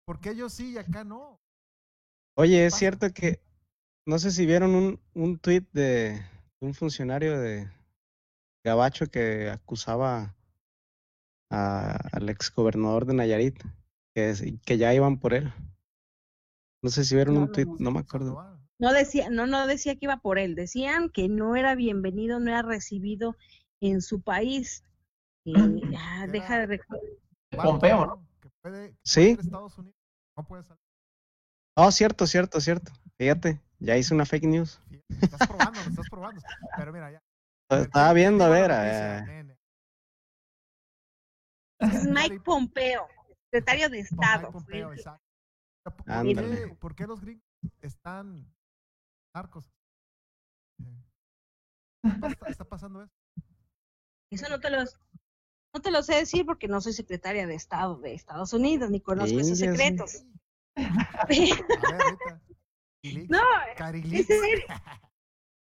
[0.06, 1.40] Porque ellos sí y acá no.
[2.38, 3.40] Oye, es cierto que,
[4.06, 6.24] no sé si vieron un, un tuit de
[6.62, 7.68] un funcionario de
[8.64, 10.36] Gabacho que acusaba
[11.50, 13.64] a- al exgobernador de Nayarit,
[14.14, 15.52] que, que ya iban por él.
[16.86, 17.90] No sé si vieron No, un tuit, no.
[17.90, 18.40] me acuerdo.
[18.78, 22.52] No decía, no, no decía que iba por él, decían que no era bienvenido, no
[22.52, 23.36] era recibido
[23.82, 24.84] en su país.
[25.44, 25.54] Y,
[25.98, 27.02] ah, deja de recordar.
[27.50, 28.28] Pompeo, ¿no?
[28.40, 29.36] Que puede, que Sí.
[29.40, 29.96] Estados Unidos,
[30.38, 30.80] no puede salir.
[31.76, 32.92] Oh, cierto, cierto, cierto.
[33.18, 34.80] Fíjate, ya hice una fake news.
[34.92, 36.42] Me estás probando, me estás probando.
[36.78, 37.22] Pero mira, ya.
[37.72, 39.56] Estaba ¿quién- quién viendo, a ver, eh?
[41.80, 43.08] Es Mike Pompeo,
[43.50, 44.52] secretario de Mike Estado.
[44.52, 45.00] Pompeo, sí.
[45.00, 45.25] exacto.
[45.92, 46.76] ¿Por qué, Ándale.
[46.76, 47.44] por qué los gringos
[47.82, 48.52] están
[49.36, 49.72] narcos?
[52.02, 53.14] ¿Qué pasa- está pasando eso?
[54.32, 54.98] Eso no te los
[55.74, 59.02] no te lo sé decir porque no soy secretaria de Estado de Estados Unidos ni
[59.02, 60.26] conozco esos secretos.
[60.76, 61.50] A ver,
[63.30, 63.40] No,
[63.72, 64.28] es.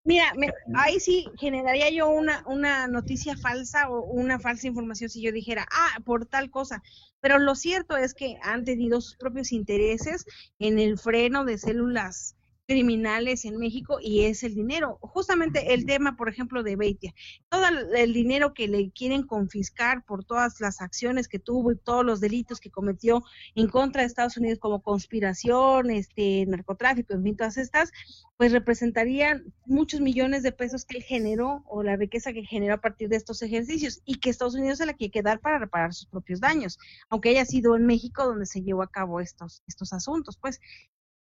[0.05, 5.23] Mira, me- ahí sí generaría yo una, una noticia falsa o una falsa información si
[5.23, 6.83] yo dijera, ah, por tal cosa.
[7.21, 10.25] Pero lo cierto es que han tenido sus propios intereses
[10.59, 12.35] en el freno de células
[12.71, 14.97] criminales en México y es el dinero.
[15.01, 17.13] Justamente el tema, por ejemplo, de Beitia.
[17.49, 17.65] Todo
[17.97, 22.21] el dinero que le quieren confiscar por todas las acciones que tuvo y todos los
[22.21, 23.25] delitos que cometió
[23.57, 27.91] en contra de Estados Unidos como conspiración, este, narcotráfico, en fin, todas estas,
[28.37, 32.81] pues representarían muchos millones de pesos que él generó o la riqueza que generó a
[32.81, 36.07] partir de estos ejercicios y que Estados Unidos se la quiere quedar para reparar sus
[36.07, 36.79] propios daños,
[37.09, 40.61] aunque haya sido en México donde se llevó a cabo estos, estos asuntos, pues.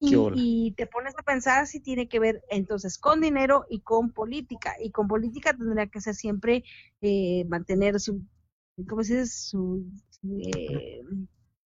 [0.04, 3.80] ¿Qué Y, y te pones a pensar si tiene que ver entonces con dinero y
[3.82, 4.76] con política.
[4.80, 6.64] Y con política tendría que ser siempre
[7.02, 8.22] eh, mantener su,
[8.88, 9.28] ¿cómo se dice?
[9.28, 9.86] Su,
[10.44, 11.02] eh,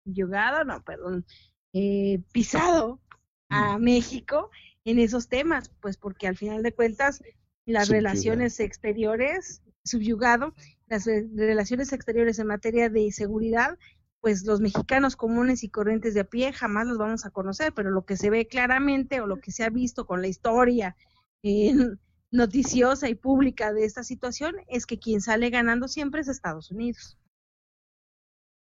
[0.04, 1.24] yugado, no, perdón,
[1.72, 3.00] eh, pisado
[3.48, 4.50] a México
[4.84, 7.22] en esos temas, pues porque al final de cuentas
[7.66, 7.90] las Subyugado.
[7.90, 10.54] relaciones exteriores, subyugado,
[10.86, 13.78] las re- relaciones exteriores en materia de seguridad,
[14.24, 17.90] pues los mexicanos comunes y corrientes de a pie jamás los vamos a conocer, pero
[17.90, 20.96] lo que se ve claramente o lo que se ha visto con la historia
[21.42, 21.74] eh,
[22.30, 27.18] noticiosa y pública de esta situación es que quien sale ganando siempre es Estados Unidos.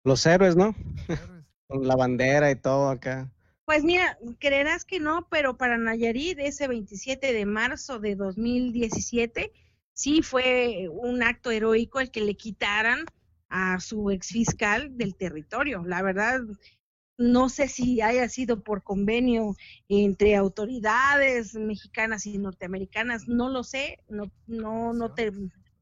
[0.03, 0.75] Los héroes, ¿no?
[1.69, 3.31] Con la bandera y todo acá.
[3.67, 9.53] Pues mira, creerás que no, pero para Nayarit ese 27 de marzo de 2017
[9.93, 13.05] sí fue un acto heroico el que le quitaran
[13.51, 15.85] a su ex fiscal del territorio.
[15.85, 16.41] La verdad,
[17.19, 19.55] no sé si haya sido por convenio
[19.89, 25.33] entre autoridades mexicanas y norteamericanas, no lo sé, no, no, no te,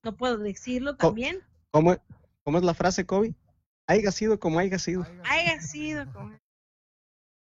[0.02, 1.40] no puedo decirlo también.
[1.70, 1.96] ¿Cómo,
[2.42, 3.34] cómo es la frase, Kobe?
[3.86, 5.06] Haiga sido como haya sido.
[5.24, 6.12] Haiga sido.
[6.12, 6.36] como,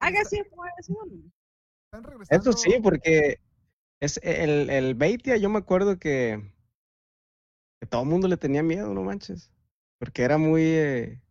[0.01, 1.32] haya sido como haya sido.
[2.30, 3.39] Eso sí, porque
[4.01, 6.52] es el, el Beitia, yo me acuerdo que,
[7.80, 9.52] que todo el mundo le tenía miedo, no manches.
[10.03, 11.23] Porque era muy, eh,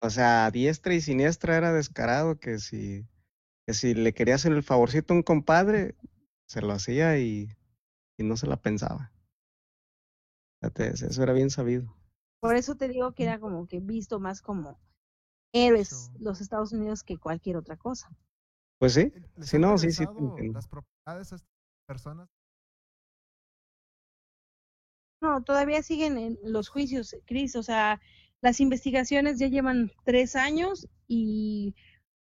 [0.00, 3.06] o sea, diestra y siniestra era descarado que si,
[3.66, 5.96] que si le quería hacer el favorcito a un compadre,
[6.46, 7.48] se lo hacía y,
[8.18, 9.12] y no se la pensaba.
[10.60, 11.94] Fíjate, eso era bien sabido.
[12.40, 14.78] Por eso te digo que era como que visto más como
[15.52, 18.10] héroes los Estados Unidos que cualquier otra cosa.
[18.78, 20.04] Pues sí, Eh, ¿les sí, han no, sí, sí.
[20.52, 21.48] Las propiedades a estas
[21.86, 22.28] personas.
[25.22, 27.56] No, todavía siguen en los juicios, Cris.
[27.56, 28.00] O sea,
[28.42, 31.74] las investigaciones ya llevan tres años y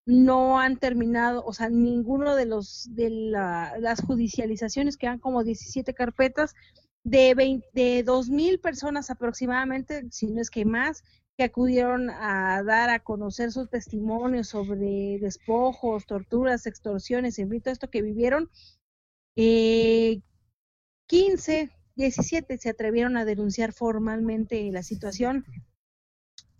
[0.07, 5.95] no han terminado, o sea, ninguno de los de la- las judicializaciones quedan como 17
[5.95, 6.55] carpetas
[7.05, 11.05] de 20, de 2.000 personas aproximadamente, si no es que más,
[11.39, 17.73] que acudieron a dar a conocer sus testimonios sobre despojos, torturas, extorsiones, en fin, todo
[17.73, 18.51] esto que vivieron.
[19.37, 20.23] Eh,
[21.09, 25.45] 15, 17 se atrevieron a denunciar formalmente la situación.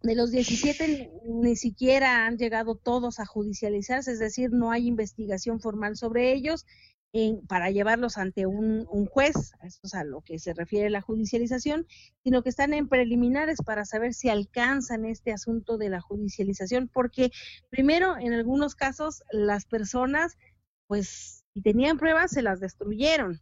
[0.03, 5.61] De los 17 ni, siquiera han llegado todos a judicializarse, es decir, no hay investigación
[5.61, 6.67] formal sobre ellos
[7.13, 11.03] en- para llevarlos ante un, un juez, eso es a lo que se refiere la
[11.03, 11.87] judicialización,
[12.25, 17.31] sino que están en preliminares para saber si alcanzan este asunto de la judicialización, porque
[17.71, 20.37] primero, en algunos casos, las personas,
[20.89, 23.41] pues, si tenían pruebas, se las destruyeron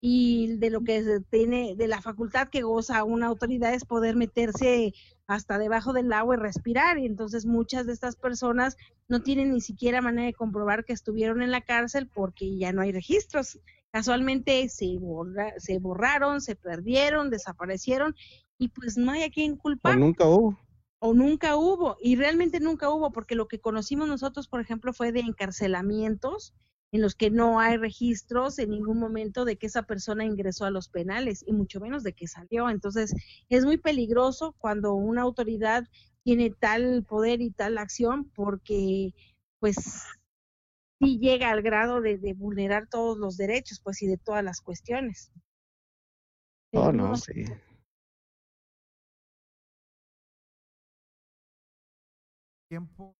[0.00, 4.14] y de lo que se tiene, de la facultad que goza una autoridad es poder
[4.16, 4.92] meterse
[5.26, 6.98] hasta debajo del agua y respirar.
[6.98, 8.76] Y entonces muchas de estas personas
[9.08, 12.82] no tienen ni siquiera manera de comprobar que estuvieron en la cárcel porque ya no
[12.82, 13.58] hay registros.
[13.90, 18.14] Casualmente se, borra, se borraron, se perdieron, desaparecieron
[18.58, 20.58] y pues no hay a quien O culpar nunca hubo.
[20.98, 25.12] o nunca hubo, y realmente nunca hubo, porque lo que conocimos nosotros, por ejemplo, fue
[25.12, 26.54] de encarcelamientos
[26.92, 30.70] en los que no hay registros en ningún momento de que esa persona ingresó a
[30.70, 32.70] los penales y mucho menos de que salió.
[32.70, 33.14] Entonces,
[33.48, 35.84] es muy peligroso cuando una autoridad
[36.22, 39.12] tiene tal poder y tal acción porque,
[39.60, 39.76] pues,
[41.00, 44.60] sí llega al grado de, de vulnerar todos los derechos, pues, y de todas las
[44.60, 45.32] cuestiones.
[46.72, 47.44] Oh, Pero no, sí.
[52.68, 53.15] tiempo.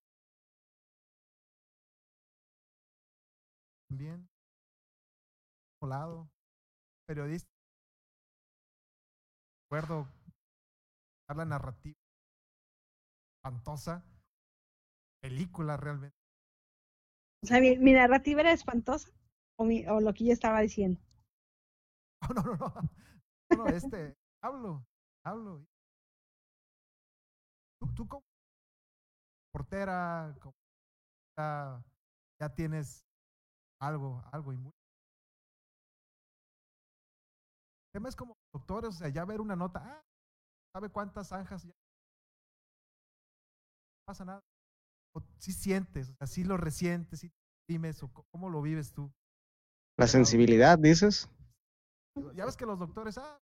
[3.96, 4.28] También.
[5.80, 6.28] Por lado.
[7.08, 7.48] Periodista.
[9.64, 10.06] Recuerdo
[11.34, 11.96] la narrativa
[13.38, 14.04] espantosa.
[15.22, 16.14] Película realmente.
[17.42, 19.10] O sea, mi, mi narrativa era espantosa,
[19.58, 21.00] o, mi- o lo que yo estaba diciendo.
[22.34, 22.74] No, no, no, no.
[23.50, 24.14] No, no, este.
[24.42, 24.84] Hablo.
[25.24, 25.66] Hablo.
[27.80, 28.24] Tú, tú como
[29.54, 30.54] portera, como
[31.38, 31.82] ya,
[32.40, 33.05] ya tienes
[33.80, 34.76] algo, algo y mucho.
[37.88, 40.02] El tema es como doctores, o sea, ya ver una nota, ah,
[40.74, 41.70] ¿sabe cuántas zanjas ya?
[41.70, 41.72] No
[44.06, 44.40] pasa nada.
[45.14, 47.30] O si sientes, o sea, si lo resientes, si
[47.68, 49.10] dimes, o co- cómo lo vives tú.
[49.98, 51.28] La sensibilidad, dices.
[52.34, 53.38] Ya ves que los doctores, ah,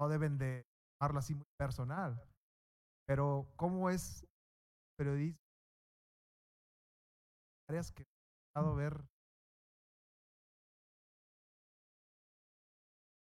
[0.00, 0.64] no deben de
[0.98, 2.22] tomarlo así muy personal.
[3.06, 4.26] Pero, ¿cómo es
[4.98, 5.45] periodismo?
[7.68, 8.94] Áreas que he ver.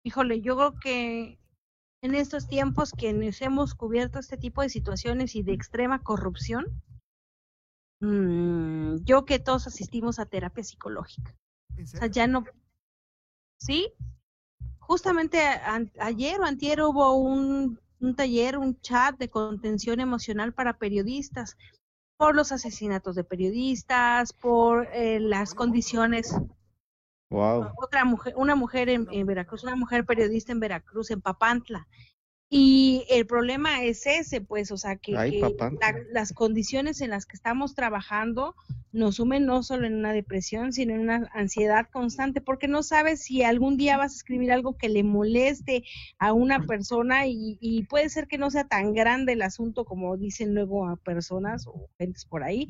[0.04, 1.38] Híjole, yo creo que
[2.02, 6.82] en estos tiempos que nos hemos cubierto este tipo de situaciones y de extrema corrupción,
[8.00, 11.34] mm, yo que todos asistimos a terapia psicológica.
[11.76, 12.44] ¿En O sea, ya no.
[13.58, 13.92] Sí,
[14.80, 20.78] justamente a- ayer o antier hubo un, un taller, un chat de contención emocional para
[20.78, 21.56] periodistas
[22.18, 26.34] por los asesinatos de periodistas, por eh, las condiciones.
[27.30, 27.72] Wow.
[27.76, 31.86] Otra mujer, una mujer en, en Veracruz, una mujer periodista en Veracruz, en Papantla.
[32.50, 35.92] Y el problema es ese, pues, o sea, que, Ay, que Papantla.
[35.92, 38.54] la- las condiciones en las que estamos trabajando
[38.90, 43.22] nos sumen no solo en una depresión, sino en una ansiedad constante, porque no sabes
[43.22, 45.84] si algún día vas a escribir algo que le moleste
[46.18, 50.16] a una persona y, y puede ser que no sea tan grande el asunto como
[50.16, 52.68] dicen luego a personas o gentes por ahí,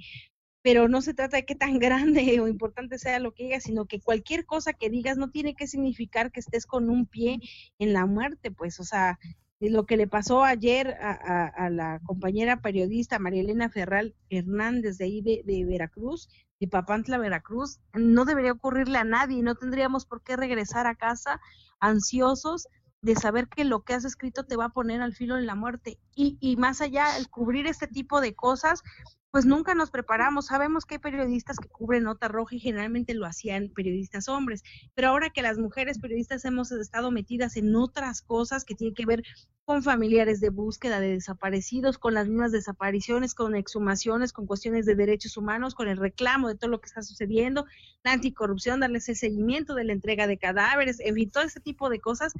[0.62, 3.86] pero no se trata de qué tan grande o importante sea lo que digas, sino
[3.86, 7.38] que cualquier cosa que digas no tiene que significar que estés con un pie
[7.78, 9.20] en la muerte, pues, o sea,
[9.60, 15.04] lo que le pasó ayer a, a- la compañera periodista María Elena Ferral Hernández de
[15.04, 16.28] ahí de, de Veracruz,
[16.60, 21.40] de Papantla, Veracruz, no debería ocurrirle a nadie, no tendríamos por qué regresar a casa
[21.80, 22.68] ansiosos
[23.00, 25.54] de saber que lo que has escrito te va a poner al filo de la
[25.54, 25.98] muerte.
[26.14, 28.82] Y, y más allá, el cubrir este tipo de cosas,
[29.30, 30.46] pues nunca nos preparamos.
[30.46, 34.62] Sabemos que hay periodistas que cubren nota roja y generalmente lo hacían periodistas hombres,
[34.94, 39.06] pero ahora que las mujeres periodistas hemos estado metidas en otras cosas que tienen que
[39.06, 39.22] ver
[39.64, 44.94] con familiares de búsqueda de desaparecidos, con las mismas desapariciones, con exhumaciones, con cuestiones de
[44.94, 47.66] derechos humanos, con el reclamo de todo lo que está sucediendo,
[48.02, 51.90] la anticorrupción, darles el seguimiento de la entrega de cadáveres, en fin, todo ese tipo
[51.90, 52.32] de cosas,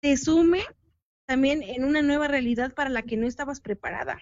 [0.00, 0.62] te sume
[1.26, 4.18] también en una nueva realidad para la que no estabas preparada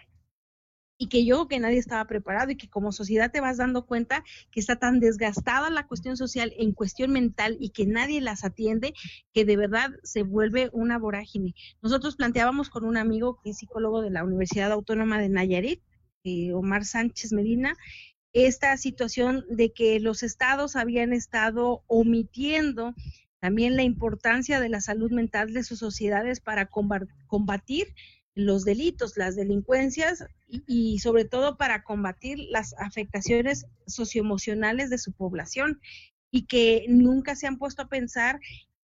[0.99, 4.25] y que yo que nadie estaba preparado y que como sociedad te vas dando cuenta
[4.51, 8.93] que está tan desgastada la cuestión social en cuestión mental y que nadie las atiende
[9.33, 11.55] que de verdad se vuelve una vorágine.
[11.81, 15.83] Nosotros planteábamos con un amigo que es psicólogo de la Universidad Autónoma de Nayarit,
[16.25, 17.77] eh, Omar Sánchez Medina,
[18.33, 22.95] esta situación de que los estados habían estado omitiendo
[23.41, 27.95] también la importancia de la salud mental de sus sociedades para comba- combatir
[28.35, 35.13] los delitos, las delincuencias y, y sobre todo para combatir las afectaciones socioemocionales de su
[35.13, 35.81] población
[36.31, 38.41] y que nunca se han puesto a pensar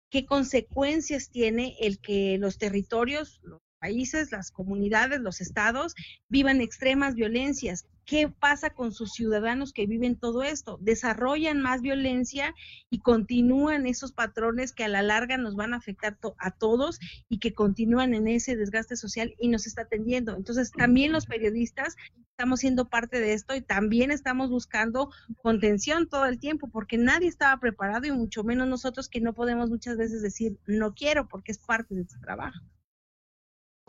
[0.09, 5.95] qué consecuencias tiene el que los territorios, los países, las comunidades, los estados
[6.27, 7.85] vivan extremas violencias.
[8.05, 10.79] ¿Qué pasa con sus ciudadanos que viven todo esto?
[10.81, 12.55] Desarrollan más violencia
[12.89, 16.99] y continúan esos patrones que a la larga nos van a afectar a todos
[17.29, 20.35] y que continúan en ese desgaste social y nos está atendiendo.
[20.35, 21.95] Entonces, también los periodistas
[22.31, 25.11] estamos siendo parte de esto y también estamos buscando
[25.43, 29.69] contención todo el tiempo porque nadie estaba preparado y mucho menos nosotros que no podemos
[29.69, 32.59] muchas veces decir no quiero porque es parte de tu trabajo.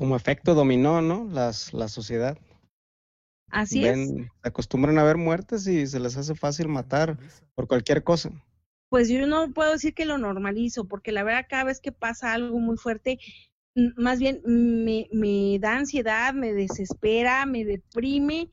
[0.01, 1.29] Como efecto dominó, ¿no?
[1.31, 2.39] Las, la sociedad.
[3.51, 3.99] Así es.
[3.99, 7.19] Ven, acostumbran a ver muertes y se les hace fácil matar
[7.55, 8.31] por cualquier cosa.
[8.89, 12.33] Pues yo no puedo decir que lo normalizo, porque la verdad cada vez que pasa
[12.33, 13.19] algo muy fuerte,
[13.95, 18.51] más bien me, me da ansiedad, me desespera, me deprime,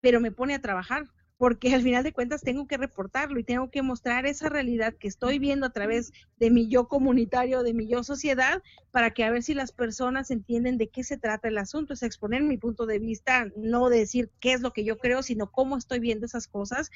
[0.00, 1.04] pero me pone a trabajar,
[1.38, 5.06] porque al final de cuentas tengo que reportarlo y tengo que mostrar esa realidad que
[5.06, 8.60] estoy viendo a través de mi yo comunitario, de mi yo sociedad,
[8.90, 12.02] para que a ver si las personas entienden de qué se trata el asunto, es
[12.02, 15.76] exponer mi punto de vista, no decir qué es lo que yo creo, sino cómo
[15.76, 16.90] estoy viendo esas cosas.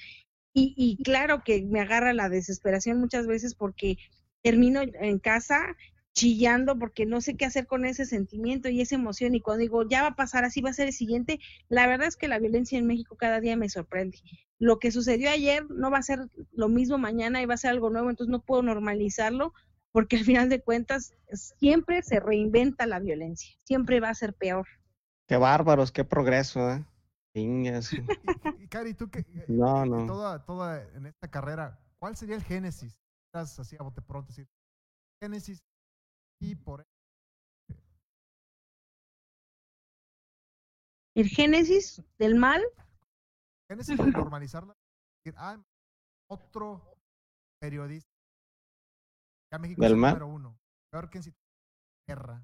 [0.52, 3.97] Y, y claro que me agarra la desesperación muchas veces porque
[4.43, 5.77] termino en casa
[6.14, 9.89] chillando porque no sé qué hacer con ese sentimiento y esa emoción y cuando digo
[9.89, 12.39] ya va a pasar así va a ser el siguiente, la verdad es que la
[12.39, 14.18] violencia en México cada día me sorprende.
[14.59, 16.20] Lo que sucedió ayer no va a ser
[16.52, 19.55] lo mismo mañana y va a ser algo nuevo, entonces no puedo normalizarlo
[19.90, 21.12] porque al final de cuentas
[21.59, 24.66] siempre se reinventa la violencia, siempre va a ser peor.
[25.28, 26.84] Qué bárbaros, qué progreso, ¿eh?
[27.34, 27.90] Chingas.
[28.59, 30.06] Y, y, Cari, tú que No, en no.
[30.06, 32.98] toda, toda en esta carrera, ¿cuál sería el génesis?
[33.26, 34.48] Estás así a bote pronto, decir,
[35.20, 35.62] génesis
[36.43, 36.85] y por
[41.14, 42.62] El génesis del mal
[43.70, 44.74] génesis de normalizarla.
[45.36, 45.62] Ah,
[46.28, 46.97] otro
[47.60, 48.10] periodista.
[49.52, 50.14] Ya México ¿Del es el mal?
[50.14, 50.59] número uno.
[50.90, 51.24] Peor que en
[52.09, 52.43] guerra.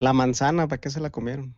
[0.00, 1.54] La manzana, ¿para qué se la comieron?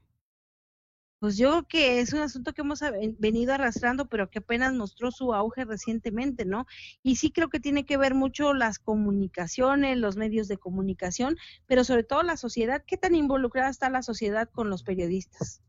[1.19, 2.81] Pues yo creo que es un asunto que hemos
[3.19, 6.67] venido arrastrando, pero que apenas mostró su auge recientemente, ¿no?
[7.03, 11.37] Y sí creo que tiene que ver mucho las comunicaciones, los medios de comunicación,
[11.67, 12.85] pero sobre todo la sociedad.
[12.87, 15.63] ¿Qué tan involucrada está la sociedad con los periodistas?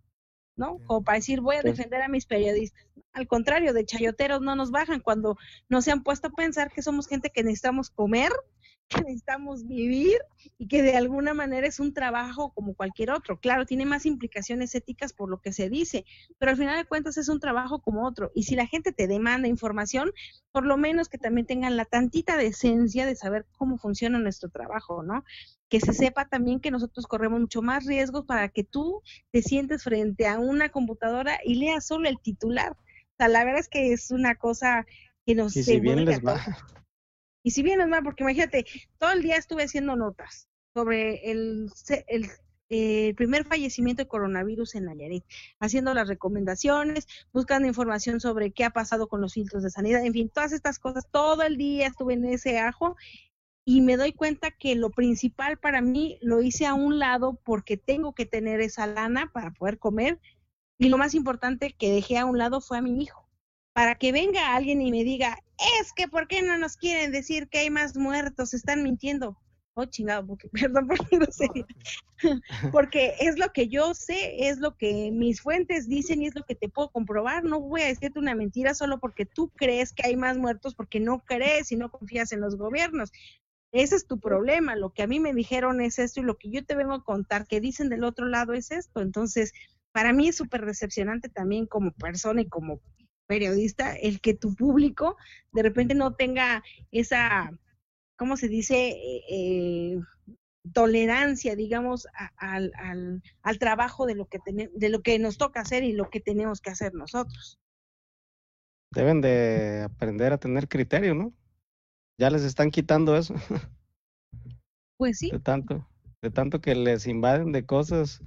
[0.58, 0.80] ¿no?
[0.86, 2.86] Como para decir, voy a defender a mis periodistas.
[3.14, 5.38] Al contrario, de chayoteros no nos bajan cuando
[5.70, 8.32] no se han puesto a pensar que somos gente que necesitamos comer,
[8.88, 10.18] que necesitamos vivir
[10.58, 13.40] y que de alguna manera es un trabajo como cualquier otro.
[13.40, 16.06] Claro, tiene más implicaciones éticas por lo que se dice,
[16.38, 18.32] pero al final de cuentas es un trabajo como otro.
[18.34, 20.12] Y si la gente te demanda información,
[20.52, 25.04] por lo menos que también tengan la tantita decencia de saber cómo funciona nuestro trabajo,
[25.04, 25.24] ¿no?
[25.70, 29.02] Que se sepa también que nosotros corremos mucho más riesgos para que tú
[29.32, 32.72] te sientes frente a una computadora y leas solo el titular.
[32.72, 34.86] O sea, la verdad es que es una cosa
[35.26, 35.56] que nos...
[35.58, 36.40] Y si bien les va.
[37.48, 38.66] Y si bien es mal, porque imagínate,
[38.98, 41.72] todo el día estuve haciendo notas sobre el,
[42.08, 42.30] el,
[42.68, 45.24] el, primer fallecimiento de coronavirus en Nayarit,
[45.62, 50.12] haciendo las recomendaciones, buscando información sobre qué ha pasado con los filtros de sanidad, en
[50.12, 52.98] fin, todas estas cosas, todo el día estuve en ese ajo
[53.64, 57.78] y me doy cuenta que lo principal para mí lo hice a un lado porque
[57.78, 60.20] tengo que tener esa lana para poder comer
[60.78, 63.27] y lo más importante que dejé a un lado fue a mi hijo
[63.78, 65.38] para que venga alguien y me diga,
[65.80, 68.56] es que ¿por qué no nos quieren decir que hay más muertos?
[68.56, 69.38] Están mintiendo.
[69.76, 70.98] Oh, chingado, porque, perdón por
[72.72, 76.42] porque es lo que yo sé, es lo que mis fuentes dicen y es lo
[76.44, 77.44] que te puedo comprobar.
[77.44, 81.00] No voy a decirte una mentira solo porque tú crees que hay más muertos, porque
[81.00, 83.12] no crees y no confías en los gobiernos.
[83.72, 84.76] Ese es tu problema.
[84.76, 87.04] Lo que a mí me dijeron es esto y lo que yo te vengo a
[87.04, 89.02] contar que dicen del otro lado es esto.
[89.02, 89.54] Entonces,
[89.92, 92.82] para mí es súper decepcionante también como persona y como
[93.28, 95.18] periodista el que tu público
[95.52, 97.52] de repente no tenga esa,
[98.16, 98.90] ¿cómo se dice?
[98.90, 100.00] Eh, eh,
[100.74, 105.84] tolerancia, digamos, al, al, al, trabajo de lo, que de lo que nos toca hacer
[105.84, 107.58] y lo que tenemos que hacer nosotros.
[108.94, 111.34] Deben de aprender a tener criterio, ¿no?
[112.20, 113.36] Ya les están quitando eso.
[114.98, 115.30] Pues sí.
[115.30, 115.88] De tanto,
[116.24, 118.24] de tanto que les invaden de cosas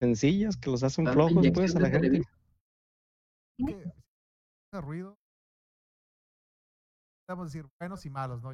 [0.00, 2.22] sencillas que los hacen flojos, pues, a la gente
[4.80, 5.18] ruido,
[7.26, 8.50] podemos decir buenos y malos, ¿no?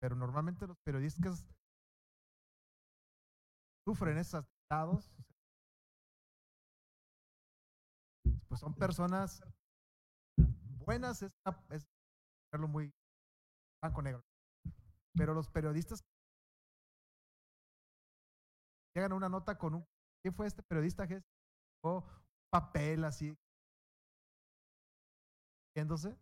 [0.00, 1.46] Pero normalmente los periodistas
[3.86, 5.10] sufren esos atentados,
[8.48, 9.42] pues son personas
[10.84, 11.32] buenas, es,
[11.70, 11.86] es
[12.68, 12.92] muy
[13.82, 14.24] blanco negro.
[15.14, 16.04] Pero los periodistas
[18.94, 19.86] llegan a una nota con un
[20.22, 21.22] ¿quién fue este periodista que
[21.84, 22.04] o
[22.50, 23.36] papel así
[25.76, 26.16] viéndose?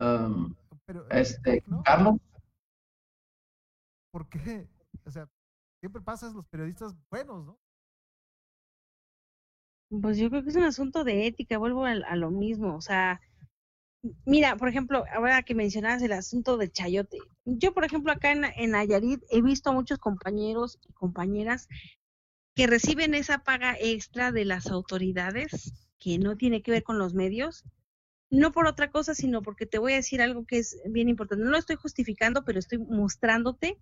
[0.00, 0.54] Um,
[0.86, 1.82] Pero, este, ¿no?
[1.82, 2.16] Carlos.
[4.12, 4.68] ¿Por qué?
[5.04, 5.28] O sea,
[5.80, 7.58] siempre pasas los periodistas buenos, ¿no?
[10.00, 12.80] Pues yo creo que es un asunto de ética, vuelvo a, a, lo mismo, o
[12.80, 13.20] sea,
[14.24, 18.44] mira, por ejemplo, ahora que mencionabas el asunto del chayote, yo por ejemplo acá en,
[18.44, 21.66] en Nayarit he visto a muchos compañeros y compañeras
[22.54, 27.14] que reciben esa paga extra de las autoridades que no tiene que ver con los
[27.14, 27.64] medios
[28.30, 31.44] no por otra cosa, sino porque te voy a decir algo que es bien importante.
[31.44, 33.78] No lo estoy justificando, pero estoy mostrándote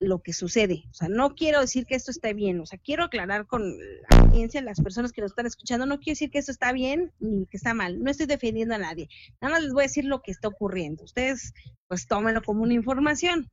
[0.00, 0.84] lo que sucede.
[0.90, 4.18] O sea, no quiero decir que esto está bien, o sea, quiero aclarar con la
[4.18, 7.46] audiencia, las personas que nos están escuchando, no quiero decir que esto está bien ni
[7.46, 9.10] que está mal, no estoy defendiendo a nadie,
[9.42, 11.04] nada más les voy a decir lo que está ocurriendo.
[11.04, 11.52] Ustedes,
[11.86, 13.50] pues, tómenlo como una información.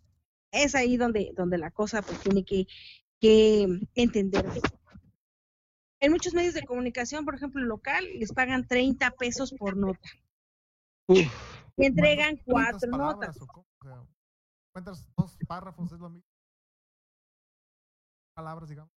[0.52, 2.66] Es ahí donde, donde la cosa pues, tiene que,
[3.20, 4.46] que entender.
[6.00, 10.10] En muchos medios de comunicación, por ejemplo, local, les pagan 30 pesos por nota.
[11.08, 11.48] Uf.
[11.78, 13.38] Y entregan cuatro notas.
[14.74, 16.30] ¿Cuántos dos párrafos es lo mismo?
[18.36, 18.92] Palabras, digamos.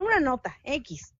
[0.00, 1.14] Una nota, X.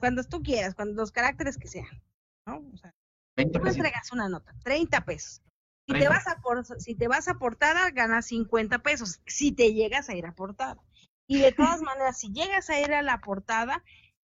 [0.00, 2.02] Cuando tú quieras, cuando los caracteres que sean.
[2.46, 2.58] ¿no?
[2.72, 2.94] O sea,
[3.36, 5.42] tú entregas una nota, 30 pesos.
[5.86, 9.20] Si te, vas a por, si te vas a portada, ganas 50 pesos.
[9.26, 10.82] Si te llegas a ir a portada.
[11.26, 13.82] Y de todas maneras, si llegas a ir a la portada,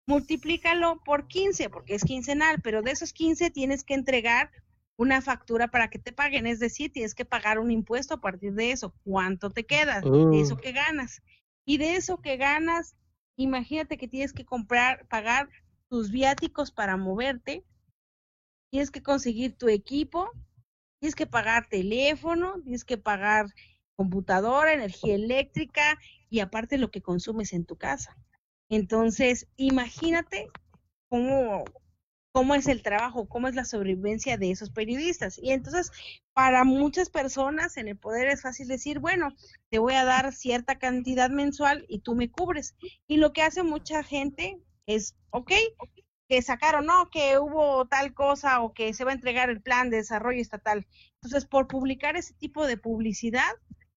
[0.07, 4.51] multiplícalo por 15, porque es quincenal, pero de esos 15 tienes que entregar
[5.01, 8.53] una factura para que te paguen, es decir, tienes que pagar un impuesto a partir
[8.53, 8.93] de eso.
[9.03, 11.23] ¿Cuánto te queda de eso que ganas?
[11.65, 12.97] Y de eso que ganas,
[13.35, 15.49] imagínate que tienes que comprar, pagar
[15.89, 17.65] tus viáticos para moverte,
[18.71, 20.31] tienes que conseguir tu equipo,
[20.99, 23.47] tienes que pagar teléfono, tienes que pagar
[23.97, 25.99] computadora, energía eléctrica
[26.29, 28.19] y aparte lo que consumes en tu casa.
[28.69, 30.51] Entonces, imagínate
[31.09, 31.65] cómo,
[32.33, 35.39] cómo es el trabajo, cómo es la sobrevivencia de esos periodistas.
[35.39, 35.91] Y entonces,
[36.33, 39.35] para muchas personas en el poder es fácil decir, bueno,
[39.71, 42.77] te voy a dar cierta cantidad mensual y tú me cubres.
[43.07, 45.53] Y lo que hace mucha gente es, ok,
[46.29, 49.91] que sacaron, no, que hubo tal cosa o que se va a entregar el plan
[49.91, 50.87] de desarrollo estatal.
[51.15, 53.51] Entonces, por publicar ese tipo de publicidad,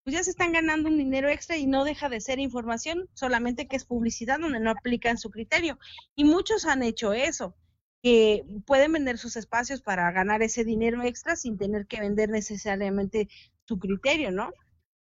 [0.04, 3.68] pues ya se están ganando un dinero extra y no deja de ser información, solamente
[3.68, 5.80] que es publicidad donde no aplican su criterio.
[6.16, 7.56] Y muchos han hecho eso,
[8.04, 13.30] que pueden vender sus espacios para ganar ese dinero extra sin tener que vender necesariamente
[13.64, 14.52] su criterio, ¿no?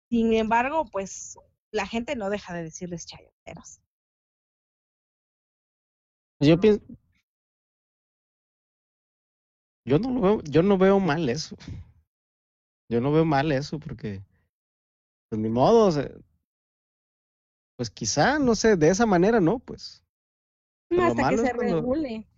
[0.09, 1.37] Sin embargo, pues
[1.73, 3.81] la gente no deja de decirles chayoteros.
[6.39, 6.85] Yo pienso.
[9.85, 11.57] Yo no lo veo, yo no veo mal eso.
[12.89, 14.23] Yo no veo mal eso porque,
[15.29, 16.09] pues ni modo, o sea,
[17.77, 20.05] pues quizá, no sé, de esa manera no, pues.
[20.91, 22.29] Lo Hasta que se regule.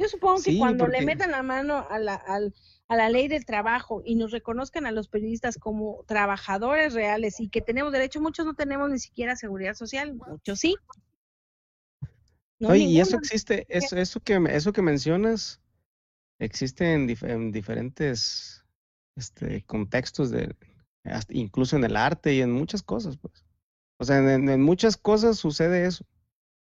[0.00, 2.54] Yo supongo que Sí, cuando le metan la mano a la, al-
[2.88, 7.50] a la ley del trabajo y nos reconozcan a los periodistas como trabajadores reales y
[7.50, 10.74] que tenemos derecho, muchos no tenemos ni siquiera seguridad social, muchos sí.
[12.58, 15.60] No, Oye, y eso existe, eso, eso que eso que mencionas,
[16.38, 18.64] existe en, dif- en diferentes
[19.16, 20.56] este, contextos de,
[21.04, 23.44] hasta incluso en el arte y en muchas cosas, pues.
[23.98, 26.06] O sea, en, en muchas cosas sucede eso.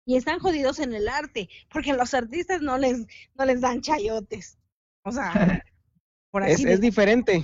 [0.09, 3.05] Y están jodidos en el arte, porque los artistas no les,
[3.35, 4.57] no les dan chayotes.
[5.03, 5.21] O sea,
[6.31, 7.43] por así Es, es diferente,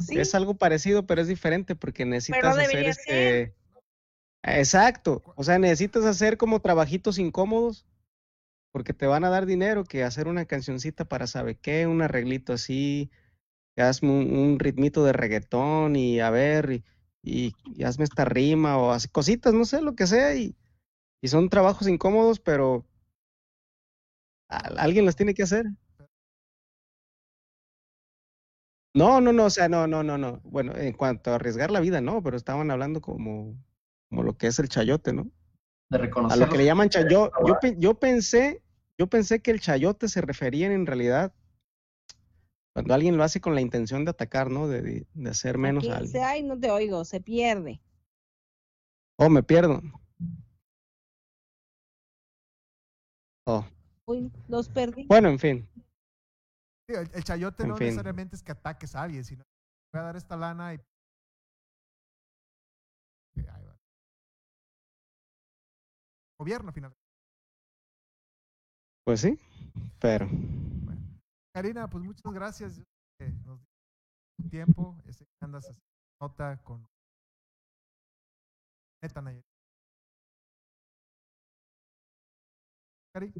[0.00, 0.18] sí.
[0.18, 3.54] es algo parecido, pero es diferente porque necesitas hacer este.
[4.42, 7.86] Exacto, o sea, necesitas hacer como trabajitos incómodos
[8.72, 12.52] porque te van a dar dinero que hacer una cancioncita para sabe qué, un arreglito
[12.52, 13.10] así,
[13.76, 16.84] que hazme un, un ritmito de reggaetón y a ver, y,
[17.22, 20.56] y- y hazme esta rima o así, cositas, no sé, lo que sea, y,
[21.22, 22.84] y son trabajos incómodos, pero
[24.48, 25.66] a- alguien las tiene que hacer.
[28.94, 30.40] No, no, no, o sea, no, no, no, no.
[30.42, 33.54] Bueno, en cuanto a arriesgar la vida, no, pero estaban hablando como,
[34.08, 35.30] como lo que es el chayote, ¿no?
[35.90, 36.38] De A reconocer.
[36.38, 37.30] lo que le llaman chayote.
[37.74, 38.62] Yo, yo pensé,
[38.98, 41.32] yo pensé que el chayote se refería en realidad
[42.72, 44.66] cuando alguien lo hace con la intención de atacar, ¿no?
[44.66, 46.24] De, de- de hacer menos Aquí a dice, alguien.
[46.24, 47.80] ay, no te oigo, se pierde.
[49.18, 49.80] Oh, me pierdo.
[53.52, 53.66] Oh,
[54.06, 55.06] Uy, los perdí.
[55.08, 55.68] bueno, en fin.
[56.88, 57.86] Sí, el, el chayote En no fin.
[57.88, 59.42] necesariamente es que ataques a alguien, sino
[59.92, 60.78] voy a dar esta lana y.
[63.34, 63.76] Sí, ahí va.
[66.38, 66.92] Gobierno, final.
[69.04, 69.38] Pues sí,
[70.00, 70.28] pero
[71.54, 72.80] Karina, pues muchas gracias.
[73.18, 73.60] Que nos
[74.50, 74.96] tiempo.
[75.06, 75.82] Ese que andas haciendo
[76.20, 76.86] nota con.
[79.02, 79.22] Neta,
[83.12, 83.32] Cari,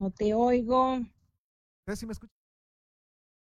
[0.00, 0.98] No te oigo.
[1.80, 2.36] ¿ustedes sí me escuchan?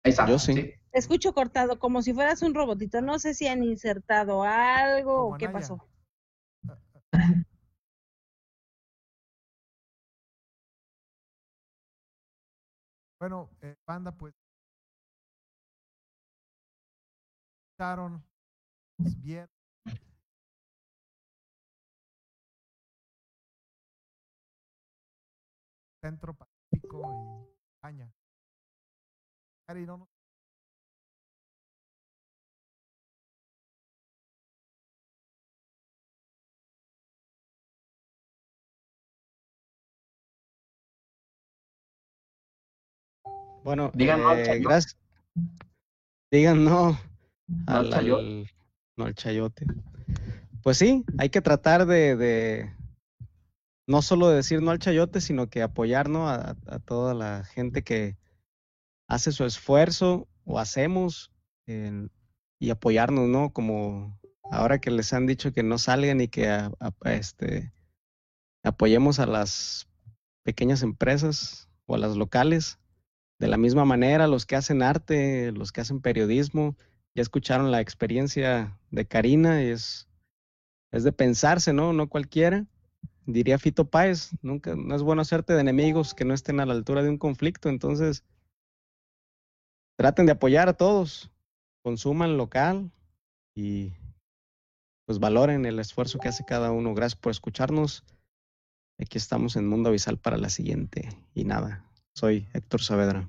[0.06, 0.54] Ahí está, Yo sí.
[0.92, 3.02] Te escucho cortado, como si fueras un robotito.
[3.02, 5.60] No sé si han insertado algo Como o qué Anaya.
[5.68, 5.90] pasó.
[13.20, 14.34] Bueno, eh, banda, pues.
[17.72, 18.24] Escucharon,
[18.98, 19.59] nos vieron.
[26.02, 28.12] Centro Pacífico y España.
[29.68, 30.10] Cari, no, no-
[43.64, 44.64] bueno, Digan no al eh, chayote.
[44.66, 44.98] gracias.
[46.32, 46.98] Digan no
[47.68, 47.90] al
[48.98, 49.66] no al chayote.
[50.64, 52.74] Pues sí, hay que tratar de, de
[53.90, 56.30] no solo de decir no al chayote, sino que apoyar ¿no?
[56.30, 56.54] a,
[56.86, 58.18] toda la gente que
[59.08, 61.32] hace su esfuerzo o hacemos
[62.60, 63.52] y apoyarnos, ¿no?
[63.52, 64.20] Como
[64.52, 66.70] ahora que les han dicho que no salgan y que
[67.06, 67.74] este,
[68.64, 69.90] apoyemos a las
[70.44, 72.78] pequeñas empresas o a las locales.
[73.40, 76.76] De la misma manera, los que hacen arte, los que hacen periodismo,
[77.16, 80.08] ya escucharon la experiencia de Karina, y es,
[80.92, 81.92] es de pensarse, ¿no?
[81.92, 82.68] No cualquiera.
[83.32, 86.74] Diría Fito Páez, nunca, no es bueno hacerte de enemigos que no estén a la
[86.74, 88.24] altura de un conflicto, entonces
[90.00, 91.30] traten de apoyar a todos,
[91.84, 92.92] consuman local
[93.56, 93.94] y
[95.06, 96.96] pues valoren el esfuerzo que hace cada uno.
[96.96, 98.04] Gracias por escucharnos.
[99.00, 101.10] Aquí estamos en Mundo Avisal para la siguiente.
[101.36, 101.86] Y nada,
[102.16, 103.28] soy Héctor Saavedra.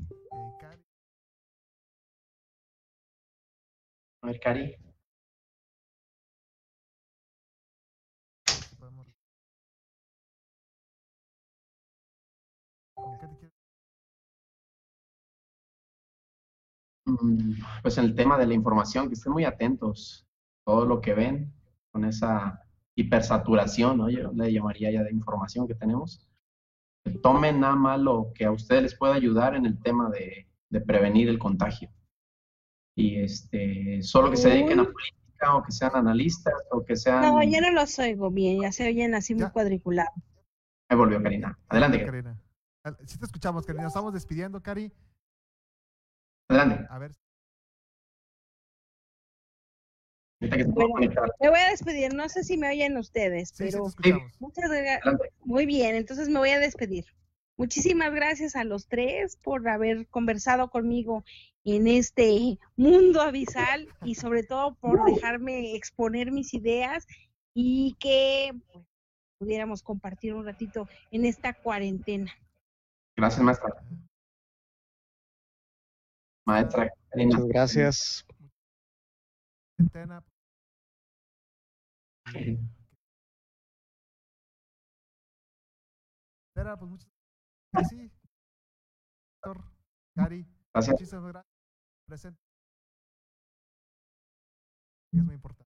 [4.22, 4.76] A ver, Cari.
[13.02, 13.54] ¿Con qué te quieres?
[17.06, 17.52] Mm,
[17.82, 20.26] Pues en el tema de la información, que estén muy atentos.
[20.64, 21.52] Todo lo que ven
[21.90, 22.62] con esa
[22.94, 24.10] hipersaturación, ¿no?
[24.10, 26.28] Yo le llamaría ya de información que tenemos.
[27.04, 30.46] Que tomen nada más lo que a ustedes les pueda ayudar en el tema de,
[30.68, 31.90] de prevenir el contagio.
[32.94, 36.96] Y este, solo que se dediquen a política política o que sean analistas o que
[36.96, 37.22] sean...
[37.22, 40.12] No, ya no los oigo bien, ya se oyen así muy cuadriculados.
[40.88, 41.58] Ahí volvió Karina.
[41.68, 42.38] Adelante, Karina.
[43.06, 43.84] Sí te escuchamos, Karina.
[43.84, 44.92] Nos estamos despidiendo, Cari.
[46.48, 46.86] Adelante.
[46.88, 47.12] A ver.
[50.68, 51.12] Bueno.
[51.40, 54.32] Me voy a despedir, no sé si me oyen ustedes, Sí, sí, te pero escuchamos.
[54.40, 55.14] muchas gracias.
[55.44, 57.04] Muy bien, entonces me voy a despedir.
[57.58, 61.24] Muchísimas gracias a los tres por haber conversado conmigo
[61.64, 67.06] en este mundo abisal y sobre todo por dejarme exponer mis ideas
[67.52, 68.86] y que pues,
[69.38, 72.32] pudiéramos compartir un ratito en esta cuarentena.
[73.20, 73.70] Gracias, maestra.
[76.46, 77.36] Maestra Karina.
[77.36, 78.26] Muchas gracias.
[79.76, 80.24] Centena.
[86.48, 87.10] Espera, pues muchas
[87.74, 87.90] gracias.
[88.00, 88.10] Sí.
[89.44, 89.64] Doctor,
[90.16, 90.92] Cari, Gracias.
[90.94, 91.54] muchísimas gracias.
[92.06, 92.40] Presente.
[95.12, 95.59] Es muy importante.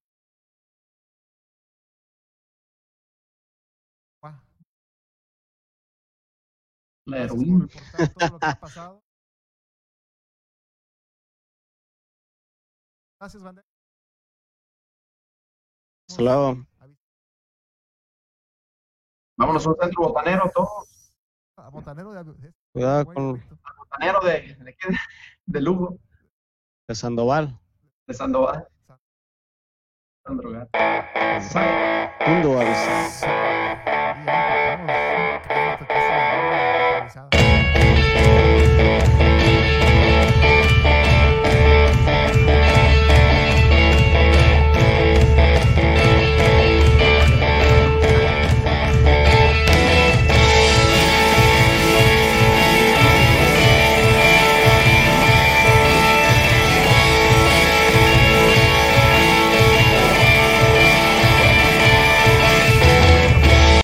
[7.05, 7.67] La Gracias por heroína.
[7.67, 9.03] reportar todo lo que ha pasado.
[13.19, 13.67] Gracias, Bandera.
[16.09, 16.65] Hasta luego.
[19.37, 21.13] Vámonos a un centro botanero, todos.
[21.57, 23.43] A Botanero de Cuidado con.
[23.77, 24.89] Botanero de, de, qué?
[25.45, 25.97] de Lugo,
[26.87, 27.59] de Sandoval.
[28.07, 28.67] de Sandoval.
[30.25, 30.69] San Drogar.
[32.27, 33.25] Mundo abisal.
[34.25, 34.54] Y,